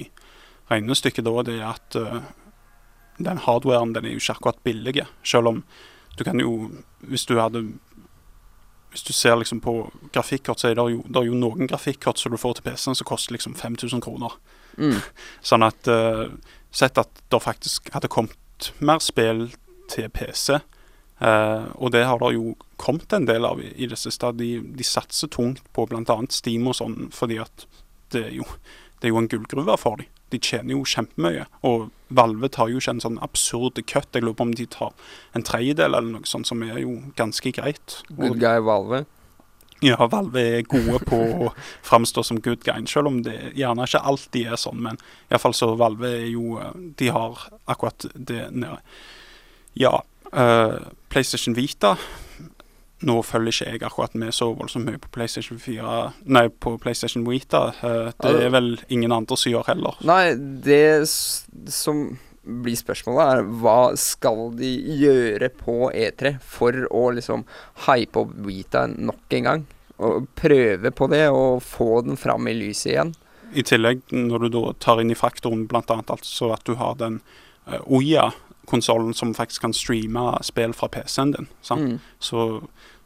regnestykket 0.71 1.27
da, 1.27 1.35
det 1.45 1.59
er 1.59 1.67
at 1.73 1.99
uh, 1.99 2.21
den 3.19 3.43
hardwaren 3.43 3.93
den 3.93 4.07
er 4.07 4.15
jo 4.15 4.23
ikke 4.23 4.37
akkurat 4.37 4.63
billig. 4.63 5.03
Selv 5.27 5.51
om 5.51 5.63
du 6.17 6.23
kan 6.23 6.39
jo 6.39 6.71
Hvis 6.99 7.25
du 7.25 7.37
hadde 7.39 7.61
Hvis 8.91 9.03
du 9.03 9.13
ser 9.13 9.35
liksom 9.35 9.61
på 9.61 9.91
grafikkort, 10.11 10.59
så 10.59 10.67
er 10.67 10.75
det 10.75 10.83
jo, 10.91 11.03
det 11.05 11.19
er 11.21 11.27
jo 11.27 11.37
noen 11.37 11.67
grafikkort 11.67 12.17
som 12.17 12.31
du 12.31 12.37
får 12.41 12.57
til 12.57 12.65
PC-en 12.65 12.97
som 12.97 13.05
koster 13.05 13.35
liksom 13.35 13.53
5000 13.53 14.01
kroner. 14.01 14.33
Mm. 14.79 14.99
Sånn 15.51 15.65
at 15.67 15.91
uh, 15.91 16.29
Sett 16.71 16.99
at 17.01 17.23
det 17.33 17.39
faktisk 17.41 17.87
hadde 17.95 18.11
kommet 18.13 18.67
mer 18.77 18.99
spill 19.01 19.47
til 19.89 20.09
PC. 20.13 20.59
Uh, 21.19 21.65
og 21.81 21.91
det 21.95 22.05
har 22.05 22.21
det 22.21 22.35
jo 22.35 22.53
kommet 22.79 23.11
en 23.13 23.25
del 23.27 23.47
av 23.47 23.59
i, 23.59 23.71
i 23.75 23.87
det 23.89 23.97
siste. 23.99 24.29
De, 24.37 24.51
de 24.61 24.85
satser 24.85 25.31
tungt 25.33 25.63
på 25.73 25.87
bl.a. 25.89 26.19
Steam 26.31 26.69
og 26.69 26.77
sånn, 26.77 27.09
fordi 27.15 27.39
at 27.41 27.65
det 28.13 28.27
er 28.29 28.37
jo, 28.37 28.45
det 29.01 29.09
er 29.09 29.15
jo 29.15 29.23
en 29.23 29.31
gullgruve 29.31 29.75
for 29.81 29.99
dem. 29.99 30.13
De 30.29 30.37
tjener 30.37 30.75
jo 30.75 30.85
kjempemye. 30.85 31.47
Og 31.65 31.89
Valve 32.13 32.51
tar 32.53 32.69
jo 32.69 32.77
ikke 32.77 32.93
en 32.99 33.01
sånn 33.01 33.17
absurd 33.25 33.81
cut. 33.89 34.11
Jeg 34.13 34.23
lurer 34.23 34.37
på 34.37 34.45
om 34.45 34.53
de 34.53 34.67
tar 34.69 34.93
en 35.33 35.45
tredjedel 35.45 35.97
eller 35.97 36.19
noe 36.19 36.29
sånt, 36.29 36.47
som 36.49 36.61
er 36.65 36.77
jo 36.83 36.99
ganske 37.17 37.53
greit. 37.57 37.99
Good 38.13 38.37
guy 38.37 38.61
Valve. 38.61 39.07
Ja, 39.79 40.07
Valve 40.11 40.41
er 40.57 40.67
gode 40.67 40.99
på 41.07 41.17
å 41.17 41.51
framstå 41.87 42.23
som 42.25 42.41
good 42.43 42.63
guy, 42.65 42.81
selv 42.87 43.11
om 43.11 43.21
det 43.23 43.53
gjerne 43.57 43.87
ikke 43.87 44.03
alltid 44.11 44.53
er 44.53 44.59
sånn. 44.59 44.81
Men 44.85 44.99
iallfall 45.29 45.55
så 45.55 45.73
Valve 45.79 46.11
er 46.21 46.27
jo 46.33 46.57
eh, 46.59 46.73
De 46.99 47.11
har 47.15 47.45
akkurat 47.69 48.09
det 48.13 48.49
nede. 48.51 48.81
Ja. 49.79 50.01
uh, 50.33 50.89
PlayStation 51.09 51.55
Vita 51.55 51.93
Nå 53.07 53.21
følger 53.23 53.53
ikke 53.53 53.67
jeg 53.69 53.83
akkurat 53.87 54.15
med 54.19 54.33
så 54.35 54.49
voldsomt 54.51 54.89
mye 54.89 54.99
på 54.99 55.11
PlayStation 55.15 55.59
4 55.61 55.99
Nei, 56.35 56.49
på 56.49 56.73
PlayStation 56.81 57.23
Vita. 57.23 57.69
Eh, 57.79 58.09
det 58.19 58.33
er 58.43 58.51
vel 58.51 58.73
ingen 58.91 59.13
andre 59.15 59.37
som 59.39 59.53
gjør 59.53 59.69
heller. 59.69 60.01
Nei, 60.03 60.33
det 60.65 61.07
som 61.07 62.01
blir 62.43 62.77
spørsmålet, 62.79 63.39
er 63.39 63.49
hva 63.61 63.79
skal 63.99 64.49
de 64.57 64.71
gjøre 65.01 65.51
på 65.59 65.89
E3 65.91 66.37
for 66.43 66.75
å 66.87 67.09
liksom 67.15 67.45
hype 67.85 68.23
opp 68.23 68.35
Vita 68.45 68.85
nok 68.89 69.37
en 69.37 69.49
gang? 69.49 69.65
Og 69.99 70.29
prøve 70.39 70.91
på 70.95 71.09
det 71.11 71.25
og 71.33 71.63
få 71.65 72.01
den 72.07 72.19
fram 72.19 72.47
i 72.47 72.55
lyset 72.55 72.93
igjen? 72.93 73.15
I 73.51 73.65
tillegg, 73.65 74.05
når 74.13 74.45
du 74.45 74.49
da 74.53 74.63
tar 74.79 75.01
inn 75.01 75.11
i 75.11 75.17
faktoren 75.17 75.65
bl.a. 75.67 75.83
altså 75.99 76.53
at 76.55 76.63
du 76.69 76.77
har 76.79 76.95
den 76.99 77.19
uh, 77.67 77.81
Oya-konsollen 77.89 79.15
som 79.17 79.33
faktisk 79.35 79.65
kan 79.65 79.75
streame 79.75 80.31
spill 80.45 80.75
fra 80.77 80.87
PC-en 80.93 81.33
din. 81.35 81.49
Mm. 81.69 81.95
Så, 82.23 82.47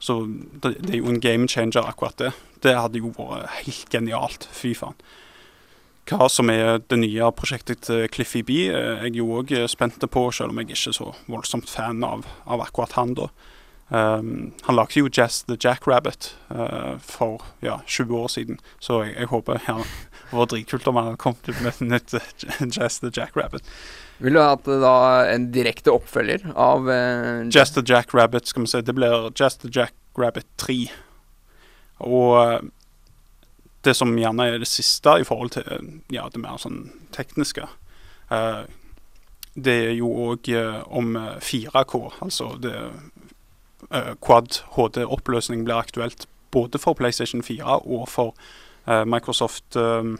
så 0.03 0.19
det, 0.27 0.75
det 0.83 0.97
er 0.97 1.01
jo 1.01 1.13
en 1.13 1.23
game 1.23 1.47
changer, 1.49 1.87
akkurat 1.87 2.19
det. 2.19 2.33
Det 2.61 2.75
hadde 2.77 3.01
jo 3.01 3.13
vært 3.17 3.49
helt 3.63 3.89
genialt. 3.95 4.49
Fy 4.53 4.75
faen. 4.77 4.99
Hva 6.09 6.27
som 6.27 6.51
er 6.51 6.81
det 6.91 6.99
nye 6.99 7.31
prosjektet 7.35 7.85
til 7.87 8.07
Cliffy 8.11 8.43
B, 8.43 8.65
er 8.75 9.05
jeg 9.07 9.17
jo 9.21 9.29
òg 9.39 9.53
spent 9.71 10.03
på, 10.03 10.23
selv 10.35 10.51
om 10.51 10.59
jeg 10.59 10.73
ikke 10.73 10.91
er 10.91 10.97
så 10.99 11.11
voldsomt 11.31 11.71
fan 11.71 12.03
av, 12.03 12.25
av 12.43 12.63
akkurat 12.65 12.97
han, 12.99 13.15
da. 13.19 13.29
Um, 13.93 14.53
han 14.65 14.77
lagde 14.77 14.97
jo 14.97 15.09
Jazz 15.11 15.43
the 15.45 15.57
Jackrabbit 15.59 16.31
uh, 16.49 16.95
for 17.03 17.43
ja, 17.61 17.77
20 17.85 18.15
år 18.17 18.31
siden, 18.31 18.59
så 18.81 19.03
jeg, 19.03 19.13
jeg 19.19 19.29
håper 19.29 19.59
ja, 19.67 19.75
det 20.31 20.37
var 20.39 20.49
dritkult 20.49 20.87
om 20.89 20.97
han 20.97 21.11
hadde 21.11 21.21
kommet 21.21 21.51
ut 21.51 21.59
med 21.61 21.81
nytt 21.91 22.15
uh, 22.17 22.23
Jazz 22.63 23.03
the 23.03 23.11
Jackrabbit. 23.13 23.67
Vil 24.23 24.33
du 24.33 24.41
ha 24.41 24.53
hatt 24.55 24.65
da 24.65 24.95
en 25.29 25.49
direkte 25.53 25.93
oppfølger 25.93 26.47
av 26.55 26.89
uh, 26.89 27.45
Jazz 27.53 27.75
the 27.77 27.83
Jackrabbit, 27.85 28.49
skal 28.49 28.65
vi 28.65 28.73
se, 28.73 28.81
det 28.81 28.95
blir 28.97 29.29
Jazz 29.37 29.61
the 29.61 29.69
Jackrabbit 29.69 30.49
3. 30.63 30.79
Og 32.03 32.31
eh, 32.41 32.63
det 33.83 33.95
som 33.97 34.13
gjerne 34.17 34.47
er 34.47 34.61
det 34.61 34.69
siste 34.69 35.17
i 35.19 35.25
forhold 35.27 35.55
til 35.57 35.67
eh, 35.67 35.89
ja, 36.15 36.27
det 36.31 36.41
mer 36.41 36.59
sånn 36.61 36.85
tekniske, 37.15 37.67
eh, 38.31 38.61
det 39.53 39.73
er 39.89 39.97
jo 39.97 40.09
òg 40.31 40.49
om 40.87 41.15
eh, 41.19 41.35
4K, 41.43 42.03
altså 42.25 42.53
det 42.63 42.75
eh, 43.91 44.13
Quad 44.23 44.63
HD-oppløsning 44.77 45.65
blir 45.67 45.81
aktuelt 45.83 46.27
både 46.53 46.79
for 46.79 46.93
PlayStation 46.93 47.43
4 47.43 47.79
og 47.85 48.07
for 48.09 48.33
eh, 48.87 49.03
Microsoft 49.05 49.75
eh, 49.75 50.15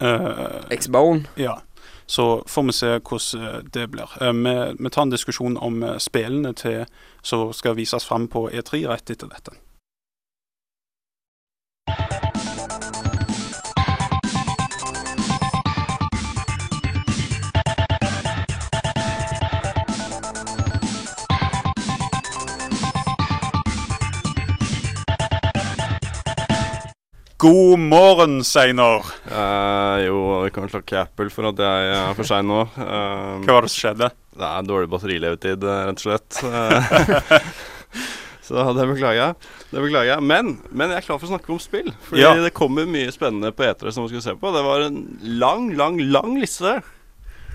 eh, 0.00 0.60
X-Bone. 0.70 1.26
Ja. 1.36 1.60
Så 2.06 2.42
får 2.46 2.62
vi 2.62 2.72
se 2.72 2.90
hvordan 2.98 3.44
eh, 3.44 3.62
det 3.74 3.90
blir. 3.90 4.08
Eh, 4.20 4.32
Vi, 4.32 4.74
vi 4.78 4.90
tar 4.90 5.02
en 5.02 5.10
diskusjon 5.10 5.56
om 5.56 5.82
eh, 5.82 5.98
spillene 5.98 6.54
til 6.54 6.86
som 7.22 7.52
skal 7.52 7.76
vises 7.76 8.06
fram 8.06 8.28
på 8.28 8.48
E3 8.50 8.86
rett 8.88 9.10
etter 9.10 9.28
dette. 9.28 9.52
God 27.38 27.78
morgen, 27.78 28.40
Seinor! 28.44 29.04
Eh, 29.30 30.04
jo, 30.08 30.16
vi 30.42 30.50
kan 30.50 30.64
slå 30.66 30.80
takke 30.80 31.04
Apple 31.04 31.30
for 31.30 31.46
at 31.52 31.60
jeg 31.62 31.90
er 31.94 32.16
for 32.18 32.26
sein 32.26 32.48
nå. 32.50 32.64
Eh, 32.82 33.44
Hva 33.44 33.58
var 33.60 33.66
det 33.66 33.70
som 33.70 33.82
skjedde? 33.84 34.08
det 34.38 34.46
er 34.48 34.66
dårlig 34.66 34.88
batterilevetid, 34.90 35.64
eh, 35.66 35.84
rett 35.86 35.98
og 35.98 36.02
slett. 36.02 36.38
Så 38.48 38.64
det 38.74 38.86
beklager 38.90 39.18
jeg. 39.20 39.48
Det 39.70 39.82
beklager 39.84 40.10
jeg. 40.16 40.24
Men, 40.24 40.54
men 40.72 40.90
jeg 40.94 41.02
er 41.02 41.06
klar 41.06 41.18
for 41.20 41.28
å 41.28 41.32
snakke 41.34 41.52
om 41.52 41.58
spill. 41.62 41.90
Fordi 42.08 42.22
Ja. 42.24 42.32
det 42.42 42.54
kommer 42.56 42.86
mye 42.90 43.10
spennende 43.14 43.50
på 43.54 43.66
etere 43.66 43.92
som 43.94 44.06
vi 44.06 44.14
skal 44.16 44.24
se 44.24 44.34
på. 44.40 44.52
Det 44.54 44.62
var 44.64 44.86
en 44.86 44.98
lang, 45.38 45.68
lang, 45.78 45.98
lang 46.10 46.38
liste. 46.40 46.78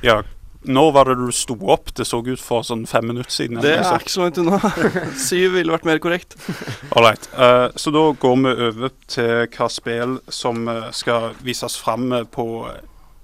Ja, 0.05 0.19
når 0.66 0.91
var 0.95 1.09
det 1.09 1.18
du 1.20 1.32
sto 1.36 1.57
opp? 1.74 1.91
Det 1.95 2.05
så 2.07 2.22
ut 2.24 2.41
for 2.41 2.66
sånn 2.66 2.86
fem 2.89 3.05
minutter 3.09 3.32
siden. 3.34 3.61
Det 3.64 3.76
er 3.80 3.99
ikke 3.99 4.14
så 4.14 4.26
langt 4.26 4.39
unna. 4.41 4.59
Syv 5.28 5.57
ville 5.57 5.74
vært 5.74 5.88
mer 5.89 6.01
korrekt. 6.03 6.38
Alright. 6.95 7.28
Uh, 7.36 7.70
så 7.76 7.93
da 7.93 8.05
går 8.20 8.39
vi 8.43 8.55
over 8.70 8.93
til 9.11 9.45
hva 9.53 9.70
spill 9.72 10.18
som 10.32 10.68
eh, 10.72 10.89
skal 10.95 11.32
vises 11.43 11.78
fram 11.80 12.11
eh, 12.14 12.28
på 12.30 12.47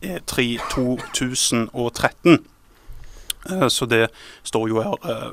E3 0.01 0.59
2013. 0.73 2.39
Uh, 3.49 3.67
så 3.67 3.85
det 3.85 4.07
står 4.43 4.67
jo 4.69 4.81
her 4.83 4.95
eh, 5.09 5.31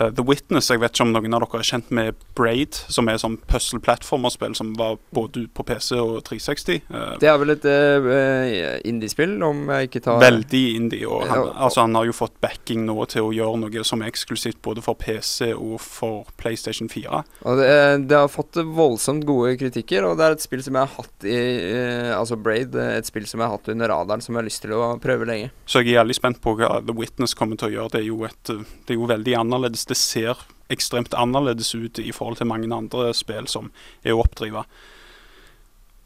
eh, 0.00 0.10
The 0.14 0.24
Witness. 0.26 0.70
Jeg 0.70 0.82
vet 0.82 0.94
ikke 0.94 1.06
om 1.06 1.14
noen 1.16 1.36
av 1.36 1.44
dere 1.44 1.60
er 1.62 1.68
kjent 1.70 1.92
med 1.94 2.18
Braid, 2.38 2.78
som 2.88 3.10
er 3.10 3.20
sånn 3.20 3.38
puzzle-plattformerspill 3.50 4.56
som 4.58 4.72
var 4.78 4.98
både 5.14 5.46
på 5.54 5.66
PC 5.68 5.98
og 5.98 6.20
360. 6.28 6.82
Uh, 6.90 7.14
Det 7.22 7.30
er 7.30 7.38
vel 7.40 7.54
et 7.54 7.66
uh, 7.68 8.78
indiespill, 8.88 9.36
om 9.44 9.66
jeg 9.74 9.90
ikke 9.90 10.04
tar 10.06 10.22
Veldig 10.22 10.64
indie. 10.76 11.06
Og 11.08 11.26
han, 11.28 11.48
altså 11.54 11.84
han 11.86 11.96
har 11.98 12.08
jo 12.08 12.16
fått 12.16 12.36
backing 12.44 12.84
nå 12.88 12.96
til 13.10 13.28
å 13.28 13.34
gjøre 13.34 13.62
noe 13.64 13.84
som 13.86 14.02
er 14.02 14.12
eksklusivt 14.12 14.60
både 14.64 14.82
for 14.84 14.98
PC 14.98 15.52
og 15.54 15.78
for 15.82 16.28
PlayStation 16.40 16.90
4. 16.90 17.22
Og 17.48 17.60
det, 17.60 17.70
det 18.10 18.18
har 18.18 18.30
fått 18.30 18.58
voldsomt 18.64 19.26
gode 19.28 19.56
kritikker, 19.60 20.06
og 20.06 20.18
det 20.18 20.26
er 20.26 20.36
et 20.36 20.44
spill 20.44 20.62
som 20.64 20.78
jeg 20.78 20.86
har 20.86 20.94
hatt 20.98 21.26
i 21.28 21.38
eh, 21.38 22.10
Altså 22.16 22.38
Braid, 22.40 22.74
eh, 22.78 22.96
et 22.98 23.08
spill 23.08 23.26
som 23.28 23.40
jeg 23.40 23.48
har 23.48 23.56
hatt 23.56 23.70
under 23.72 23.92
radaren, 23.92 24.24
som 24.24 24.34
jeg 24.34 24.42
har 24.42 24.48
lyst 24.48 24.64
til 24.64 24.74
å 24.76 24.90
prøve 25.02 25.28
lenge. 25.28 25.50
Så 25.68 25.82
jeg 25.82 25.92
er 25.92 26.00
jævlig 26.00 26.18
spent 26.18 26.40
på 26.44 26.54
hva 26.58 26.78
The 26.84 26.94
Witness 26.96 27.36
kommer 27.38 27.58
til 27.60 27.70
å 27.70 27.74
gjøre. 27.76 27.94
Det 27.94 28.00
er 28.02 28.08
jo, 28.08 28.20
et, 28.28 28.52
eh, 28.54 28.64
det 28.86 28.94
er 28.94 29.00
jo 29.00 29.10
veldig 29.10 29.36
annerledes. 29.42 29.86
Det 29.88 29.98
ser 29.98 30.46
ekstremt 30.72 31.16
annerledes 31.16 31.72
ut 31.74 31.98
i 32.00 32.12
forhold 32.12 32.38
til 32.40 32.50
mange 32.50 32.68
andre 32.74 33.10
spill 33.16 33.48
som 33.48 33.70
er 34.04 34.14
å 34.14 34.22
oppdrive. 34.24 34.66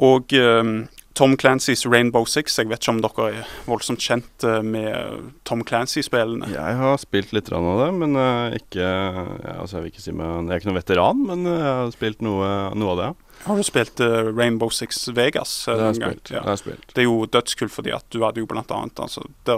Og 0.03 0.35
eh, 0.35 0.71
Tom 1.19 1.37
Clancys 1.37 1.85
Rainbow 1.87 2.25
Six, 2.25 2.57
jeg 2.59 2.71
vet 2.71 2.81
ikke 2.81 2.93
om 2.95 3.01
dere 3.05 3.27
er 3.29 3.51
voldsomt 3.69 4.01
kjent 4.03 4.47
eh, 4.49 4.63
med 4.65 5.33
Tom 5.49 5.65
Clancy-spillene. 5.69 6.49
Jeg 6.55 6.79
har 6.79 6.97
spilt 7.03 7.35
litt 7.37 7.51
av 7.53 7.69
det, 7.83 7.91
men 8.01 8.17
eh, 8.17 8.57
ikke 8.63 8.87
ja, 8.87 9.59
altså 9.59 9.79
Jeg 9.79 9.85
vil 9.85 9.93
ikke 9.93 10.05
si 10.07 10.15
meg 10.17 10.33
Jeg 10.33 10.55
er 10.55 10.63
ikke 10.63 10.71
noen 10.71 10.81
veteran, 10.81 11.27
men 11.29 11.51
jeg 11.51 11.69
har 11.69 11.93
spilt 11.95 12.25
noe, 12.25 12.49
noe 12.79 12.95
av 12.95 13.03
det. 13.03 13.11
Har 13.43 13.59
du 13.59 13.65
spilt 13.67 14.01
uh, 14.01 14.29
Rainbow 14.31 14.71
Six 14.71 15.09
Vegas? 15.17 15.55
Uh, 15.69 15.75
Det 15.75 15.85
har 15.85 15.97
spilt. 15.99 16.31
Ja. 16.31 16.37
Det 16.37 16.45
har 16.45 16.57
jeg 16.57 16.63
spilt. 16.63 16.95
Det 16.95 17.03
er 17.03 17.09
jo 17.09 17.27
dødskult 17.27 17.75
fordi 17.75 17.95
at 17.97 18.07
du 18.15 18.21
hadde 18.23 18.43
jo 18.43 18.47
blant 18.51 18.71
annet 18.71 19.03
altså, 19.03 19.25
Det 19.47 19.57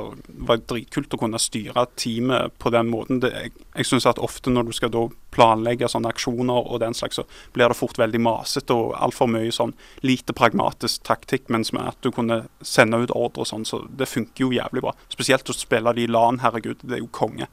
var 0.48 0.62
dritkult 0.64 1.14
å 1.14 1.20
kunne 1.20 1.40
styre 1.42 1.86
teamet 2.00 2.56
på 2.58 2.72
den 2.74 2.88
måten. 2.92 3.20
Det, 3.24 3.32
jeg 3.34 3.52
jeg 3.74 3.88
syns 3.88 4.06
at 4.06 4.20
ofte 4.22 4.52
når 4.54 4.68
du 4.68 4.72
skal 4.76 4.90
da 4.94 5.00
planlegge 5.34 5.88
sånne 5.90 6.12
aksjoner 6.14 6.68
og 6.70 6.78
den 6.82 6.94
slags, 6.94 7.18
så 7.18 7.24
blir 7.56 7.70
det 7.70 7.78
fort 7.78 7.98
veldig 7.98 8.20
masete 8.22 8.74
og 8.74 8.94
altfor 9.02 9.26
mye 9.30 9.50
sånn 9.54 9.74
lite 10.06 10.34
pragmatisk 10.36 11.02
taktikk, 11.08 11.48
mens 11.50 11.72
med 11.74 11.88
at 11.90 11.98
du 12.06 12.12
kunne 12.14 12.44
sende 12.62 13.02
ut 13.02 13.10
ordre 13.10 13.42
og 13.42 13.50
sånn, 13.50 13.66
så 13.66 13.82
det 13.90 14.06
funker 14.10 14.46
jo 14.46 14.52
jævlig 14.54 14.84
bra. 14.86 14.94
Spesielt 15.10 15.50
å 15.50 15.56
spille 15.56 15.94
de 15.98 16.06
LAN, 16.06 16.38
herregud, 16.44 16.86
det 16.86 17.00
er 17.00 17.02
jo 17.02 17.10
konge. 17.10 17.50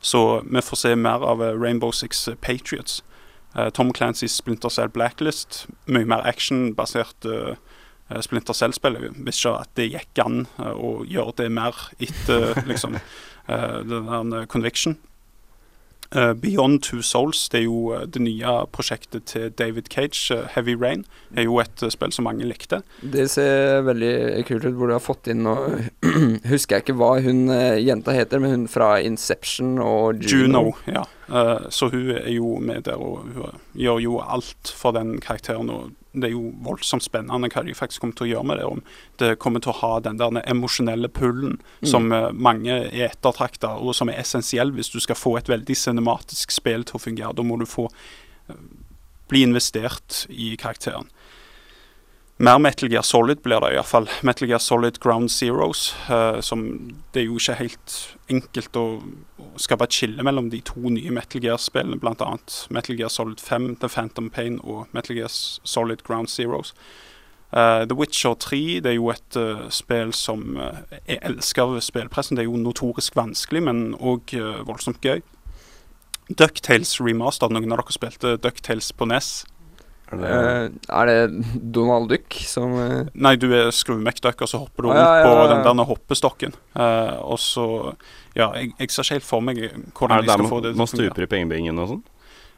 Så 0.00 0.22
vi 0.46 0.62
får 0.62 0.82
se 0.84 0.94
mer 0.94 1.24
av 1.26 1.42
eh, 1.42 1.56
Rainbow 1.58 1.90
Six 1.90 2.28
Patriots. 2.44 3.00
Eh, 3.56 3.70
Tom 3.72 3.92
Clancys 3.92 4.36
Splinter 4.36 4.70
Cell 4.70 4.92
Blacklist, 4.92 5.64
mye 5.88 6.04
mer 6.04 6.26
actionbasert 6.28 7.24
uh, 7.24 7.54
Splinter 8.20 8.54
Cell-spill. 8.54 8.98
Visste 9.24 9.48
ikke 9.48 9.62
at 9.64 9.72
det 9.78 9.86
gikk 9.94 10.20
an 10.22 10.42
å 10.60 10.90
gjøre 11.08 11.38
det 11.40 11.48
mer 11.56 11.78
etter 11.96 12.60
liksom, 12.68 12.98
den 13.48 14.34
der 14.34 14.46
Conviction. 14.52 14.98
Eh, 16.14 16.32
Beyond 16.34 16.82
Two 16.82 17.02
Souls, 17.02 17.48
det 17.48 17.60
er 17.60 17.64
jo 17.66 17.92
eh, 17.94 18.06
det 18.06 18.22
nye 18.22 18.52
prosjektet 18.72 19.26
til 19.32 19.50
David 19.58 19.90
Cage, 19.90 20.34
eh, 20.34 20.46
Heavy 20.54 20.76
Rain. 20.78 21.04
Er 21.36 21.48
jo 21.48 21.58
et 21.58 21.82
spill 21.92 22.12
som 22.14 22.28
mange 22.28 22.46
likte. 22.46 22.82
Det 23.02 23.28
ser 23.30 23.82
veldig 23.86 24.44
kult 24.46 24.68
ut, 24.68 24.76
hvor 24.78 24.90
du 24.90 24.96
har 24.96 25.02
fått 25.02 25.30
inn 25.32 25.42
nå 25.46 25.56
Husker 26.52 26.78
jeg 26.78 26.86
ikke 26.86 26.98
hva 27.00 27.16
hun 27.24 27.46
jenta 27.82 28.14
heter, 28.14 28.40
men 28.42 28.54
hun 28.54 28.66
fra 28.70 28.96
Inception 29.02 29.76
og 29.82 30.22
Juno. 30.22 30.62
Juno, 30.62 30.64
ja. 30.86 31.04
Så 31.74 31.90
hun 31.90 32.12
er 32.14 32.30
jo 32.30 32.56
med 32.62 32.86
der, 32.86 33.02
og 33.02 33.26
hun 33.26 33.62
gjør 33.74 34.02
jo 34.04 34.18
alt 34.22 34.70
for 34.70 34.94
den 34.94 35.16
karakteren. 35.20 35.70
og 35.70 35.90
det 36.16 36.30
er 36.30 36.34
jo 36.34 36.50
voldsomt 36.64 37.04
spennende 37.04 37.50
hva 37.52 37.62
de 37.66 37.74
faktisk 37.76 38.02
kommer 38.02 38.16
til 38.18 38.26
å 38.26 38.30
gjøre 38.30 38.48
med 38.50 38.60
det. 38.60 38.66
Om 38.68 38.82
det 39.22 39.30
kommer 39.42 39.62
til 39.62 39.72
å 39.72 39.78
ha 39.82 39.92
den 40.04 40.20
der 40.20 40.40
emosjonelle 40.44 41.10
pullen 41.12 41.58
som 41.84 42.08
eh, 42.14 42.30
mange 42.32 42.80
er 42.86 43.10
ettertrakta, 43.10 43.76
og 43.76 43.96
som 43.98 44.10
er 44.12 44.20
essensiell 44.22 44.72
hvis 44.76 44.92
du 44.94 44.98
skal 45.02 45.18
få 45.18 45.36
et 45.40 45.50
veldig 45.52 45.76
cinematisk 45.76 46.54
spill 46.56 46.86
til 46.88 46.98
å 46.98 47.04
fungere. 47.06 47.34
Da 47.36 47.46
må 47.46 47.58
du 47.60 47.66
få 47.68 47.88
eh, 47.90 48.64
bli 49.30 49.42
investert 49.46 50.24
i 50.30 50.54
karakteren. 50.60 51.10
Mer 52.38 52.58
Metal 52.58 52.90
Gear 52.90 53.02
Solid 53.02 53.40
blir 53.40 53.60
det 53.60 53.70
iallfall. 53.72 54.10
Metal 54.20 54.48
Gear 54.48 54.58
Solid 54.60 54.98
Ground 55.00 55.30
Zeroes. 55.30 55.94
Uh, 56.10 56.40
som 56.40 56.66
Det 57.12 57.22
er 57.22 57.24
jo 57.30 57.38
ikke 57.40 57.56
helt 57.56 57.94
enkelt 58.28 58.76
å, 58.76 58.84
å 59.40 59.46
skape 59.56 59.88
et 59.88 59.96
skille 59.96 60.26
mellom 60.26 60.50
de 60.52 60.60
to 60.60 60.92
nye 60.92 61.14
Metal 61.16 61.40
Gear-spillene, 61.40 61.96
bl.a. 62.02 62.36
Metal 62.68 62.98
Gear 62.98 63.08
Solid 63.08 63.40
5, 63.40 63.70
The 63.80 63.88
Phantom 63.88 64.28
Pain 64.28 64.60
og 64.60 64.92
Metal 64.92 65.16
Gear 65.16 65.32
Solid 65.32 66.04
Ground 66.04 66.28
Zeroes. 66.28 66.74
Uh, 67.56 67.88
The 67.88 67.96
Witcher 67.96 68.36
3 68.36 68.60
det 68.84 68.92
er 68.92 68.98
jo 68.98 69.08
et 69.14 69.40
uh, 69.40 69.64
spill 69.72 70.12
som 70.12 70.60
jeg 71.06 71.22
elsker 71.22 71.78
spillpressen. 71.80 72.36
Det 72.36 72.44
er 72.44 72.50
jo 72.50 72.60
notorisk 72.60 73.16
vanskelig, 73.16 73.64
men 73.64 73.84
òg 73.96 74.36
voldsomt 74.68 75.00
gøy. 75.00 75.24
Ducktales 76.28 76.98
remaster. 77.00 77.48
Noen 77.48 77.72
av 77.72 77.80
dere 77.80 77.96
spilte 77.96 78.36
Ducktales 78.44 78.92
på 78.92 79.08
NES? 79.08 79.46
Er 80.06 80.20
det, 80.20 80.32
uh, 80.32 80.98
er 81.00 81.08
det 81.10 81.62
Donald 81.74 82.10
Duck 82.12 82.36
som 82.46 82.76
uh... 82.78 83.08
Nei, 83.14 83.34
du 83.42 83.48
er 83.50 83.72
skrue-McDuck, 83.74 84.44
og 84.46 84.50
så 84.52 84.60
hopper 84.62 84.86
du 84.86 84.90
rundt 84.92 85.00
ja, 85.00 85.22
ja, 85.22 85.26
på 85.26 85.38
ja. 85.40 85.46
den 85.54 85.64
der 85.66 85.88
hoppestokken. 85.88 86.54
Uh, 86.78 87.16
og 87.26 87.40
så 87.42 87.66
Ja, 88.36 88.52
jeg, 88.54 88.74
jeg 88.78 88.92
ser 88.92 89.02
ikke 89.02 89.18
helt 89.18 89.26
for 89.26 89.42
meg 89.42 89.62
hvordan 89.64 90.18
er 90.18 90.22
jeg 90.22 90.28
det 90.28 90.36
der 90.36 90.46
få 90.46 90.60
man, 90.60 90.68
det 90.68 90.74
til 90.74 90.84
å 90.84 90.86
fungere. 90.86 91.10
stuper 91.10 91.26
i 91.26 91.30
pengebingen 91.32 91.82
og 91.82 91.90
sånn? 91.94 92.04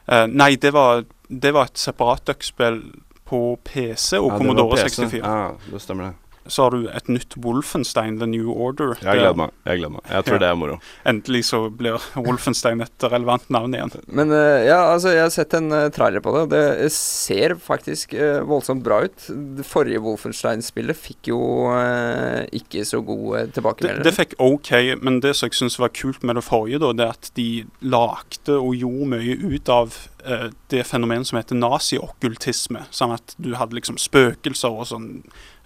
Eh, 0.09 0.25
nei, 0.27 0.55
det 0.55 0.71
var, 0.73 1.03
det 1.27 1.51
var 1.53 1.69
et 1.69 1.77
separat 1.77 2.25
duck-spill 2.25 2.81
på 3.29 3.41
PC 3.63 4.17
og 4.17 4.31
Ja, 4.31 4.37
Commodore 4.39 4.79
PC. 4.79 5.05
64. 5.05 5.21
Ja, 5.21 5.51
det 5.69 5.81
stemmer 5.83 6.09
det. 6.09 6.28
Så 6.47 6.63
har 6.63 6.71
du 6.71 6.87
et 6.89 7.07
nytt 7.11 7.35
Wolfenstein, 7.43 8.17
The 8.19 8.25
New 8.25 8.49
Order. 8.51 8.95
Jeg 9.03 9.19
gleder 9.19 9.35
meg. 9.37 9.51
Jeg 9.67 9.81
gleder 9.81 9.91
meg. 9.97 10.01
Jeg 10.09 10.23
tror 10.25 10.33
Ja. 10.35 10.39
det 10.39 10.47
er 10.49 10.55
moro. 10.55 10.77
Endelig 11.05 11.41
så 11.49 11.59
blir 11.69 11.99
Wolfenstein 12.15 12.81
et 12.81 13.05
relevant 13.11 13.49
navn 13.49 13.73
igjen. 13.75 13.91
Men 14.07 14.31
eh, 14.31 14.65
ja, 14.69 14.79
altså, 14.93 15.11
jeg 15.13 15.21
har 15.25 15.29
sett 15.35 15.53
en 15.59 15.71
eh, 15.75 15.89
trailer 15.93 16.23
på 16.25 16.33
det, 16.33 16.41
og 16.47 16.49
det 16.53 16.91
ser 16.95 17.55
faktisk 17.59 18.13
eh, 18.17 18.39
voldsomt 18.47 18.83
bra 18.85 19.01
ut. 19.05 19.27
Det 19.59 19.65
forrige 19.67 20.01
Wolfenstein-spillet 20.05 20.97
fikk 20.97 21.29
jo 21.33 21.41
eh, 21.75 22.45
ikke 22.61 22.85
så 22.87 23.01
gode 23.05 23.45
Det, 23.45 23.53
tilbakemeldinger. 23.59 24.03
det 24.07 24.15
fikk 24.17 24.33
OK, 24.39 24.71
men 25.03 25.19
det 25.21 25.35
som 25.35 25.49
jeg 25.49 25.59
syns 25.59 25.77
var 25.79 25.89
kult 25.93 26.23
med 26.23 26.35
det 26.39 26.45
forrige, 26.47 26.79
da, 26.81 26.93
det 26.93 27.05
er 27.05 27.13
at 27.19 27.31
de 27.37 27.49
lagde 27.81 28.55
og 28.57 28.73
gjorde 28.79 29.11
mye 29.13 29.35
ut 29.53 29.69
av 29.69 29.93
eh, 30.25 30.47
det 30.73 30.85
fenomenet 30.87 31.27
som 31.29 31.37
heter 31.39 31.59
naziokkultisme. 31.59 32.85
Sånn 32.91 33.13
at 33.15 33.35
du 33.37 33.53
hadde 33.59 33.77
liksom 33.77 33.97
spøkelser 34.01 34.73
og 34.81 34.87
sånn 34.89 35.09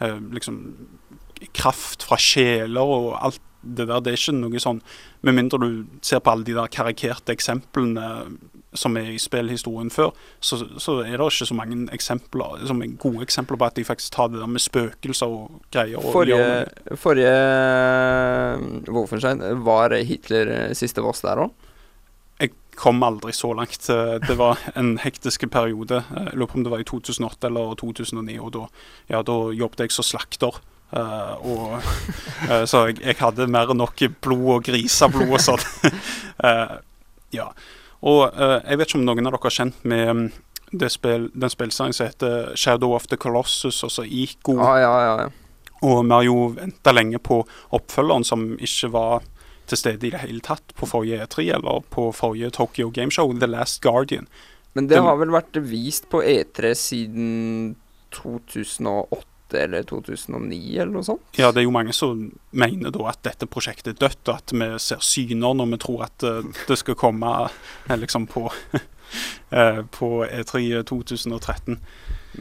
eh, 0.03 0.19
liksom 0.35 0.61
kraft 1.53 2.05
fra 2.07 2.19
sjeler 2.21 2.95
og 2.95 3.13
alt 3.19 3.41
det 3.63 3.87
der. 3.87 4.01
Det 4.03 4.13
er 4.13 4.19
ikke 4.19 4.35
noe 4.35 4.59
sånn 4.59 4.81
Med 5.23 5.37
mindre 5.37 5.59
du 5.61 5.67
ser 6.03 6.19
på 6.23 6.33
alle 6.33 6.47
de 6.47 6.55
der 6.55 6.71
karikerte 6.71 7.31
eksemplene 7.35 8.07
som 8.73 8.97
er 8.97 9.11
i 9.13 9.19
spillhistorien 9.21 9.91
før, 9.93 10.09
så, 10.41 10.57
så 10.81 10.95
er 11.03 11.19
det 11.21 11.27
ikke 11.27 11.45
så 11.45 11.53
mange 11.53 11.75
eksempler 11.93 12.63
som 12.65 12.81
er 12.81 12.95
gode 12.97 13.21
eksempler 13.21 13.59
på 13.61 13.67
at 13.67 13.75
de 13.77 13.85
faktisk 13.85 14.15
tar 14.15 14.31
det 14.33 14.41
der 14.41 14.49
med 14.49 14.63
spøkelser 14.63 15.29
og 15.29 15.59
greier. 15.69 16.01
Forrige, 16.01 16.95
forrige 16.97 17.35
eh, 17.37 18.89
Wolfenstein, 18.89 19.45
var 19.61 19.93
Hitler 20.01 20.73
siste 20.73 21.05
voss 21.05 21.21
der 21.21 21.45
òg? 21.45 21.53
Kom 22.75 23.03
aldri 23.03 23.31
så 23.35 23.53
langt. 23.53 23.89
Eh, 23.89 24.19
Det 24.27 24.35
var 24.37 24.57
en 24.75 24.97
hektisk 24.97 25.45
periode. 25.51 26.03
Eh, 26.15 26.23
Jeg 26.31 26.35
lurer 26.35 26.47
på 26.51 26.57
om 26.57 26.63
det 26.63 26.71
var 26.71 26.79
i 26.79 26.83
2008 26.83 27.47
eller 27.47 27.75
2009. 27.75 28.39
og 28.39 28.51
Da, 28.51 28.67
ja, 29.09 29.21
da 29.21 29.37
jobbet 29.53 29.79
jeg 29.85 29.91
som 29.91 30.03
slakter. 30.03 30.59
Eh, 30.93 31.35
og, 31.45 31.81
så 32.69 32.87
jeg, 32.89 32.99
jeg 33.01 33.15
hadde 33.17 33.47
mer 33.49 33.71
enn 33.73 33.77
nok 33.81 33.97
blod 34.21 34.49
og 34.57 34.63
griseblod 34.63 35.31
og 35.33 35.39
sånn. 35.41 35.63
Ja. 37.33 37.47
Og 38.05 38.29
jeg 38.35 38.77
vet 38.77 38.89
ikke 38.91 38.99
om 38.99 39.05
noen 39.07 39.25
av 39.25 39.33
dere 39.33 39.47
er 39.49 39.53
kjent 39.55 39.85
med 39.89 40.09
mm, 40.13 40.25
det 40.77 40.89
spill, 40.93 41.29
den 41.33 41.49
spillserien 41.49 41.93
som 41.95 42.05
heter 42.09 42.51
Shadow 42.59 42.93
of 42.93 43.07
the 43.09 43.17
Colossus, 43.17 43.79
altså 43.83 44.03
Ico. 44.05 44.57
Ah, 44.61 44.77
ja, 44.81 44.91
ja, 45.07 45.15
ja. 45.23 45.29
Og 45.83 46.03
vi 46.05 46.13
har 46.13 46.23
jo 46.27 46.35
venta 46.55 46.93
lenge 46.93 47.17
på 47.19 47.39
oppfølgeren, 47.75 48.23
som 48.27 48.45
ikke 48.61 48.91
var 48.93 49.25
til 49.67 49.77
stede 49.77 50.07
i 50.07 50.11
det 50.13 50.19
hele 50.25 50.41
tatt 50.43 50.73
på 50.75 50.87
forrige 50.89 51.21
E3 51.25 51.45
eller 51.55 51.83
på 51.93 52.09
forrige 52.15 52.51
Tokyo 52.51 52.89
Gameshow, 52.93 53.31
The 53.37 53.47
Last 53.47 53.81
Guardian. 53.81 54.27
Men 54.75 54.87
det 54.87 54.95
Den- 54.97 55.03
har 55.05 55.17
vel 55.17 55.29
vært 55.29 55.55
vist 55.69 56.09
på 56.09 56.21
E3 56.23 56.73
siden 56.75 57.75
2008 58.11 59.23
eller 59.53 59.83
2009 59.83 60.77
eller 60.79 60.91
noe 60.95 61.03
sånt? 61.05 61.21
Ja, 61.37 61.51
det 61.51 61.61
er 61.61 61.67
jo 61.67 61.73
mange 61.75 61.93
som 61.93 62.31
mener 62.51 62.89
da 62.91 63.05
at 63.11 63.21
dette 63.25 63.45
prosjektet 63.45 63.93
er 63.93 64.07
dødt, 64.07 64.27
og 64.31 64.35
at 64.39 64.53
vi 64.55 64.69
ser 64.81 65.03
syner 65.05 65.53
når 65.53 65.69
vi 65.75 65.77
tror 65.83 66.03
at 66.07 66.23
eh, 66.25 66.41
det 66.67 66.77
skal 66.81 66.95
komme 66.97 67.29
eh, 67.45 67.97
liksom 68.01 68.25
på, 68.31 68.47
eh, 69.53 69.81
på 69.93 70.09
E3 70.25 70.83
2013. 70.89 71.77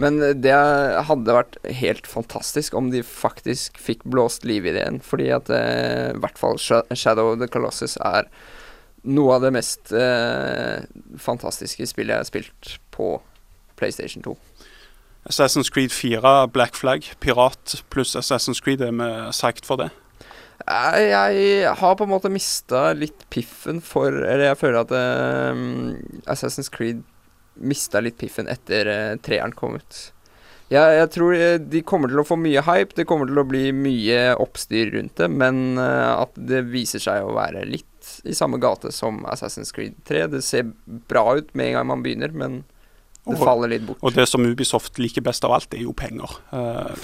Men 0.00 0.20
det 0.40 0.54
hadde 1.08 1.36
vært 1.36 1.58
helt 1.80 2.06
fantastisk 2.08 2.74
om 2.78 2.88
de 2.92 3.02
faktisk 3.04 3.76
fikk 3.80 4.06
blåst 4.08 4.46
liv 4.48 4.64
i 4.64 4.72
det 4.72 4.84
igjen. 4.84 5.02
Fordi 5.04 5.28
at 5.36 5.50
eh, 5.52 6.12
i 6.14 6.22
hvert 6.22 6.40
fall 6.40 6.56
Shadow 6.60 7.34
of 7.34 7.42
the 7.42 7.50
Colossus 7.52 7.98
er 8.00 8.30
noe 9.02 9.36
av 9.36 9.44
det 9.44 9.52
mest 9.56 9.92
eh, 9.92 10.86
fantastiske 11.20 11.88
spillet 11.90 12.14
jeg 12.14 12.24
har 12.24 12.30
spilt 12.30 12.76
på 12.94 13.16
PlayStation 13.76 14.24
2. 14.24 14.36
Assassin's 15.28 15.70
Creed 15.70 15.92
4, 15.94 16.48
Black 16.54 16.74
Flag, 16.74 17.06
pirat 17.20 17.82
pluss 17.90 18.16
Assassin's 18.18 18.62
Creed, 18.62 18.80
er 18.82 18.94
vi 18.96 19.10
psyched 19.30 19.68
for 19.68 19.78
det? 19.78 19.92
Jeg, 20.62 21.06
jeg 21.10 21.74
har 21.78 21.94
på 21.98 22.06
en 22.06 22.12
måte 22.12 22.30
mista 22.30 22.92
litt 22.94 23.24
piffen 23.34 23.80
for 23.82 24.14
Eller 24.14 24.52
jeg 24.52 24.58
føler 24.60 24.84
at 24.84 24.92
um, 25.56 25.96
Assassin's 26.30 26.70
Creed 26.70 27.00
mista 27.54 28.00
litt 28.00 28.18
piffen 28.20 28.48
etter 28.50 28.88
uh, 28.88 29.20
treeren 29.22 29.54
kom 29.56 29.76
ut. 29.80 30.02
Jeg, 30.72 30.92
jeg 30.96 31.08
tror 31.12 31.34
eh, 31.36 31.58
de 31.60 31.82
kommer 31.84 32.08
til 32.08 32.22
å 32.22 32.26
få 32.26 32.38
mye 32.40 32.62
hype, 32.64 32.96
det 32.96 33.04
kommer 33.08 33.28
til 33.28 33.40
å 33.42 33.48
bli 33.48 33.66
mye 33.76 34.32
oppstyr 34.40 34.94
rundt 34.94 35.18
det, 35.20 35.28
men 35.28 35.76
eh, 35.80 36.12
at 36.14 36.38
det 36.38 36.62
viser 36.72 37.02
seg 37.02 37.26
å 37.26 37.34
være 37.36 37.66
litt 37.68 37.88
i 38.24 38.34
samme 38.34 38.56
gate 38.62 38.92
som 38.94 39.20
Assassin's 39.28 39.74
Creed 39.74 39.98
3. 40.08 40.24
Det 40.32 40.40
ser 40.44 40.70
bra 41.10 41.26
ut 41.38 41.52
med 41.52 41.68
en 41.68 41.76
gang 41.76 41.90
man 41.90 42.04
begynner, 42.06 42.32
men 42.32 42.62
det 43.24 43.38
faller 43.38 43.70
litt 43.70 43.84
bort. 43.86 44.00
Og 44.02 44.14
det 44.16 44.24
som 44.26 44.42
Ubisoft 44.42 44.98
liker 44.98 45.22
best 45.22 45.44
av 45.46 45.52
alt, 45.54 45.74
er 45.76 45.84
jo 45.84 45.92
penger. 45.94 46.32
Eh, 46.50 47.02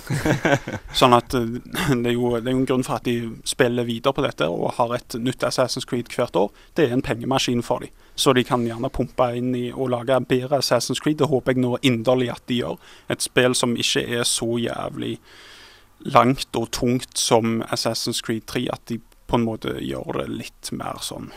sånn 1.00 1.14
at 1.14 1.34
eh, 1.38 1.44
det 1.92 2.10
er, 2.10 2.16
jo, 2.16 2.32
det 2.40 2.50
er 2.50 2.56
jo 2.56 2.62
en 2.64 2.66
grunn 2.66 2.86
for 2.86 2.98
at 2.98 3.06
de 3.06 3.36
spiller 3.46 3.86
videre 3.86 4.16
på 4.16 4.24
dette 4.26 4.48
og 4.50 4.72
har 4.80 4.96
et 4.96 5.14
nytt 5.22 5.46
Assassin's 5.46 5.86
Creed 5.86 6.10
hvert 6.10 6.36
år. 6.38 6.50
Det 6.74 6.88
er 6.88 6.96
en 6.96 7.04
pengemaskin 7.06 7.62
for 7.62 7.86
dem. 7.86 7.94
Så 8.18 8.34
de 8.34 8.42
kan 8.42 8.64
gjerne 8.66 8.90
pumpe 8.90 9.28
inn 9.38 9.52
i 9.54 9.68
og 9.70 9.92
lage 9.94 10.18
bedre 10.26 10.58
Assassin's 10.58 10.98
Creed. 10.98 11.20
Det 11.20 11.30
håper 11.30 11.54
jeg 11.54 11.62
nå 11.62 11.76
inderlig 11.86 12.32
at 12.34 12.42
de 12.50 12.64
gjør. 12.64 12.80
Et 13.14 13.22
spill 13.22 13.54
som 13.54 13.76
ikke 13.78 14.02
er 14.18 14.26
så 14.26 14.56
jævlig 14.58 15.20
langt 16.10 16.58
og 16.58 16.72
tungt 16.74 17.14
som 17.18 17.60
Assassin's 17.70 18.24
Creed 18.26 18.48
3. 18.50 18.66
At 18.74 18.82
de 18.90 18.98
på 19.28 19.38
en 19.38 19.46
måte 19.46 19.76
gjør 19.78 20.18
det 20.18 20.28
litt 20.34 20.72
mer 20.74 20.98
sånn 21.04 21.30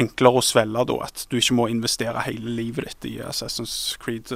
enklere 0.00 0.40
å 0.40 0.44
svelge, 0.44 0.86
da. 0.88 0.96
At 1.06 1.26
du 1.30 1.38
ikke 1.38 1.56
må 1.58 1.68
investere 1.72 2.24
hele 2.26 2.54
livet 2.58 2.88
ditt 2.88 3.08
i 3.10 3.14
Assassin's 3.24 3.96
Creed. 4.02 4.32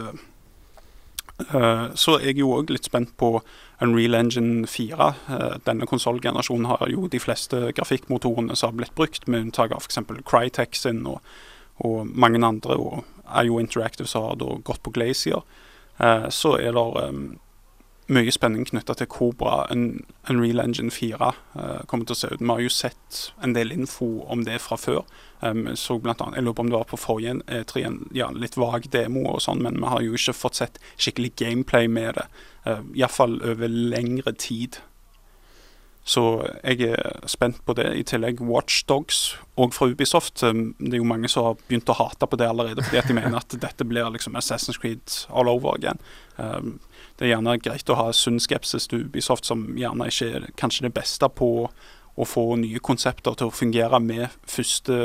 Eh, 1.40 1.86
så 1.96 2.18
jeg 2.20 2.36
er 2.36 2.42
jo 2.42 2.54
òg 2.58 2.72
litt 2.72 2.88
spent 2.88 3.14
på 3.20 3.38
Unreal 3.80 4.18
Engine 4.18 4.66
4. 4.68 5.10
Eh, 5.36 5.56
denne 5.66 5.88
konsollgenerasjonen 5.88 6.68
har 6.72 6.88
jo 6.92 7.08
de 7.08 7.22
fleste 7.22 7.70
grafikkmotorene 7.76 8.56
som 8.56 8.72
har 8.72 8.80
blitt 8.82 8.96
brukt, 8.98 9.28
med 9.28 9.48
unntak 9.48 9.74
av 9.76 9.84
f.eks. 9.86 10.02
Crytek 10.28 10.76
sin 10.76 11.06
og, 11.08 11.20
og 11.84 12.08
mange 12.12 12.42
andre. 12.44 12.76
Og 12.76 13.04
IO 13.44 13.60
Interactive 13.62 14.08
som 14.10 14.26
har 14.28 14.40
da 14.40 14.56
gått 14.64 14.82
på 14.82 14.92
Glacier. 14.96 15.44
Så 16.32 16.54
er 16.56 16.72
det 16.72 17.38
mye 18.10 18.32
spenning 18.34 18.66
knytta 18.66 18.96
til 18.98 19.08
hvor 19.10 19.32
bra 19.38 19.56
Unreal 19.70 20.62
Engine 20.62 20.90
4 20.90 21.30
eh, 21.30 21.82
kommer 21.86 22.08
til 22.08 22.16
å 22.16 22.20
se 22.20 22.30
ut. 22.32 22.40
Vi 22.42 22.50
har 22.50 22.62
jo 22.64 22.72
sett 22.72 23.20
en 23.44 23.54
del 23.54 23.72
info 23.74 24.08
om 24.30 24.44
det 24.46 24.58
fra 24.64 24.78
før. 24.80 25.04
Um, 25.40 25.76
så 25.76 25.98
blant 25.98 26.20
annet, 26.20 26.36
jeg 26.36 26.44
lurer 26.44 26.56
på 26.58 26.64
om 26.66 26.70
det 26.70 26.76
var 26.76 26.90
på 26.90 27.00
forrige 27.00 27.38
E3 27.48 27.84
en 27.86 27.98
ja, 28.12 28.28
litt 28.36 28.58
vag 28.60 28.90
demo, 28.92 29.24
og 29.32 29.40
sånn, 29.40 29.62
men 29.64 29.78
vi 29.80 29.88
har 29.88 30.04
jo 30.04 30.18
ikke 30.18 30.36
fått 30.36 30.60
sett 30.60 30.78
skikkelig 31.00 31.32
gameplay 31.40 31.88
med 31.88 32.18
det. 32.18 32.26
Uh, 32.66 32.82
Iallfall 32.92 33.38
over 33.40 33.72
lengre 33.72 34.34
tid. 34.36 34.82
Så 36.04 36.24
jeg 36.64 36.90
er 36.90 37.24
spent 37.28 37.60
på 37.64 37.76
det. 37.78 37.86
I 37.96 38.04
tillegg 38.04 38.40
Watchdogs, 38.44 39.38
og 39.60 39.72
fra 39.76 39.88
Ubisoft. 39.88 40.42
Um, 40.44 40.74
det 40.80 40.98
er 40.98 41.00
jo 41.00 41.08
mange 41.08 41.30
som 41.32 41.48
har 41.48 41.62
begynt 41.62 41.88
å 41.88 41.96
hate 41.96 42.28
på 42.28 42.40
det 42.40 42.50
allerede, 42.50 42.84
fordi 42.84 43.00
at 43.00 43.08
de 43.08 43.16
mener 43.16 43.40
at 43.40 43.56
dette 43.64 43.86
blir 43.88 44.12
liksom 44.12 44.36
Assassin's 44.36 44.80
Creed 44.80 45.22
all 45.32 45.48
over 45.48 45.76
again. 45.76 46.00
Det 47.20 47.26
er 47.26 47.34
gjerne 47.34 47.58
greit 47.60 47.90
å 47.92 47.98
ha 47.98 48.06
sunn 48.16 48.38
skepsis 48.40 48.86
til 48.88 49.04
Ubisoft, 49.04 49.44
som 49.44 49.66
gjerne 49.76 50.06
ikke 50.08 50.28
er 50.38 50.46
kanskje 50.60 50.86
det 50.86 50.94
beste 50.96 51.28
på 51.36 51.50
å 52.20 52.26
få 52.28 52.44
nye 52.60 52.82
konsepter 52.84 53.36
til 53.38 53.48
å 53.48 53.54
fungere 53.54 54.00
med 54.04 54.28
første 54.48 54.96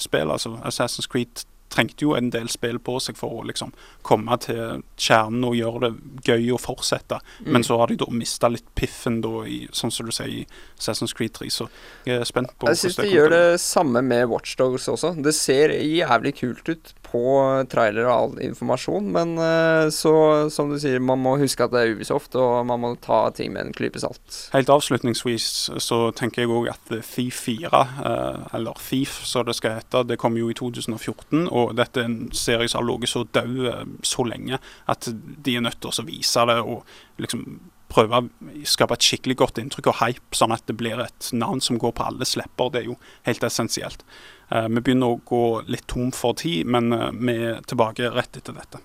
spill. 0.00 0.30
Altså 0.30 0.54
Assassin's 0.62 1.10
Creed 1.10 1.44
trengte 1.74 2.06
jo 2.06 2.14
en 2.18 2.30
del 2.34 2.48
spill 2.52 2.78
på 2.82 2.98
seg 3.02 3.18
for 3.18 3.40
å 3.40 3.46
liksom 3.48 3.74
komme 4.06 4.38
til 4.44 4.82
kjernen 5.00 5.46
og 5.48 5.56
gjøre 5.58 5.88
det 5.88 5.92
gøy 6.28 6.52
å 6.54 6.60
fortsette. 6.60 7.20
Men 7.46 7.66
så 7.66 7.78
har 7.80 7.90
de 7.90 7.98
da 8.00 8.08
mista 8.14 8.50
litt 8.52 8.66
piffen, 8.78 9.20
da, 9.24 9.44
i, 9.48 9.64
sånn 9.74 9.92
som 9.94 10.08
du 10.08 10.14
sier, 10.14 10.30
i 10.30 10.44
Assassin's 10.78 11.14
Creed 11.16 11.34
3. 11.38 11.50
Så 11.52 11.68
jeg 12.06 12.20
er 12.20 12.28
spent 12.28 12.54
på 12.58 12.70
Jeg 12.70 12.82
syns 12.82 13.00
de 13.00 13.08
gjør 13.10 13.32
det 13.34 13.46
samme 13.62 14.04
med 14.04 14.28
Watchdogs 14.30 14.88
også. 14.92 15.14
Det 15.24 15.34
ser 15.36 15.74
jævlig 15.74 16.36
kult 16.40 16.68
ut 16.70 16.94
på 17.14 17.24
trailer 17.70 18.08
og 18.08 18.14
all 18.14 18.32
informasjon, 18.42 19.06
men 19.14 19.36
eh, 19.38 19.88
så, 19.94 20.14
som 20.50 20.72
du 20.72 20.78
sier, 20.82 20.98
man 20.98 21.20
må 21.22 21.36
huske 21.38 21.62
at 21.62 21.74
det 21.74 21.84
er 21.84 21.94
Ubisoft, 21.94 22.34
og 22.38 22.64
man 22.66 22.82
må 22.82 22.94
ta 23.02 23.28
ting 23.34 23.52
med 23.54 23.68
en 23.68 23.76
klype 23.76 24.02
salt. 24.02 24.38
Helt 24.54 24.72
avslutningsvis 24.72 25.46
så 25.82 26.00
tenker 26.18 26.42
jeg 26.42 26.50
òg 26.50 26.72
at 26.72 26.94
Thief 27.06 27.44
4, 27.46 27.84
eh, 28.10 28.40
eller 28.58 28.82
Thief 28.82 29.20
som 29.28 29.46
det 29.46 29.54
skal 29.58 29.78
hete, 29.78 30.02
det 30.08 30.18
kom 30.20 30.38
jo 30.38 30.50
i 30.50 30.56
2014. 30.58 31.46
Og 31.54 31.63
dette 31.72 32.02
er 32.02 32.08
en 32.10 32.18
serie 32.36 32.68
som 32.68 32.82
har 32.82 32.88
ligget 32.88 33.12
så 33.12 33.24
død 33.36 33.60
eh, 33.70 33.84
så 34.06 34.26
lenge 34.28 34.60
at 34.90 35.08
de 35.14 35.56
er 35.56 35.64
nødt 35.64 35.80
til 35.80 35.92
å 35.92 36.06
vise 36.08 36.44
det 36.50 36.58
og 36.60 36.84
liksom 37.22 37.46
prøve 37.94 38.20
å 38.20 38.64
skape 38.66 38.96
et 38.96 39.06
skikkelig 39.06 39.36
godt 39.38 39.60
inntrykk 39.62 39.90
og 39.92 40.00
hype, 40.00 40.36
sånn 40.36 40.54
at 40.54 40.64
det 40.68 40.76
blir 40.80 41.00
et 41.04 41.28
navn 41.36 41.60
som 41.62 41.78
går 41.80 41.94
på 41.94 42.06
alles 42.08 42.34
lepper. 42.40 42.72
Det 42.72 42.82
er 42.82 42.88
jo 42.90 42.96
helt 43.28 43.46
essensielt. 43.46 44.02
Eh, 44.50 44.66
vi 44.68 44.80
begynner 44.80 45.14
å 45.14 45.20
gå 45.26 45.44
litt 45.70 45.86
tom 45.90 46.10
for 46.14 46.36
tid, 46.40 46.66
men 46.66 46.92
eh, 46.96 47.12
vi 47.14 47.36
er 47.52 47.62
tilbake 47.68 48.10
rett 48.14 48.40
etter 48.40 48.56
dette. 48.56 48.82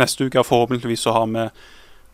Neste 0.00 0.26
uke 0.26 0.44
forhåpentligvis 0.46 1.06
så 1.06 1.14
har 1.16 1.28
vi 1.30 1.46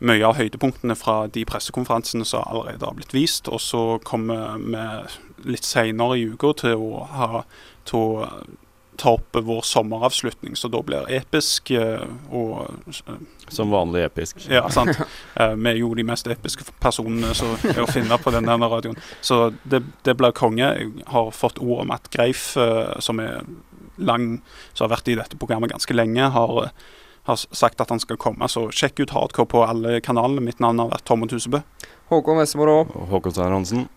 mye 0.06 0.26
av 0.28 0.36
høydepunktene 0.36 0.96
fra 0.98 1.22
de 1.32 1.46
pressekonferansene 1.48 2.26
som 2.28 2.44
allerede 2.44 2.84
har 2.84 2.98
blitt 2.98 3.14
vist. 3.16 3.48
Og 3.48 3.62
så 3.64 3.82
kommer 4.04 4.58
vi 4.60 5.52
litt 5.54 5.64
senere 5.64 6.18
i 6.18 6.26
uka 6.28 6.52
til 6.66 6.82
å 6.82 7.06
ha 7.16 7.44
til 7.86 8.02
å 8.02 8.30
ta 8.96 9.12
opp 9.12 9.36
vår 9.44 9.60
sommeravslutning, 9.60 10.56
så 10.56 10.70
da 10.72 10.80
blir 10.84 11.08
episk 11.12 11.70
eh, 11.76 12.04
og 12.32 12.66
eh, 12.88 13.18
Som 13.52 13.70
vanlig 13.70 14.06
episk. 14.06 14.46
Ja, 14.50 14.66
sant. 14.72 14.96
Eh, 15.36 15.52
vi 15.52 15.68
er 15.68 15.80
jo 15.82 15.90
de 15.94 16.04
mest 16.06 16.28
episke 16.32 16.64
personene 16.80 17.34
som 17.36 17.58
er 17.60 17.82
å 17.82 17.90
finne 17.90 18.16
på 18.22 18.32
denne 18.32 18.56
radioen. 18.56 18.96
Så 19.20 19.50
det, 19.68 19.82
det 20.06 20.16
blir 20.16 20.32
konge. 20.36 20.64
Jeg 20.64 21.04
har 21.12 21.28
fått 21.36 21.60
ord 21.60 21.84
om 21.84 21.92
at 21.92 22.08
Greif, 22.14 22.54
som 23.04 23.20
er 23.20 23.44
lang, 23.96 24.38
som 24.72 24.86
har 24.86 24.94
vært 24.96 25.10
i 25.12 25.18
dette 25.18 25.36
programmet 25.36 25.74
ganske 25.74 25.96
lenge, 25.96 26.30
har, 26.32 26.70
har 27.26 27.36
sagt 27.36 27.80
at 27.82 27.90
han 27.90 28.02
skal 28.02 28.18
komme. 28.20 28.48
Så 28.50 28.68
sjekk 28.74 29.02
ut 29.02 29.14
Hardcore 29.14 29.50
på 29.50 29.62
alle 29.66 30.00
kanalene. 30.04 30.44
Mitt 30.46 30.62
navn 30.62 30.82
har 30.82 30.92
vært 30.92 31.06
Tormod 31.08 31.32
Tusebø. 31.32 31.62
Håkon 32.12 32.38
Og 32.94 33.08
Håkon 33.10 33.34
Hansen. 33.58 33.88